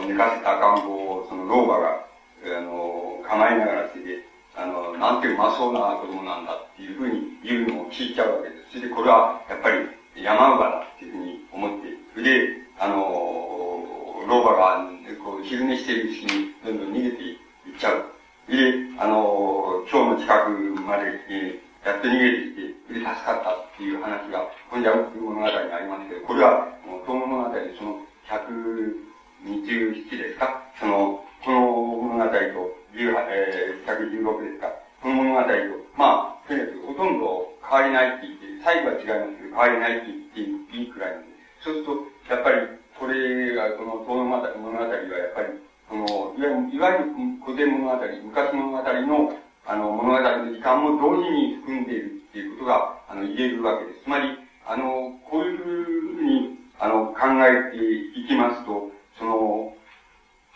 [0.06, 0.94] 寝かせた赤ん坊
[1.24, 2.04] をその老婆が、
[2.44, 4.24] あの、構えながらして、
[4.54, 8.78] あの、なんてうまそうな子供なんだっていうふうに言うのを聞いちゃうわけです。
[8.78, 9.88] それでこれはやっぱり
[10.22, 12.48] 山姥だっていうふうに思って、それで、
[12.78, 12.96] あの、
[14.28, 14.86] 老婆が
[15.24, 17.36] こう昼寝しているうちにどんどん逃げていっ
[17.78, 18.04] ちゃう。
[18.50, 20.50] で、あの、今日の近く
[20.82, 30.62] まで、えー、やっと逃げてきて、で、助かったっていう話が、今夜物語にありますけど、これは、もう、東物語でその、127ですか？
[30.80, 32.34] その、この物語と、
[32.94, 34.66] えー、116ですか？
[35.00, 35.48] この物語と、
[35.96, 41.26] まあ、とにかくほとんど変わりないって言って、最後は違いますけど、変わりないって言っていいくらいなんで
[41.62, 42.66] す、そうすると、やっぱり、
[42.98, 45.54] これが、この東物語はやっぱり、
[45.90, 46.06] この、
[46.38, 47.04] いわゆる、いわゆる
[47.44, 49.34] 古典物語、昔物語の、
[49.66, 54.04] あの、物語の時間も同時に含んでいるっていうことが、あの、言えるわけです。
[54.04, 58.86] つまり、あの、こういうふうに、あの、考えていきますと、
[59.18, 59.74] その、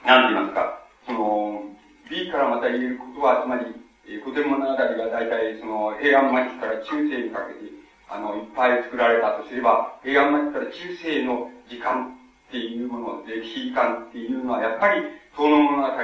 [0.06, 1.62] なんて言いますか、その、
[2.08, 3.66] B からまた言えることは、つまり、
[4.06, 7.72] え古典物語が大体、その、平安末期から中世にかけて、
[8.08, 12.14] あの、いっぱい作られたとすれば、平安末期から中世の時間
[12.46, 15.02] っていうもの、歴史時間っていうのは、やっぱり、
[15.36, 15.96] その物語が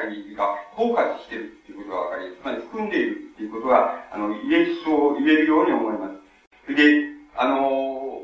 [0.73, 6.09] 包括しているっていうことがわかります、つまり含んでいるっていうことが、あの、言えそう、言えるように思いま
[6.67, 6.75] す。
[6.75, 7.05] で、
[7.37, 8.23] あの、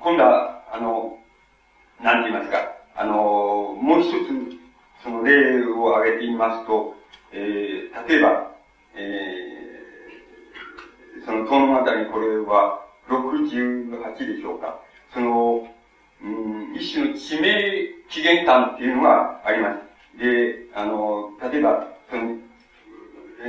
[0.00, 1.18] 今度は、あの、
[2.02, 2.58] なんて言いますか、
[2.96, 4.58] あの、もう一つ、
[5.02, 6.94] その例を挙げてみますと、
[7.32, 8.50] えー、例えば、
[8.94, 14.80] えー、その東のあたりこれは68でしょうか。
[15.12, 15.68] その、
[16.22, 19.87] うん、一種の地名起源感っていうのがあります。
[20.18, 22.36] で、あの、例えば、その、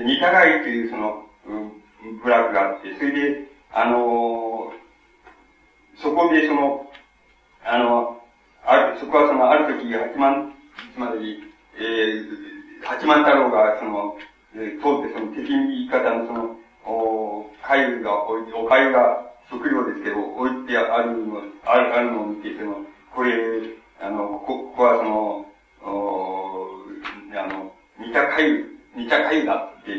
[0.05, 4.71] 似たがいというその、うん、部落があって、それで、あの、
[6.01, 6.89] そこでその、
[7.65, 8.21] あの、
[8.65, 10.53] ある、そこはその、ある時、八幡
[10.93, 11.43] つまり、
[11.77, 14.17] えー、八幡太郎が、その、
[14.55, 16.55] えー、通ってその敵味方のその、
[16.85, 23.33] お、粥が置いて、お粥が食料ですけど、置いてあるの、ある、あるのを見て、その、これ、
[24.01, 25.45] あの、こ、こはその、
[25.83, 28.65] あの、似た粥、
[28.95, 29.91] 似た粥だって、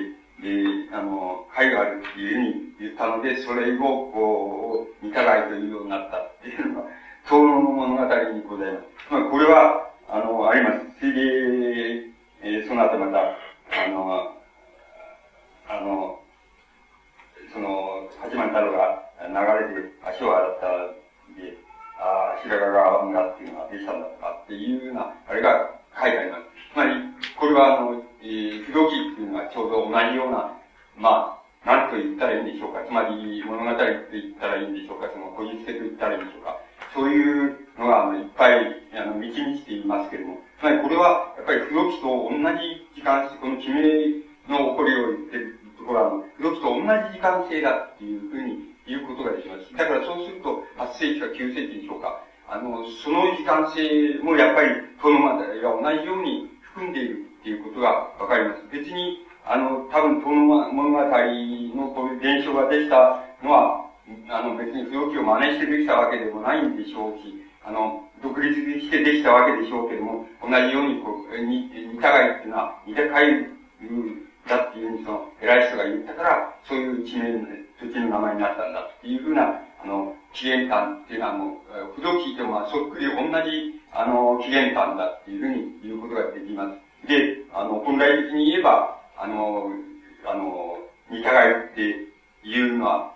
[0.43, 6.89] で、あの、粥があるっていうふうに言ったので、それを、こう、似た粥というようになったっていうのが、
[7.29, 8.03] 遠野の物語
[8.33, 8.87] にございます。
[9.11, 10.87] まあ、これは、あの、あります。
[10.99, 11.21] それで、
[12.43, 14.37] えー、その後また、あの、
[15.69, 16.21] あの、
[17.53, 20.67] その、八幡太郎が流れて足を洗った
[21.41, 21.57] で、
[22.01, 26.43] ああ、白髪が村っていうのができたんだとかっていうような、あれが書いてあります。
[26.73, 26.93] つまり、
[27.37, 30.57] これはあの、えー、不動記っていうのはちょうど同じような、
[30.97, 32.81] まあ、なんと言ったらいいんでしょうか。
[32.89, 33.85] つまり、物語って
[34.17, 35.13] 言ったらいいんでしょうか。
[35.13, 36.57] その、こじつけと言ったらいいんでしょうか。
[36.95, 38.65] そういうのが、あの、いっぱい、
[38.97, 43.85] あの、満ち満ちていますけれども、つまりこれは、やっぱり不動記と同じ時間、この地名
[44.49, 49.71] の起こりを言ってるところは、あの、不動記と同じ時間性だっていうふうに言うことができます。
[49.73, 52.21] だからそうすると、8世紀か9世紀でしょうか。
[52.51, 58.67] あの、その時間性もやっぱり、このまが同じように含んでいるっていうことがわかります。
[58.73, 60.43] 別に、あの、多分、この
[60.75, 63.87] 物語のこういう現象ができたのは、
[64.29, 73.47] あの、別に不動記を真似してできたわけでもないんでしょうし、あの、独立してできたわけでしょうけども、同じように、こう、似たがいっていうのは、似たかい
[74.51, 77.39] だっていうふうにその、偉い人が言ったから、そういう地名、
[77.81, 81.57] 土地の名前になったんだっていうふうな、あの、起源感っていうのはもう、
[81.97, 87.09] 不動記とまあそっくり同じ、あの、起源感だっていうふうに言うことができます。
[87.09, 89.73] で、あの、本来的に言えば、あの、
[90.27, 90.79] あの、
[91.11, 92.07] 似たがいって
[92.45, 93.15] いうのは、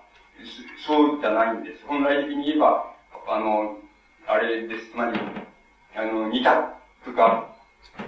[0.87, 1.85] そうじゃないんです。
[1.87, 2.93] 本来的に言えば、
[3.29, 3.77] あの、
[4.27, 4.91] あれです。
[4.91, 5.21] つまり、
[5.95, 7.55] あの、似たとか、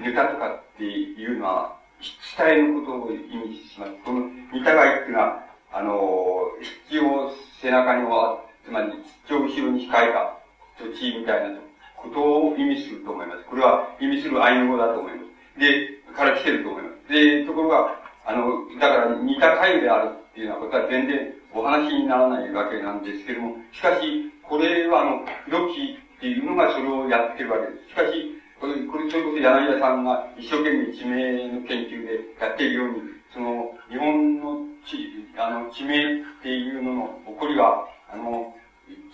[0.00, 3.92] 似たとかっていうのは、下絵のことを意味します。
[4.04, 5.45] この似たがいっていうのは、
[5.77, 6.49] あの、
[6.89, 8.93] 筆を背中には、つまり
[9.29, 10.39] 筆を後ろに控えた
[10.79, 11.61] 土地みたいな
[11.97, 13.45] ことを意味すると思います。
[13.45, 15.61] これは意味するアイヌ語だと思います。
[15.61, 17.12] で、から来てると思います。
[17.12, 27.89] で、ところが、あの、だから似た回であるっていうようなことは全然お話にならないわけなんですけども、しかし、これはあの、ロキっていうのがそれをやってるわけです。
[27.91, 33.03] しかし、これ、これ、それこそ柳田さんが一生懸命地名の研究でやっているように、
[33.35, 38.55] その、日本の地、あの、地名っていうのの起こりは、あの、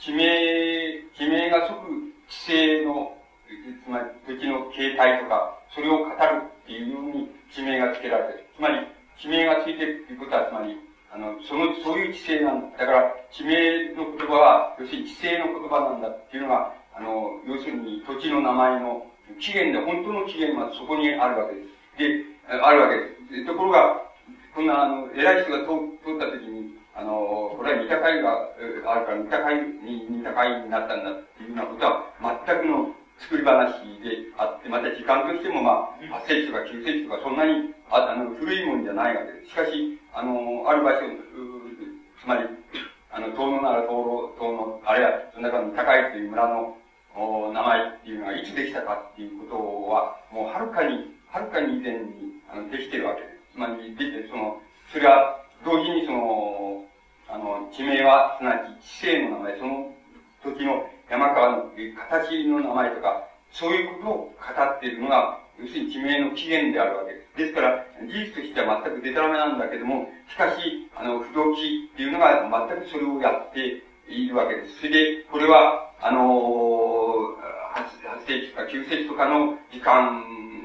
[0.00, 0.26] 地名、
[1.16, 3.16] 地名が即地勢の、
[3.84, 6.12] つまり土地の形態とか、それを語る
[6.64, 8.46] っていうように地名が付けられてる。
[8.56, 8.86] つまり、
[9.20, 10.76] 地名がついてるっていうことは、つまり、
[11.12, 12.78] あの、その、そういう知性なんだ。
[12.78, 19.06] だから、地名の言葉は、要するに知性の言葉なんだっていうのが、あの、要するに土地の名前の
[19.38, 21.68] 起源で、本当の起源はそこにあるわけです。
[21.98, 23.46] で、あるわけです。
[23.46, 24.01] ところが、
[24.54, 28.52] こんな、あの、偉い人が通通った時に、あの、これは似た会が
[28.84, 32.04] あるから、似た会に、似た会になったんだっていうようなことは、
[32.46, 39.50] 全くの作り話であって、また時間としてもまあ、8世紀とか9世紀とかそんなにああの古いもんじゃないわけです。
[39.50, 41.00] しかし、あの、ある場所、
[42.20, 42.44] つまり、
[43.12, 46.76] あの、東野なら東路、東野、あるいはその中の高いという村の
[47.14, 53.31] お名前っていうのがいつできたかっていうことは、もうはるかに、はるかに以前にあのできてるわけです。
[53.54, 54.60] まり、でて、その、
[54.92, 56.84] それは同時にその、
[57.28, 59.94] あの、地名は、すなわち地勢の名前、その
[60.42, 61.70] 時の山川の
[62.10, 67.36] 形の名前とか、そういうことを語っているのが、要するに地名の起源であるわけです。
[67.36, 74.78] ですから、事実としては全くデタラメなんだけども、しかし、あの、不動機っていうのが全くそれをやっているわけです。
[74.78, 77.38] それで、これは、あの
[77.78, 80.18] 8、8世紀とか9世紀とかの時間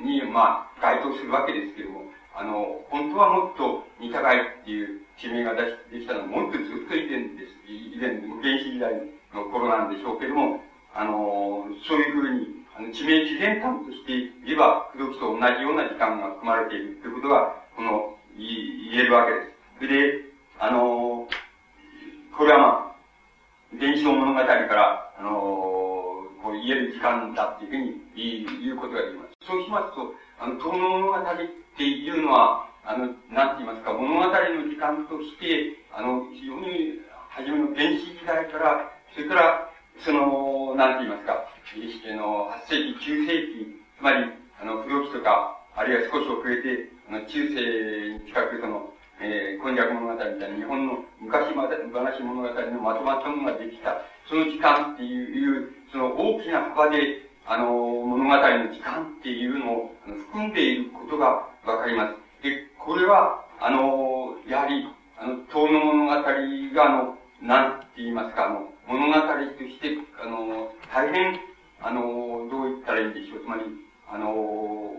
[0.03, 2.06] に、まあ、該当するわけですけども、
[2.37, 7.57] あの、本当はもっと似たがいっていう地名が出しできたのはもっとずっと以前です。
[7.65, 8.93] 以前、原始時代
[9.33, 10.61] の頃なんでしょうけども、
[10.93, 14.13] あの、そういうふうに、あの、地名自然観として
[14.45, 19.89] 言えば、不動機と同じような時間が含まれているということが、この、言えるわけです。
[19.89, 20.25] で、
[20.59, 21.27] あの、
[22.37, 25.31] これはまあ、伝承物語から、あの、
[26.41, 27.77] こう言える時間だっていうふう
[28.15, 29.33] に言うことができます。
[29.47, 31.23] そうしますと、あの、遠野物語っ
[31.77, 34.31] ていうのは、あの、なんて言いますか、物語の
[34.69, 39.69] 時間として、あの、非常に初めの原始時代から、それから、
[39.99, 41.43] その、なんて言いますか、
[42.15, 44.25] の、8世紀、9世紀、つまり、
[44.61, 58.39] あの、不動期とか、あるいは少し遅れて、あの、中世に近く、その、えー、今昔物語みたいな日本の昔話物語のまとまったものができた、その時間っていう、その大きな幅で、あの、物語の
[58.73, 62.43] 時間っていうのを含んでいることがわかります。
[62.43, 64.85] で、これは、あの、やはり、
[65.17, 69.19] あの、遠の物語が、あの、なんて言いますか、あの、物語と
[69.63, 71.39] して、あの、大変、
[71.81, 73.39] あの、どう言ったらいいんでしょう。
[73.39, 73.63] つまり、
[74.11, 74.91] あの、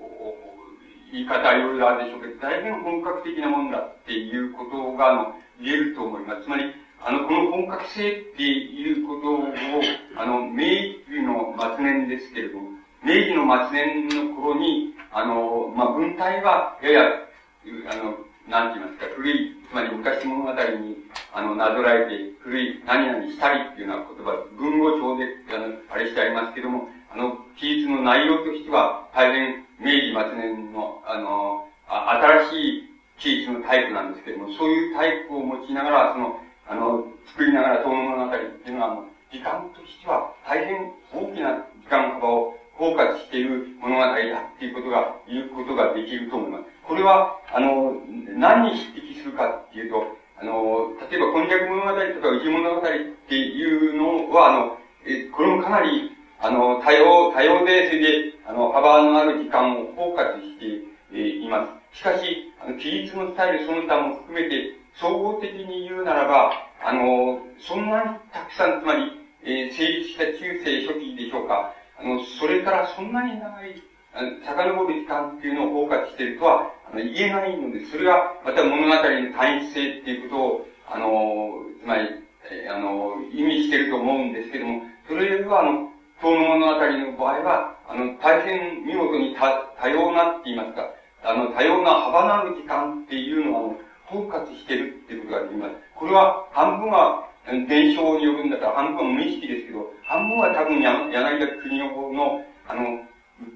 [1.13, 6.45] 言い方はいろいろあるでしょうけど、大変本格的なもんだっていうことが、あの、言えると思います。
[6.45, 6.73] つまり、
[7.05, 9.45] あの、この本格性っていうことを、
[10.17, 10.65] あの、明
[11.09, 12.71] 治の末年ですけれども、
[13.05, 17.01] 明治の末年の頃に、あの、まあ、文体は、やや、
[17.91, 18.15] あの、
[18.49, 20.97] なんて言いますか、古い、つまり昔物語に、
[21.33, 32.21] あの、なぞらえて、古い何々したりっていうような言葉、文語帳で、あの、あれしてありますけども、あの、記述の内容としては、大変、明治末年の、あの、あ
[32.51, 32.89] 新しい
[33.19, 44.15] 記述のタイプなんですけども、そういうタイプを用いながら、その、あの、作りながら、遠野物語っていうのは、あの、時間としては、大変大きな時間幅を包括している物語だっ
[44.59, 46.65] ていうことが、言うことができると思います。
[46.87, 47.95] これは、あの、
[48.37, 50.05] 何に匹敵するかっていうと、
[50.41, 52.83] あの、例えば、こんにゃく物語とか、宇治物語っ
[53.29, 61.99] ていうのは、あの、え、これもかなり、あの、多様、多様で、それで、あの、幅のある時間を包括して、えいます。
[61.99, 66.53] しかし、あの、記述のスタイルその他も含めて、総合的に言うならば、
[66.85, 69.13] あの、そんなにたくさん、つまり、
[69.45, 71.73] えー、成立した中世初期でしょうか。
[71.99, 73.83] あの、それからそんなに長い、
[74.45, 82.09] 遡る時間っていうのを包括しているとは、あの、言えないので、それが、また物語の単一性っていうことを、あの、つまり、
[82.51, 85.91] えー、あの、意味していると思うんですけども、それは、あの、
[86.21, 89.47] 遠の物語の場合は、あの、大変見事に多
[89.81, 90.91] 多様なって言いますか、
[91.23, 93.75] あの、多様な幅のある時間っていうのは、
[94.11, 95.75] 包括してるっていうことができます。
[95.95, 103.05] これは半分は伝承によるんだから半分は無意識ですけど、半分は多分柳田国男の、あの、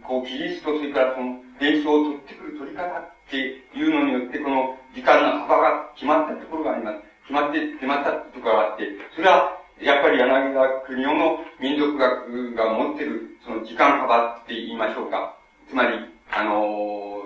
[0.06, 6.98] こう、技術とそれからその伝承を取ってくる取り方っていうのによって、この時間の幅が決まったところがあります。
[7.22, 15.36] 決まって、決まったところがあって、それは、やっぱり柳田国男の民族学が持ってる、その時間幅って言いましょうか。
[15.68, 15.98] つまり、
[16.30, 17.24] あの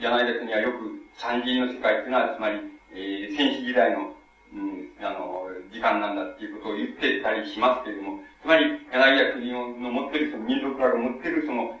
[0.00, 2.60] 柳田国はよく三人の世界っていうのは、つまり、
[2.94, 4.14] えー、戦士時代の、
[4.54, 9.52] うん、あの、時間なんだっていうことを言ってたりしますけれども、つまり、柳家国
[9.82, 11.74] の持ってる、その民族らが持ってる、その、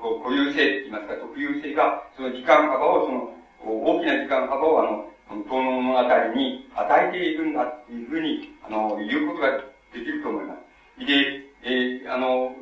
[0.00, 9.58] こう固有性って言いますか、特有性が、その時間幅を、その、大きな時間幅を、あの、この物語に与えているんだっていうふうに、あの、言うことが
[9.92, 10.56] できると思いま
[10.98, 11.06] す。
[11.06, 12.56] で、えー、あの、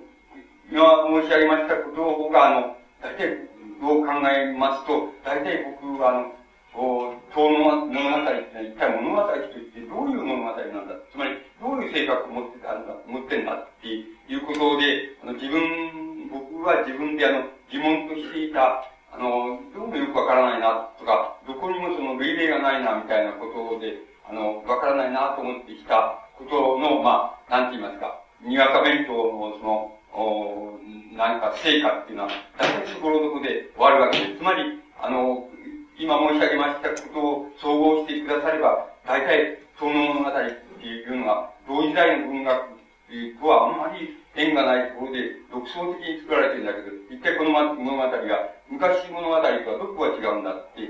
[0.71, 0.83] 今
[1.23, 3.48] 申し上げましたことが、あの、大体、
[3.83, 6.33] を考えますと、大体僕は、あの、
[6.75, 10.95] 遠の物語って一体物語といってどういう物語なんだ。
[11.11, 14.05] つまり、どういう性格を持ってたんだ、持ってんだってい
[14.35, 23.99] うことで、あの自分、僕は自分であの、疑問としていた、あの、どうもよくわからないなとか、どこにもその類例がないなみたいなことで、
[24.29, 30.79] あの、わからないなと思ってきたことの、まあ、なんて言いますか、にわか弁当のその、お
[31.17, 34.37] 何か成果っていうのは、大体そこのとこで終わるわけです。
[34.39, 35.49] つまり、あの、
[35.99, 40.33] 今申し上げましたことを総合してくだされば、大体、その物語っ
[40.79, 42.79] ていうのは、同時代の文学
[43.41, 45.19] とはあんまり縁がないところで、
[45.51, 48.11] 独創的に作られてるんだけど、一体この物語が、
[48.71, 50.87] 昔物語とはどこが違うんだって、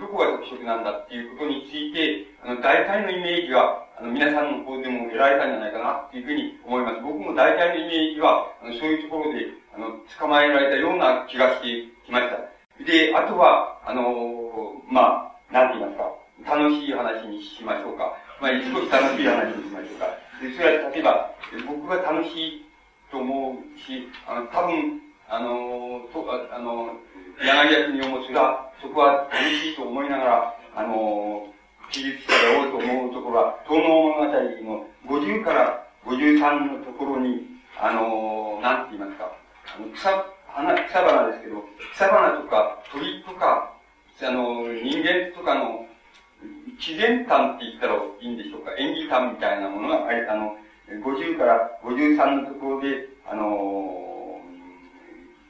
[0.00, 7.00] どこが特色なんだっていうことについて、あの、大体のイメージは、あの、皆さんの方でも得られたんじゃないかなっていうふうに思います。
[7.02, 12.36] 僕も大体のイメージは、あの、そういうところで、あの、捕まえられたような気がしてきました。
[12.84, 18.16] で、あとは、あのまあ、なんて言いますか、楽しい話にしましょうか。
[18.40, 20.06] まあ、少し楽しい話にしましょうか。
[20.40, 21.30] で、それは例えば、
[21.66, 22.64] 僕が楽しい
[23.10, 26.96] と思うし、あの、多分、あのと、あの、
[27.40, 31.46] 柳家国を持つが、そこは楽しいと思いながら、あの
[31.90, 37.46] 記述者でおうと思うところは、東能物語の50から53のところに、
[37.78, 39.32] あのなんて言いますか、
[39.76, 40.10] あの草、
[40.48, 41.64] 花、草花ですけど、
[41.94, 43.72] 草花とか鳥とか、
[44.22, 45.86] あの、人間とかの
[46.78, 50.56] 自然観って言ったらいいんでしょうか、演技観みたいなものが、あれ、あの、
[51.04, 54.40] 50から53のところで、あの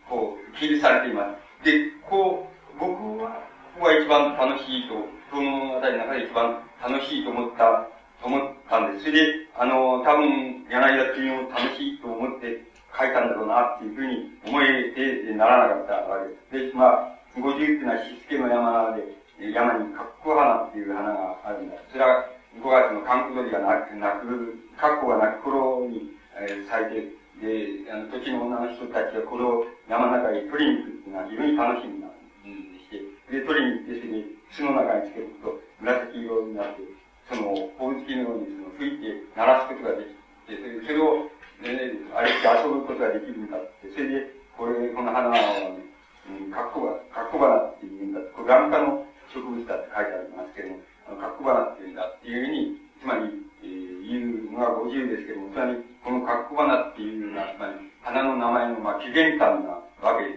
[0.09, 1.42] こう、記述されています。
[1.65, 3.31] で、こう、僕は、
[3.75, 4.95] ここが一番楽しいと、
[5.31, 7.89] そのあたりの中で一番楽しいと思った、
[8.21, 9.07] と思ったんです。
[9.07, 16.19] それで、あの、多分、柳田君を楽しいと思って、書いたんだろうなっていうふうに思えてならなかったわ
[16.51, 16.73] けです。
[16.73, 18.95] で、まあ、五十っていうのはしつけの山
[19.41, 21.77] で、山にカッコ花っていう花があるんだ。
[21.91, 22.29] それは
[22.61, 32.15] 5月の観光鳥が鳴く、鳴く、カッコが鳴く頃に、えー、咲いて、で、あの、土地の女の人たちがこれを山の中に取りに行くっていうのは非常に楽しみなん
[32.47, 36.87] でして、で、取りに行って、それで巣の中につけると紫色になって、
[37.27, 41.27] その、ほおずきのようにその吹いて鳴らすことができて、それを
[41.63, 44.27] で、あれして遊ぶことができるんだって、それで、
[44.59, 45.79] これ、この花は、ね、
[46.27, 50.83] うん、かっこが、かっこ花って言うんだってこれ、眼科の植物だって書いてありますけども、
[51.19, 53.31] かっこ花って言うんだっていうふうに、つまり、
[53.63, 57.73] えー、言うのは50ですけどもつまり、この格好花っていうのは、つまり、
[58.03, 60.35] 花の名前の、まあ、起源感なわけで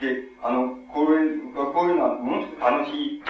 [0.00, 3.22] で、あの、これ、こういうのは、ものすごく楽しい、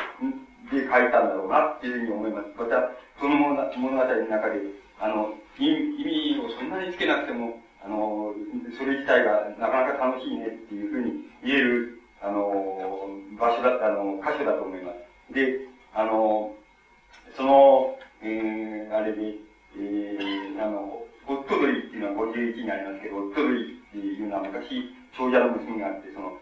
[0.70, 2.48] で書いたんだろうな、っていうふうに思います。
[2.56, 2.90] また、
[3.20, 4.60] その物語の中で、
[4.98, 8.32] あの、意味をそんなにつけなくても、あの、
[8.78, 11.12] それ自体がなかなか楽しいねっていうふうに
[11.44, 14.92] 言える、あの、場所だった、あの、箇所だと思いま
[15.28, 15.34] す。
[15.34, 16.54] で、あの、
[17.36, 19.34] その、えー、あれで、
[22.50, 26.38] っていうのは51にありますけど、トドリっていうのは昔、長者の娘があって、その、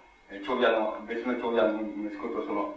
[0.46, 2.74] 長者の、別の長者の息子とその、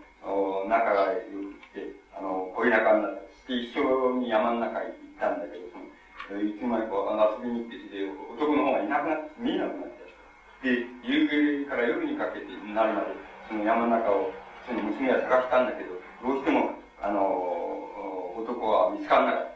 [0.68, 1.22] 仲が良
[1.52, 10.68] くて、あの、恋仲になって、一緒に山の中に行ったんだけど、その、いつの間にか遊びに行ってて、男の方がいなくなって、見えなくなっちゃった。
[10.68, 13.14] で、夕暮れから夜にかけてなるまで、
[13.50, 14.32] その山の中を、
[14.66, 19.52] その娘は探したんだけど、どうしても、あの、男は見つからなかっ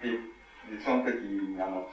[0.00, 0.02] た。
[0.02, 1.14] で、で、その時、
[1.60, 1.86] あの、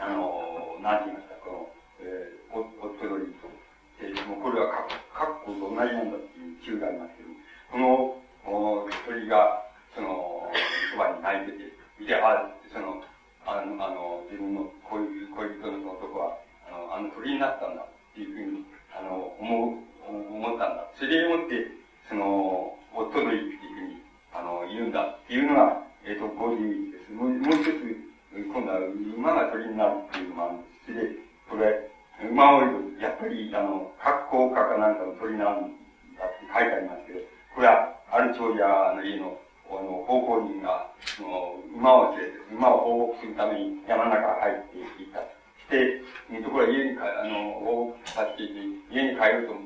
[0.00, 1.68] あの、何て言いました、この、
[2.00, 3.52] えー、お、おっとどりと、
[4.00, 7.28] えー、もうこれはか、かっこと同じなんだっていう中がありますけど、
[7.68, 8.16] この、
[8.48, 9.60] お鳥が、
[9.94, 10.48] その、
[10.92, 11.68] そばに泣いて
[12.00, 13.04] て、で、あ、その、
[13.44, 18.64] あの、あの、自分の恋恋人の男は、あの、あの鳥になったんだっていうふうに、
[18.96, 20.88] あの、思う、思ったんだ。
[20.96, 21.68] それでもって、
[22.08, 24.02] その、おっとどりっていうふうに、
[24.32, 27.12] あの、言うんだっていうのが、えっ、ー、と、51です。
[27.12, 28.78] もうもう一つ、今度は
[29.16, 30.94] 馬が鳥になるっていうのもあるんです。
[30.94, 31.90] で、これ、
[32.30, 32.62] 馬を
[33.00, 35.74] やっぱり、あの、格好家かなんかの鳥なん
[36.14, 37.20] だって書いてありますけど、
[37.54, 39.38] これは、ある長者の家の、
[39.70, 45.20] あの、奉公人が、その、馬を連れて、馬を放牧するために山の中入っていった。
[45.20, 46.02] して、
[46.42, 49.64] ところが家にか、あの、放牧させていて、家に帰ると思っ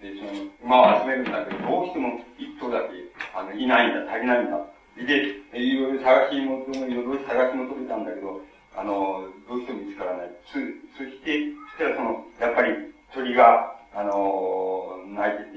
[0.00, 2.94] て、その、馬を集めるんだけど、どうしても一頭だけ、
[3.34, 4.58] あの、いないんだ、足りないんだ。
[4.96, 8.40] で、いろいろ探し求め、いろいろ探し求めたんだけど、
[8.76, 10.30] あの、どうしても見つからない。
[10.46, 10.52] そ、
[10.96, 12.74] そして、そしたらその、やっぱり
[13.14, 15.48] 鳥が、あの、鳴いてて、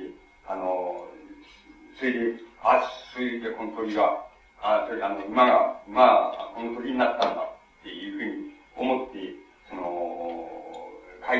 [0.48, 1.06] あの、
[2.00, 2.20] それで、
[2.62, 2.82] あ、
[3.14, 4.26] それでこの鳥が、
[4.62, 9.20] あ、それ、あの、馬が、馬この鳥になったんだっていうふうに思って、
[9.70, 10.50] その、
[11.28, 11.40] 書い、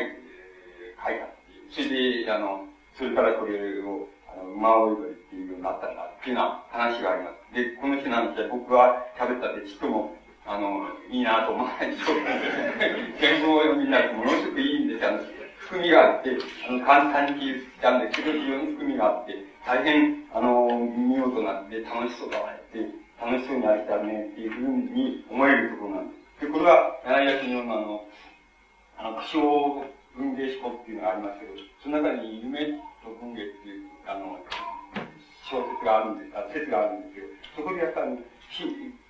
[1.04, 1.30] 書いたっ
[1.72, 1.88] ていう。
[1.88, 2.66] それで、あの、
[2.98, 7.56] それからこれを、あの、馬追い鳥っていうようになったんだっていうような話があります。
[7.56, 10.16] で、この人なんて僕は喋ったってちっとも、
[10.46, 12.18] あの、いいなと思わないでしょう。
[13.22, 15.12] 全部を読みになるとものすごくいいんですよ。
[15.64, 16.36] 含みがあって、
[16.68, 19.34] あの、簡単に聞いたんですけど、非常に含みがあって、
[19.66, 22.80] 大変、あの、見事なって楽しそうだわって、
[23.22, 26.46] 楽しそうにありたねっていうふうに思えるところなんです。
[26.46, 28.08] で、これは、柳田のあの、
[28.98, 31.52] あの、苦笑文芸思考っていうのがありますけど、
[31.82, 34.40] その中に夢と文芸っていう、あの、
[35.48, 38.18] 小説があるんです、あ説があるんですけど、そこでやっぱり、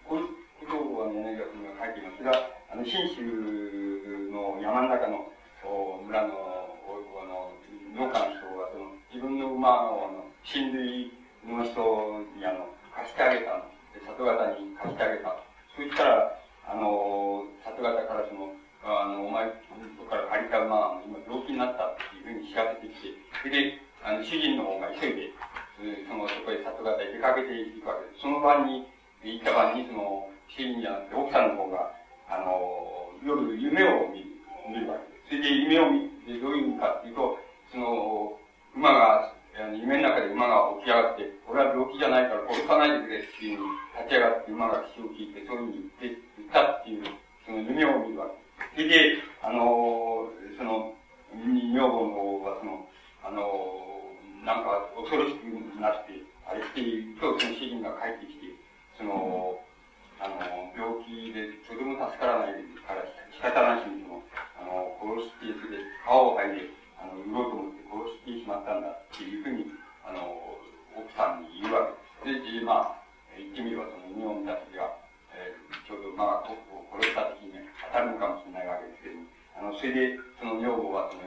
[0.05, 0.27] こういう
[0.59, 2.31] ことを柳田君が書いていますが、
[2.71, 3.21] あの、信州
[4.31, 5.29] の山の中の
[5.63, 7.53] お村の、あの、
[7.95, 11.13] 農家の人が、その、自分の馬の、あの、親類
[11.45, 11.79] の人
[12.35, 13.73] に、あの、貸してあげたの。
[13.93, 15.37] 里方に貸してあげた。
[15.75, 18.53] そしたら、あの、里方からその、
[18.83, 25.31] あの、お前とから借りた馬、今病気になったっていうふうに調べてきて、で、あの、主人の方が急いで、
[26.07, 28.21] その、そこへ里方へ出かけていくわけです。
[28.21, 28.83] その晩に、
[29.23, 31.91] 行った晩に、その、主人じゃなくて、奥さんの方が、
[32.27, 34.33] あの、夜夢を見る
[34.67, 35.39] 見るわけです。
[35.39, 37.39] それで夢を見て、どういう意味かっていうと、
[37.71, 38.37] その、
[38.75, 39.33] 馬が、
[39.71, 43.65] 夢の中で馬が起き上がって、俺は病気じゃないから殺さないでくれっていうに
[43.95, 47.03] 立ち上がって馬が口を聞いて、そういうふうに言って、言ったっていう、
[47.45, 48.27] その夢を見るわ
[48.75, 48.99] けです。
[48.99, 50.27] それで、あの、
[50.57, 50.91] その、
[51.33, 52.87] 女房の方は、その、
[53.23, 53.92] あの、
[54.43, 55.47] なんか恐ろしく
[55.79, 58.51] なって、あれしていると、その主人が帰ってきて、
[58.99, 59.55] その、
[60.19, 64.23] あの、病気でとても助からないから仕方なしにその、
[64.59, 66.67] あの、殺して、それで皮を剥いで、
[66.99, 69.71] あの、売ろうと思って殺してしまったんだっていうふうに、
[70.03, 70.59] あの、
[70.95, 71.87] 奥さんに言うわ
[72.23, 72.59] けです。
[72.59, 72.99] で、まあ、
[73.39, 74.91] 言ってみればその日本たちが、
[75.31, 81.23] えー、ちょうどまあ、トップを殺した時に、ね、当たるのかもしれないわけですけども、あの、それで、その女房はその、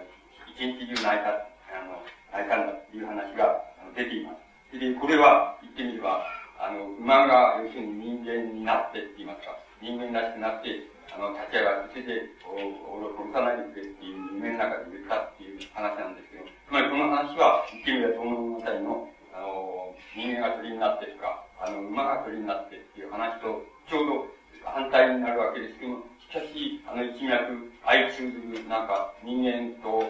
[0.52, 2.00] 一日中泣いた、あの、
[2.32, 3.62] 泣いたんだっていう話が
[3.94, 4.32] 出ていま
[4.72, 4.78] す。
[4.78, 6.26] で、これは言ってみれば、
[6.58, 30.02] あの、馬が要するに人間になってって言いますか、人間らしくなって、あの、立ち上がって、それで、俺を殺さないでくれっていう夢の中で言ったっていう話なんですけど、つまりこの話は、言ってみれば、その物語の、あの、人間が鳥になってとか、あの、馬が鳥になってっていう話と、ちょうど反対になるわけですけども、しかし、あの、一脈、相通ずる、なんか、人間と、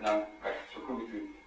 [0.00, 1.02] なんか、植物、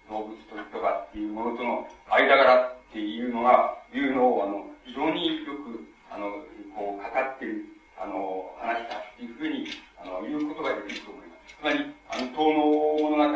[0.08, 6.30] 動物鳥とかっていうものとの間柄っていうのが、いうのを、あの、非常によく、あの、
[6.74, 7.64] こう、かかってる
[8.00, 9.66] あの、話したっていうふうに、
[9.98, 11.56] あの、言うことができると思います。
[11.58, 13.34] つまり、あの、東の物語の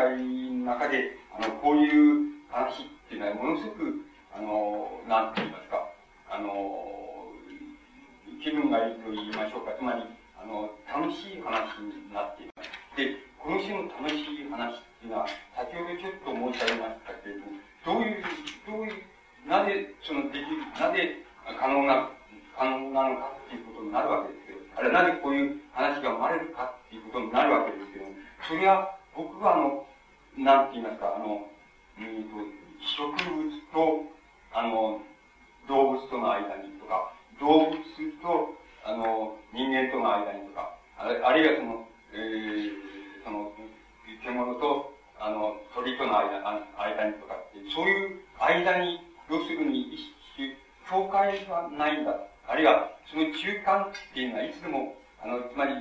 [0.70, 5.82] 中で、あの、こういう話っていうのはものすごく、あの、なんて言いますか、
[6.30, 7.26] あの、
[8.38, 9.74] 気分がいいと言いましょうか。
[9.74, 10.06] つまり、
[10.38, 12.70] あの、楽しい話になっています。
[12.96, 15.26] で、この種の楽しい話っていうのは、
[15.58, 18.22] 先ほどちょっと申し上げましたけれども、どういう、
[18.62, 19.02] どういう、
[19.50, 21.18] なぜ、その、できる、なぜ
[21.58, 22.06] 可能な、
[22.54, 28.06] 可能なのかっていうことになるわけですけど、あれなぜこういう話が生まれるかっていうことになるわけですけど、
[28.46, 29.86] それは、僕はあの、
[30.38, 31.50] なんて言いますか、あの、
[31.98, 32.38] うんと、
[32.78, 34.06] 植物と、
[34.54, 35.02] あの、
[35.66, 37.10] 動物との間にとか、
[37.42, 37.82] 動物
[38.22, 38.54] と、
[38.86, 42.70] あの、人間との間にとか、ああるいはその、えー、
[43.24, 43.50] その、
[44.22, 44.91] 獣と、
[45.22, 46.42] あの、鳥との間
[46.74, 48.98] 間にとかって、そういう間に、
[49.30, 49.94] 要するに、
[50.90, 52.18] 境界がないんだ。
[52.48, 55.74] あるいは、その中間っていうのはいつでも、あの、つまり、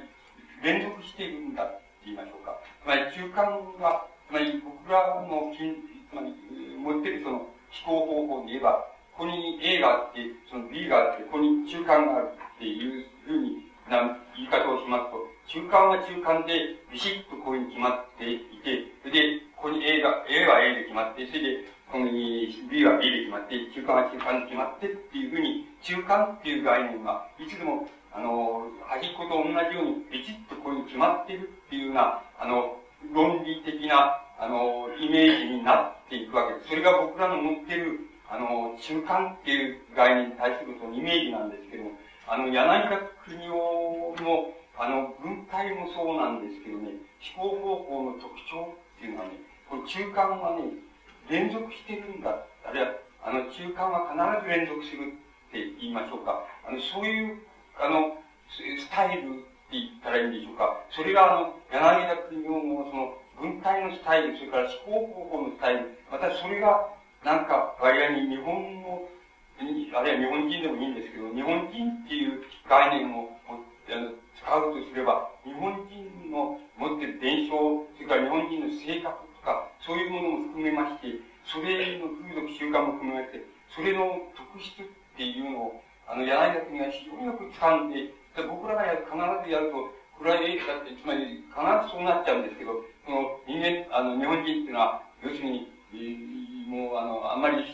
[0.61, 2.53] 連続しているんだって言いましょうか。
[2.83, 5.73] つまり、中間は、つまり、僕らの金、
[6.11, 6.37] つまり、
[6.77, 7.49] 持ってるその、思
[7.83, 8.85] 考方法で言えば、
[9.17, 32.77] ここに A があって、その B があって、ここに中間があるっていうふうにな言い方をしますと、中間は中間でビシッとこういうふうに決まっていて、それで、ここに A が、A は A で決まって、それで、ここに B は B で決まって、中間は中間で決まってっていうふうに、中間っていう概念が、いつでも、あの、端っこと同じように、ビチッとこういう決まってるっていうような、あの、
[33.13, 36.69] 論理的な、あの、イメージになっていくわけです。
[36.69, 37.99] それが僕らの持ってる、
[38.29, 41.91] あの、中間っていう概念に対するそのイメージなんですけども、
[42.27, 46.95] あの、柳田国夫の、あの、文体もそうなんですけどね、
[47.35, 49.33] 思考方法の特徴っていうのはね、
[49.69, 50.63] この中間はね、
[51.31, 52.43] 連続してるんだ。
[52.67, 52.91] あるいは、
[53.23, 56.43] あの、中間は必ず連続するって言いましょうか。
[56.67, 57.39] あの、そういう、
[57.79, 58.19] あの、
[58.51, 60.83] スタイルって言ったらいいんでしょうか。
[60.91, 66.91] それが、あの、柳田国夫のその、文体のスタイル、それから思考方法のスタイル、またそれが、
[67.23, 69.07] なんか、割合に日本の、
[69.57, 73.29] あるいは日本人でもいいんですけど、日本人っていう概念を
[74.35, 83.43] 使うとすれば、日本人の持ってる伝承、それから日本人の性格か、そういうものも含めまして、それの風俗習慣も含めて、
[83.73, 84.85] それの特質っ
[85.17, 88.13] ていうのを、あの、柳田国が非常によく掴んで、
[88.47, 89.11] 僕らがや必
[89.45, 91.57] ずやると、これはええだって、つまり必
[91.87, 97.65] ずそうなっちゃうんですけど、その人間、あの、日本人っていうのは、要するに、えもう、あの、あんまり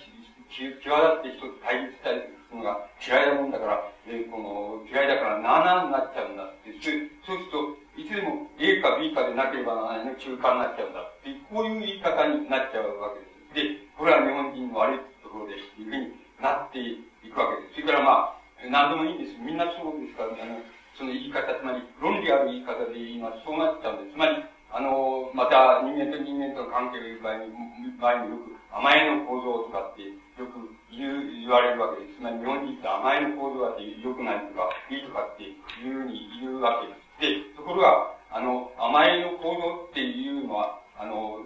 [0.50, 13.68] 際立って人と対立したりするのが嫌いなもんだから、えー、この、嫌いだからなあなあになっちゃうんだって、そうすると、いつでも A か B かでなければならないの中間になっちゃうんだって、こういう言い方になっちゃうわけです。
[13.68, 17.84] で、これは日本人の悪いところですっていうふうになっていくわけです。
[17.84, 18.38] それからまあ、
[18.72, 19.36] 何でもいいんです。
[19.44, 20.64] みんなそうですから、ね、あの、
[20.96, 24.16] その言い方、つまり論理ある言い方で言いますそうなっちゃうんです。
[24.16, 24.40] つまり、
[24.72, 27.52] あの、また人間と人間との関係を言う場合に、
[28.00, 30.02] 場合によく甘えの構造を使って
[30.42, 32.20] よく言う、言われるわけです。
[32.20, 37.52] つまり日本人って甘えの構造だって良くないとか、いいとかっていうふうに言うわけです。
[37.52, 41.44] で、ところが、あの、甘えの構造っていうのは、あの、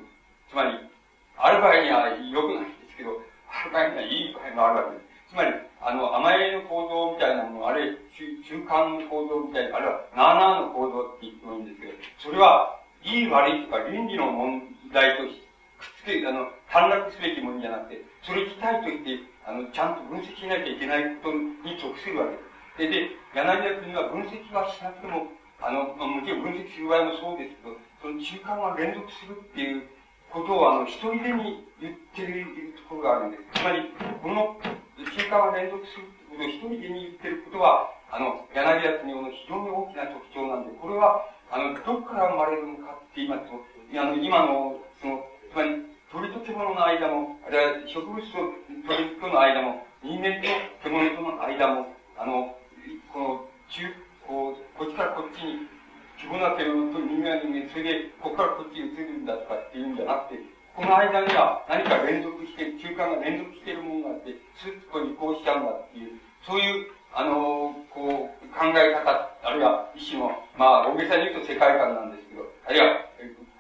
[0.50, 0.78] つまり、
[1.38, 3.18] ある場合には良くないんですけど、
[3.50, 5.12] ある場合にはいい場合もあるわけです。
[5.32, 7.96] つまり、あの、甘えの構造みたいなもの、あるいは
[8.46, 14.62] 中間の構造みたいな、あるいはなあなあの構造って言ってもいいんですけど、それは、いい悪いとか倫理の問
[14.94, 15.52] 題として、
[15.82, 22.32] くっつけ、あの、短絡すべきものじゃなくて、それ自体として、あの、ちゃんと分析しなきゃいけないことに属するわ
[22.80, 22.88] けです。
[22.88, 25.28] で、で、柳田国は分析はしなくても、
[25.60, 29.91] あの、もちろん分析する場合もそうですけど、その中間は連続するっていう
[30.32, 32.48] ことを、あの、一人でに言ってる
[32.80, 33.60] ところがあるんです。
[33.60, 33.91] つまり、
[34.23, 43.60] この中間は連続するってことを一人でに言ってることは、あの、柳田国の非常に大きな特徴なんで、これは、あの、どこから生まれるのかって言いますと、
[43.99, 48.52] あの、今の、その、つまり、鳥と獣の間も、あるいは植物と
[48.84, 50.48] 鳥との間も、人間と
[50.84, 51.88] 獣との間も、
[52.20, 52.52] あの、
[53.14, 53.88] この、中、
[54.28, 55.72] こう、こっちからこっちに、
[56.20, 60.44] 獣は獣と人間は人間、それで、ここからこっちに移るんだとかっていうんじゃなくて、
[60.76, 73.08] この間には何か連続して、中間が連続しているものがあって、スッとこう移行しちゃうんだっていう、そういう、あの、こう、考え方、あるいは一種の、まあ、大げさに言うと世界観なんですけど、あるいは、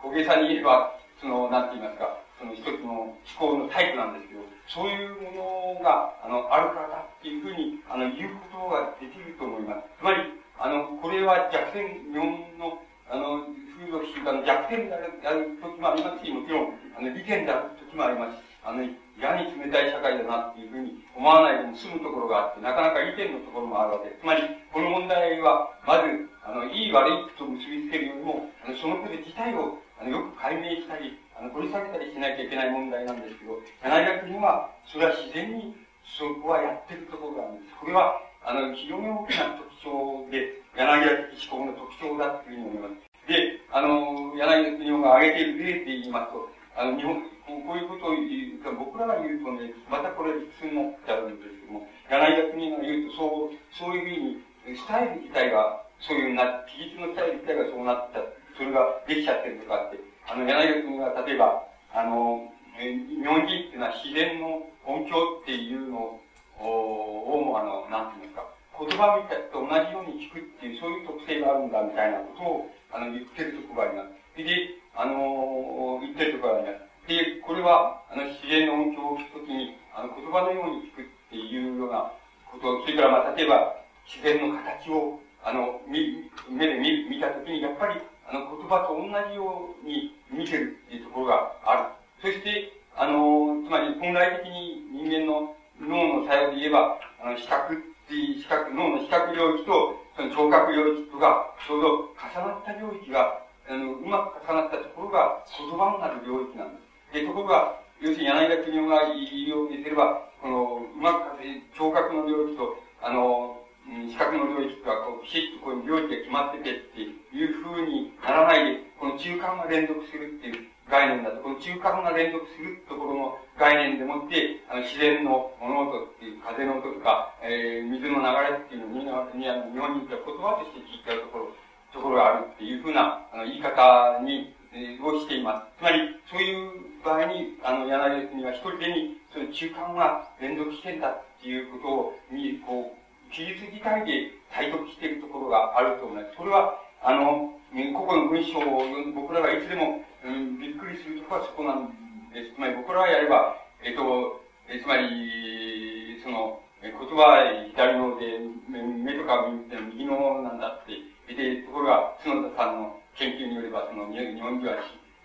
[0.03, 9.85] 小げさに言えば、その、なんて言いますか、その一つの思考のタイプなんですけど、そういうものが、あの、あるからだっていうふうに、あの、言うことができると思います。
[10.01, 10.25] つまり、
[10.57, 13.45] あの、これは弱点、日本の、あの、
[13.77, 18.89] 風俗習慣の弱点である、ある時もありますし、もちろん、あの、利点である時もありますし、あの、い
[19.21, 24.21] やに冷たい社会だなっていうふうに思わないでも済むところがあって、なかなか利点のところもあるわけです。
[24.21, 24.41] つまり、
[24.73, 35.73] この問題は、まず、あの、いい悪いと結びつけるよりも、あのそのこと自体を、あの、よく解明したり、あの、掘り下げたりしなきゃいけない問題なんですけど、柳田国は、それは自然に、
[36.05, 37.75] そこはやってるところがあるんです。
[37.81, 43.09] これは、あの、非常に大きな特徴で、柳田的思考の特徴だというふうに思います。
[43.25, 46.45] で、あの、柳田国が挙げている例で言いますと、
[46.77, 62.47] あの、日本、こういうことを言うと、僕らが言うとね、またこれ理屈になっちゃうんですけども、柳田国が言うと、そう、そういうふうに、スタイル自体が、そういうな、記述のスタイル自体がそうなっちゃって、それができちゃってるとかって、あの、柳君が例えば、あの、
[62.79, 66.15] 日本人っていうのは自然の音響っていうの
[66.55, 68.47] を、あの、なんていうんですか、
[68.79, 74.39] 言葉みたいと同じように聞くっていう、そういう特性があるんだみたいなことを、あの、言ってるところがあります。
[74.39, 74.47] で、
[74.95, 77.11] あの、言ってるところがあります。
[77.11, 82.07] で、これは、あの、自然の音響を聞くときに、あの、言葉のように聞くっていうような
[82.47, 83.75] こと、それから、まあ、例えば、
[84.07, 87.99] 自然の形を、あの、見目で見見たときに、やっぱり、
[88.31, 91.83] あの、言葉と同じように見てるっていうところがある。
[92.21, 97.77] そして、あの、つまり本来的に人間の脳の作用で言えば、あの、視覚っ
[98.07, 106.81] ていう、視覚、脳の視覚領域と、その聴覚領域とが、ちょうど重なった領域が、あの、うまく重なったところが言葉になる領域なんで
[107.11, 107.13] す。
[107.13, 111.37] で、ところが、要するに柳田国夫が言いようにすれば、この、うまく
[111.77, 113.60] 聴覚の領域と、あの、
[113.91, 131.55] 視覚の領域がこう、きちっとこういう領域が決まっててっていうふうにならないで、この中間が連続するっていう概念だと、この中間が連続するところの概念でもって、あの自然の物音っていう、風の音とか、えー、水の流れっていうのに、にあの日本人って言葉として聞いてるところ、
[131.91, 135.79] ところがあるっていうふうなあの言い方に、えー、をしています。
[135.79, 135.99] つまり、
[136.31, 143.00] そういう場合に、あの、柳には一人でに、その中間が連続してんだっていうことを、に、こう、
[143.31, 146.35] 記述自体で体得しているところがあると思います。
[146.35, 147.55] それは、あの、
[147.95, 148.83] 個々の文章を
[149.15, 151.87] 僕らがいつでも、うん、びっくりするところはそこなん
[152.35, 152.55] です。
[152.55, 159.47] つまり僕らがやれば、えっと、えつまり、その、言葉左ので、目とか
[159.91, 160.99] 右のなんだって、
[161.33, 164.75] で、ところが、角田さんの研究によれば、その、日本人は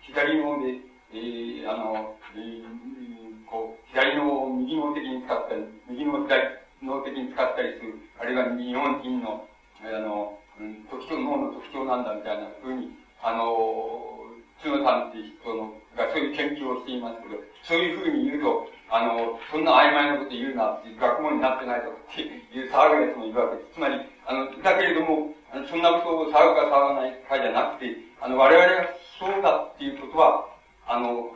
[0.01, 0.79] 左ので、
[1.13, 9.47] えー、あの、えー、こう、左の右の的に使ったり、右の左の的に使ったりする、あるいは日本人の、
[9.81, 12.89] あの、うん、特徴、脳の特徴なんだみたいなふうに、
[13.21, 14.17] あの、
[14.63, 23.73] 角さんっていう人のがそういう研究をしていますけど、そういうふうに言うと、あの、そんな曖昧なこと言うなって、学問になってないとかっていう騒ぐやつもいるわけです。
[23.75, 28.89] つまり、あの、だけれども、あのそんなことを騒ぐか騒がないかじゃなくて、あの、我々が
[29.19, 30.47] そうだっていうことは、
[30.87, 31.31] あの、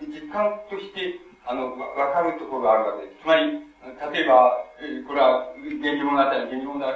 [0.00, 3.22] 実感として、あの、わかるところがあるわけです。
[3.22, 4.64] つまり、例えば、
[5.06, 6.88] これは、源氏物語、源氏物語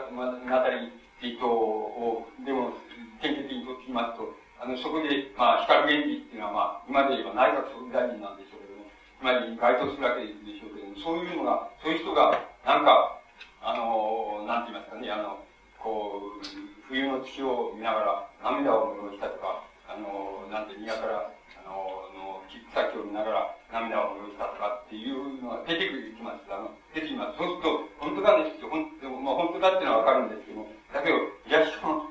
[1.20, 2.72] 人を、でも、
[3.20, 12.32] 典型的にとってみますと、あの、そこで、まあ、光源氏っていうのは、まあ、今で言えば内閣総理大臣なんでしょうけども、つまり該当するわけでしょうけども、そういうのが、そういう人が、
[12.64, 13.20] なんか、
[13.60, 15.44] あの、なんて言いますかね、あの、
[15.76, 16.46] こう、
[16.88, 21.30] 冬の月を見ながら涙を流したとか、あの、なんて、庭から、
[21.68, 22.40] あの、の
[22.72, 26.48] 草木を見ながら涙を流したとかっていうのが出てくるきます。
[26.48, 27.36] あの、出てきます。
[27.38, 28.88] そうすると、本当だねって、ほん
[29.22, 32.08] まあ、本当だっていうのはわかるんですけども、だけど、いや、しかも、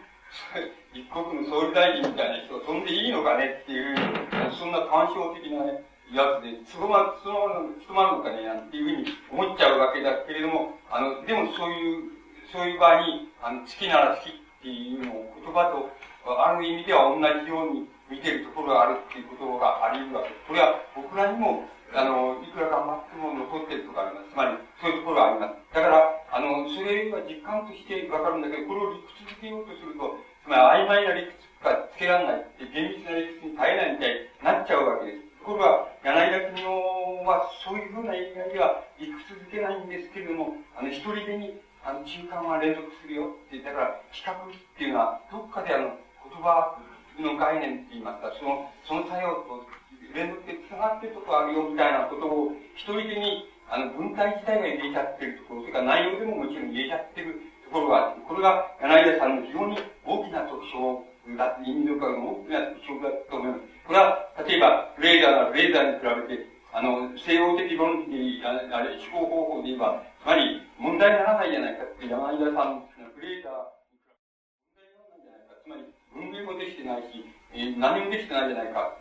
[0.94, 3.98] 一国の総理大臣みたいな人が飛んでいいのかねっていう、
[4.54, 12.12] そんな干渉的なね、やつで、つま、つまる、つまるのかね、なんていうふうに思っちゃうわけだけれども、あの、でもそういう、
[12.52, 15.90] そういう場合に、あの、好きなら好きっていうのを言葉と、
[16.28, 20.48] ある意味では同じように見てるところがあるっていうことがあり得るわけです。
[20.48, 24.32] これは僕らにもあの、いくら頑張っても残ってるとかあります。
[24.32, 25.56] つまり、そういうところがあります。
[25.72, 35.24] だから、あの、それが実感としてわかるんだけど、これを理屈づけようとすると、つまり曖昧な理屈がつけられない、厳密な理屈に耐えないみたいになっちゃうわけです。
[35.40, 41.56] ところが、柳田国夫はそういうふうな意味合いでは理屈づけないんですけれども、あの、一人でに、
[41.88, 44.36] あの、中間は連続するよって、だから、比較っ
[44.76, 45.96] ていうのは、どっかであの、
[46.28, 46.76] 言葉
[47.22, 49.66] の概念って言いますか、その、その作用と
[50.14, 61.04] 連続で繋がってるところあるよみたいなことを、一人でに、あの、文体自体が入れちゃってるところ、それから内容でももちろん入れちゃってるところがあって、これが柳田さんの非常に大きな特徴
[61.36, 63.62] だって、意味のかの大きな特徴だと思います。
[63.88, 73.54] これは、例えば、フレーザー、フレーザーに比べて、あの、西洋的論理で、あれ、思考方法で言えば、つまり、問題にならないじゃないかって、柳田さん、フレーザー、
[75.12, 78.98] 問題にならないじゃない文明もできてないし、えー、何もできてないじゃないか、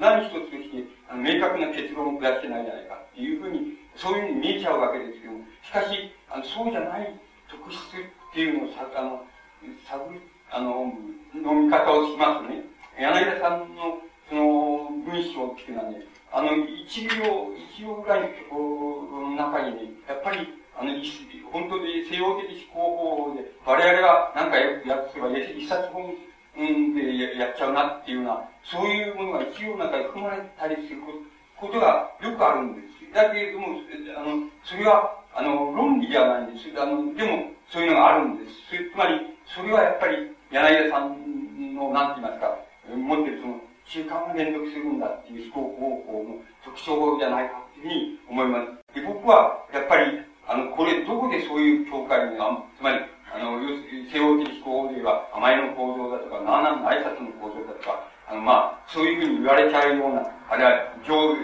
[0.00, 7.14] 何一つとしてあの明確な結論を下してないじゃないかっていうふうに、そういうふうに見えちゃうわけですけども、しかし、あのそうじゃない
[7.48, 9.24] 特質っていうのをさ、あの、
[9.86, 10.20] 探る、
[10.50, 10.92] あの、
[11.34, 12.64] の見方をしますね。
[12.98, 13.98] 柳田さんの
[14.28, 16.02] その文章っていうのはね、
[16.32, 20.90] あの、一行、一行ぐらいのところの中にね、やっぱり、あの、
[21.52, 26.14] 本当に西洋的思考法で、我々がなんかややつが一冊本
[26.56, 31.00] うんでやっちゃうなっていうような、そういうものが一行の中に含まれたりする
[31.56, 32.94] ことがよくあるんです。
[33.14, 33.78] だけれども、
[34.16, 36.80] あの、それは、あの、論理じゃないんです。
[36.80, 38.74] あの、でも、そういうのがあるんです。
[38.92, 42.58] つまり、それはやっぱり、柳田さんの、なんて言いますか、
[42.90, 48.94] 持ってるその、習慣が連続するんだっていう思考方法の特徴じゃないかっていうふうに思います。
[48.94, 52.98] で僕は、やっぱり、あの、これ、どこでそういう境界に、つまり、
[53.34, 53.58] あの、
[54.06, 61.34] 西洋的思考では、甘えの構造だとか、なあなの挨拶の構造だとか、あの、まあ、そういうふうに言われちゃうような、あるいは、情、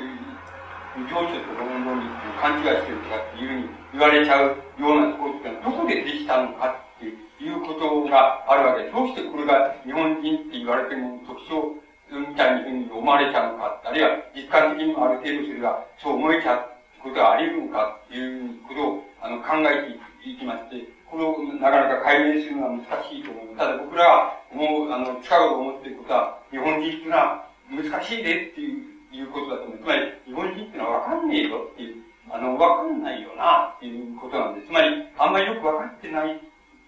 [1.10, 2.06] 情緒と論論に
[2.40, 4.46] 勘違いしてるとかっていうふうに言われちゃう
[4.78, 7.06] ようなところって、どこでできたのかって
[7.42, 8.84] いうことがあるわけ。
[8.84, 11.74] で、どうしてこれが日本人って言われても特徴
[12.10, 19.90] みたいに思われちゃうのか、あるいは実感的にもある程度それがそう思えちゃうことがあり得るのかっていうことをあの考え
[20.22, 23.58] ていきまして、これをなかなか解明するのは難しいと思います。
[23.58, 29.78] ただ僕らはもう、あの、近く思っていることは、日本人っていうのは難しいでっていういうことだと思う。
[29.78, 34.68] つまり、日本人っていうのはわかんねえよっていう、あの、わかんないよなっていうことなんです。
[34.68, 34.88] つまり、
[35.18, 36.40] あんまりよくわかってない、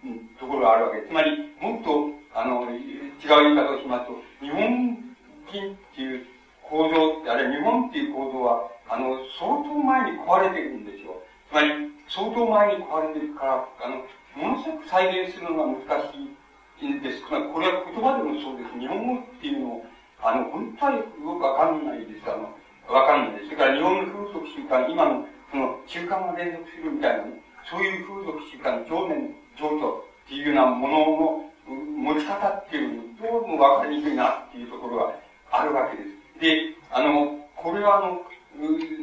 [0.05, 1.09] うん、ところがあるわけです。
[1.09, 1.31] つまり、
[1.61, 4.99] もっと、あの、違う言い方をしますと、日本
[5.51, 6.27] 金っていう
[6.63, 11.21] 構造って、あれ日本っていう構造は、あの、相当前に壊れてるんですよ。
[11.51, 14.05] つまり、相当前に壊れてるから、あの、
[14.37, 17.23] ものすごく再現するのが難しいんです。
[17.25, 18.79] これは言葉でもそうです。
[18.79, 19.87] 日本語っていうのを、
[20.21, 22.29] あの、本当によくわかんないです。
[22.29, 22.53] あの、
[22.93, 23.45] わかんないです。
[23.47, 27.25] それから日本の風俗習慣、今の、その、習慣が連続するみたいな、
[27.65, 31.53] そういう風俗習慣、情念、情緒っていうようなものの
[31.97, 35.15] 持ち方っていうのどうもわかりにくいなっていうところが
[35.51, 36.41] あるわけです。
[36.41, 38.21] で、あの、これはあの、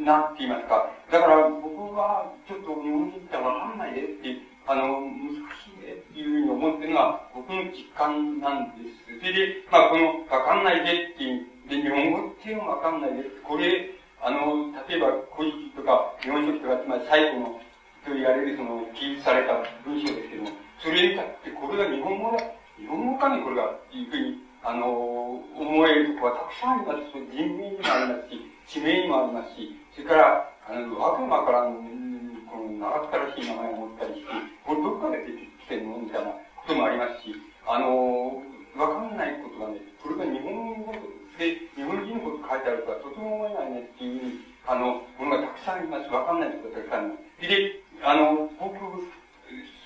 [0.06, 0.90] なんて言いますか。
[1.12, 9.20] だから僕はちょっと日本人ってわかんないでって、あの、難しいねっていうふうに思ってるのは僕の実感なんです。
[9.20, 13.90] それで、まあこのわかんないでっていう、で、日本語っていうのもわかんないでこれ、
[14.22, 17.62] あの、例えば古事記とか日本書紀とか、つまり最後の
[18.06, 19.54] と言われるその記述された
[19.84, 20.50] 文章ですけども、
[20.80, 22.38] それにたってこれが日本語だ、
[22.78, 27.16] 日本語かねこれが、っていうふうにあの、思えるとこはたくさんあります。
[27.32, 34.30] 人名にもありますし、地名にもありますし、それから、あの、悪魔から、この、長ったらしい名前を持ったりして、
[34.64, 36.38] これどっかで出てきてるのみたいなこ
[36.68, 37.34] ともありますし、
[37.66, 38.42] あの、
[38.78, 40.94] わかんないことがね、これが日本語
[41.40, 46.10] で、日本人のこと書いてあるとはとても思えないねっていうふうに、あの、ものがたくさんあります。
[46.14, 47.50] わかんないことがたくさんあります。
[47.50, 48.78] で、あの、僕、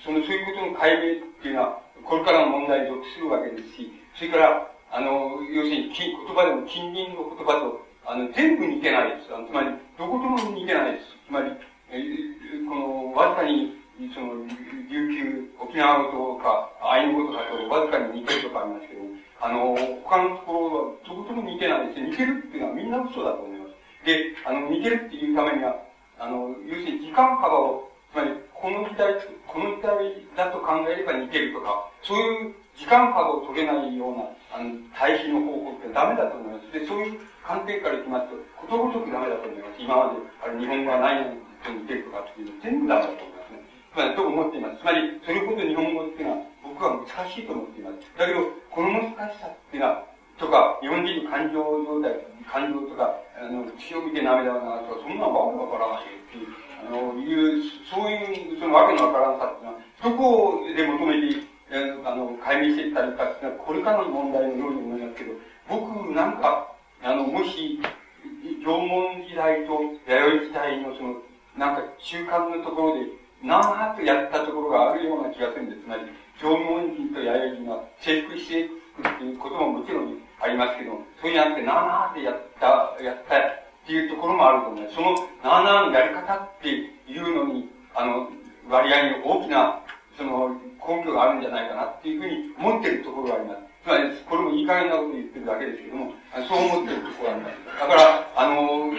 [0.04, 3.88] その、そういうことの解明っていうのは、これからの問題に属するわけですし、
[4.18, 9.28] それから、あの、要するに、言葉でも近隣の言葉と、あの、全部似てないです。
[9.28, 11.06] つまり、どことも似てないです。
[11.26, 11.50] つまり、
[11.90, 13.72] えー、この、わずかに、
[14.12, 14.44] その、
[14.90, 19.00] 琉球、沖縄語とか、アイヌ語とかとわずかに似てるとかありますけど、
[19.40, 22.00] あの、他のところは、どことも似てないです。
[22.00, 23.74] 似てるっていうのはみんな嘘だと思います。
[24.04, 25.76] で、あの、似てるっていうためには、
[26.18, 29.14] あの、要するに時間幅を、つまり、この時代、
[29.46, 29.96] この時代
[30.36, 36.70] だと考えれば似てるとか、そういう時間幅を取れないような、あの、対比の方法ってダメだと思います。
[36.70, 39.82] で、そういう観点からいきますと、ことごとくダメだと思います。
[39.82, 41.34] 今まで、あれ、日本語は何々
[41.66, 43.58] と似てるとかっていうの全部ダメだと思いますね。
[43.90, 44.78] つまり、と思っています。
[44.78, 48.06] つまり、それほど日本語っていうのは、僕は難しいと思っています。
[48.14, 50.06] だけど、この難しさっていうのは、
[50.38, 52.14] とか、日本人の感情状態、
[52.46, 61.53] 感情とか、あの、血を見て涙を流すとか、そんなわけわからないっていう、あの、いう、そういう、そのわけのわからんさっていうのは、どこで求めて
[62.04, 63.26] あの、解明していったりか、
[63.58, 65.32] これからの問題のように思いますけど、
[65.68, 66.72] 僕なんか、
[67.02, 67.80] あの、もし、
[68.64, 71.14] 縄文時代と弥生時代のその、
[71.56, 73.06] なんか中間のところで、
[73.42, 75.82] なーっとやったところがあるような気がするんです。
[75.82, 76.02] つまり、
[76.40, 83.40] 縄文人と弥生人は征服していくっていうことももちろんありますけど、そういうなって、なーってやった、やったっ
[83.86, 84.94] ていうところもあると思います。
[84.94, 88.30] その、なーなーのやり方っていうのに、あの、
[88.70, 89.80] 割合に大きな、
[90.16, 90.56] その、
[90.86, 93.60] 根拠があるんじゃないかなっていうふうに思ってるところがあります。
[93.84, 96.12] つまり、これもいい加減なこと言ってるだけですけども、
[96.48, 97.80] そう思ってるところがあります。
[97.80, 98.92] だから、あの、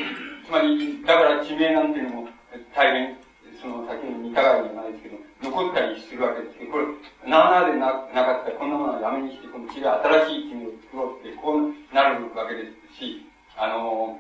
[0.46, 2.28] つまり、だから地名なんていうのも、
[2.76, 3.18] 大変、
[3.62, 6.86] その先の似たがいじゃないですけど、残ったりするわけですけど、これ、
[7.30, 9.90] なあなあでななかったら、こんなものはやめにして、この違う
[10.30, 13.26] 新しい地名を作ろうって、こうなるわけですし、
[13.58, 14.20] あの、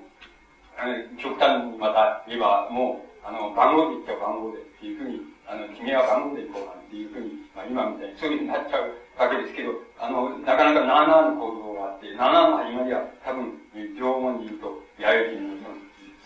[1.18, 15.76] 極端にまた言えば、もう、あの、番号で言っちゃう番号でっていうふうに、あの、君は頑張っていこうなんていうふうに、まあ今みたいにそういうふうになっちゃうわけですけど、あの、なかなか7の行動があって、7の始まりは多分、縄文人と、弥生人の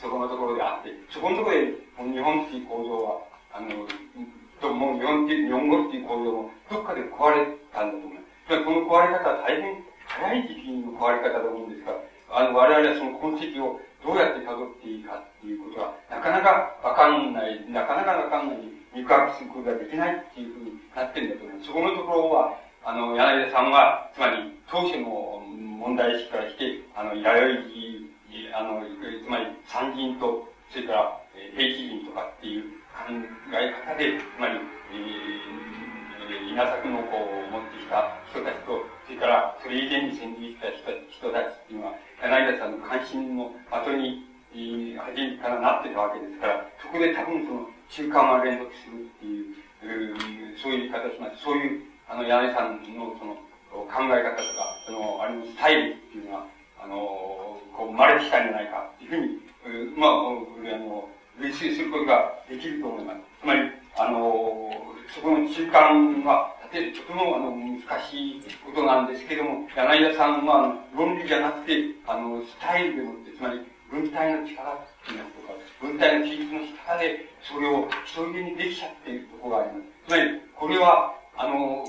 [0.02, 3.20] そこのところであって、そこのところで、この日本っていう構造は、
[3.52, 3.68] あの、
[4.62, 8.28] ともう日本っていう、日本語っていう構造も、どっかで壊れたんだと思います。
[8.48, 11.94] つまりこの壊れ方は大変早い時期の壊れ方だと思うんですが、
[12.32, 21.68] あの、我々はその痕跡をどうやって辿っていいかっていうことは、なかなかわかんない、なかなかわかんない肉薄することができないっていうふうになってるんだと思います。
[21.68, 27.22] そこのところは、あの、柳田さんは、つまり、当初の問題意識からして、あの、弥
[28.30, 32.64] 生、あの、つまり、参人と、それから、え平地人とかっていう
[32.94, 33.14] 考
[33.54, 34.60] え方で、つまり、
[34.92, 49.56] えー、稲作の子を持ってきた人たちと、それから、それ以前に先住した人人たちっていうのは、柳田さんの関心の後に、えー、初めからなってたわけですから、そこで多分その、中間は連続するっていう、
[50.54, 51.44] うそういう言い方します。
[51.44, 53.36] そういう、あの、柳さんのその、
[53.70, 56.46] 考え方とか、その、あれのスタイルっていうのは、
[56.82, 56.96] あの、
[57.76, 60.14] こう、生まれてきたんじゃないかっていうふうに、まあ、あ
[60.78, 61.10] の、
[61.40, 63.20] 類推することができると思います。
[63.42, 63.62] つまり、
[63.98, 64.70] あの、
[65.14, 71.74] そこの中間は、てとてもあの難しいことなんですけども、柳田さんは論理じゃなくて、
[72.06, 73.60] あの、スタイルでもって、つまり
[73.90, 79.84] 文体の力っていうのとか、文体の記述の力で、それを一人でにできちゃっているところがあります。
[80.08, 81.86] つまり、これは、あの、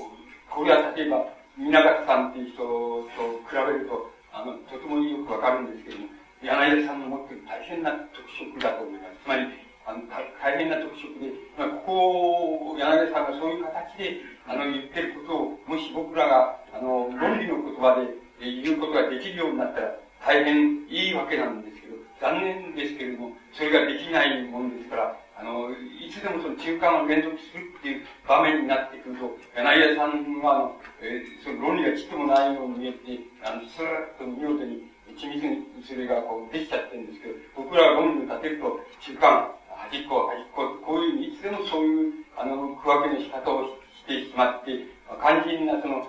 [0.49, 1.25] これは例えば、
[1.57, 3.05] 皆方さんっていう人と
[3.47, 6.07] 比べると、あの、とてもよくわかるんですけども、
[6.41, 9.23] 柳田さんの持っている大変な特色だと思います。
[9.23, 9.47] つまり、
[9.85, 18.07] あの大変な特色で、まあ、ここを柳田さんがそういう形であの言ってることを、もし僕らがあの論理の言葉で
[18.39, 19.95] 言うことができるようになったら
[20.25, 21.80] 大変いいわけなんです、
[22.21, 30.71] 残念ですけれども、それができないものですから、あの、いつでもその中間を連続するっていう場面になってくると、柳田さんは、
[31.01, 34.85] えー、その論理がちっともないように見えて、あの、スーッと見事に
[35.17, 43.65] 緻密にそれがこうできちゃってるんですけど、僕らが論理を立てると、中間、端っこ、端っこ、こういう、いつでもそういう、あの、区分けの仕方を
[43.97, 44.85] してしまって、
[45.17, 46.05] 肝心なその、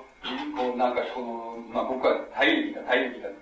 [0.53, 3.39] こう、なんかその、まあ僕は体力だ、体力だって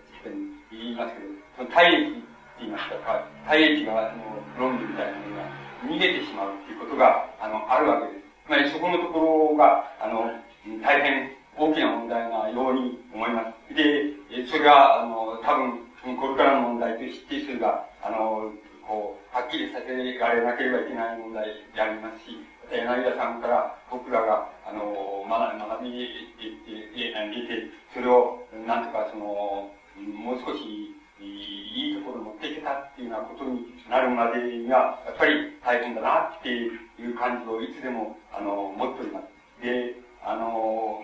[0.70, 1.26] 言いますけど、
[1.58, 2.29] その体力
[2.60, 5.48] って言いますか、体力が、あの、論理みたいなものが
[5.88, 8.24] 逃げてしまうっていうことが、あの、あるわけです。
[8.44, 10.28] つまりそこのところが、あの、
[10.82, 13.74] 大変大きな問題なように思います。
[13.74, 18.52] で、それが、あの、多分、これからの問題としてそれが、あの、
[18.86, 22.36] こう、はっきりさせられなければいけない問題でありますし、
[22.70, 26.80] 柳田さんから僕らが、あの、学びて、
[27.30, 30.89] 見て、それを、なんとかその、もう少し、
[31.24, 39.62] いいところに持っていけたっていうようなことになるまでには、やっぱり大変だなっていう感じをいつでも、あの、持っております。
[39.62, 39.94] で、
[40.24, 41.02] あの、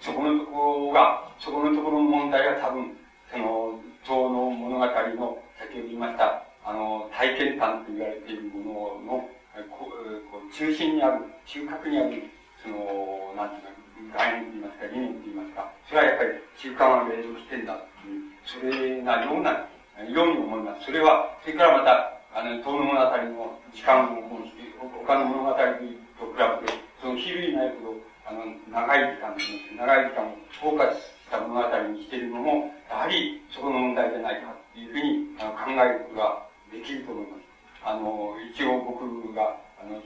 [0.00, 2.96] そこのところが、そこのところの問題が多分、
[3.30, 9.28] その、唐の物語の、先ほど言いました、あの、体験談と言われているものの、
[9.76, 9.92] こ
[10.42, 12.22] う中心にある、中核にある、
[12.62, 17.78] その、なんていうか、概念と言いますか、理念と言いますか、それはやっぱり中間は連続してんだ、
[18.46, 19.50] それなような、
[20.08, 20.86] ように思います。
[20.86, 24.22] それは、それからまた、あの、遠の物語の時間を、
[25.04, 25.68] 他の物語と比
[26.62, 27.96] べて、その比類ないほど、
[28.26, 29.36] あの、長い時間、
[29.76, 37.42] 長い時間をフォーカスした物語にしているのも、やはりそこの問題じゃないかっていうふうにあの考えることができると思います。
[37.84, 39.98] あの、一応僕が、あの、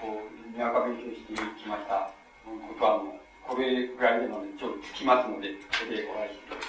[0.00, 2.10] こう、にわか勉強してきました
[2.44, 5.56] ことは、あの、これぐらいでのちょっとつきますので、こ
[5.90, 6.68] れでお会いしてくださ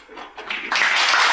[1.30, 1.33] い。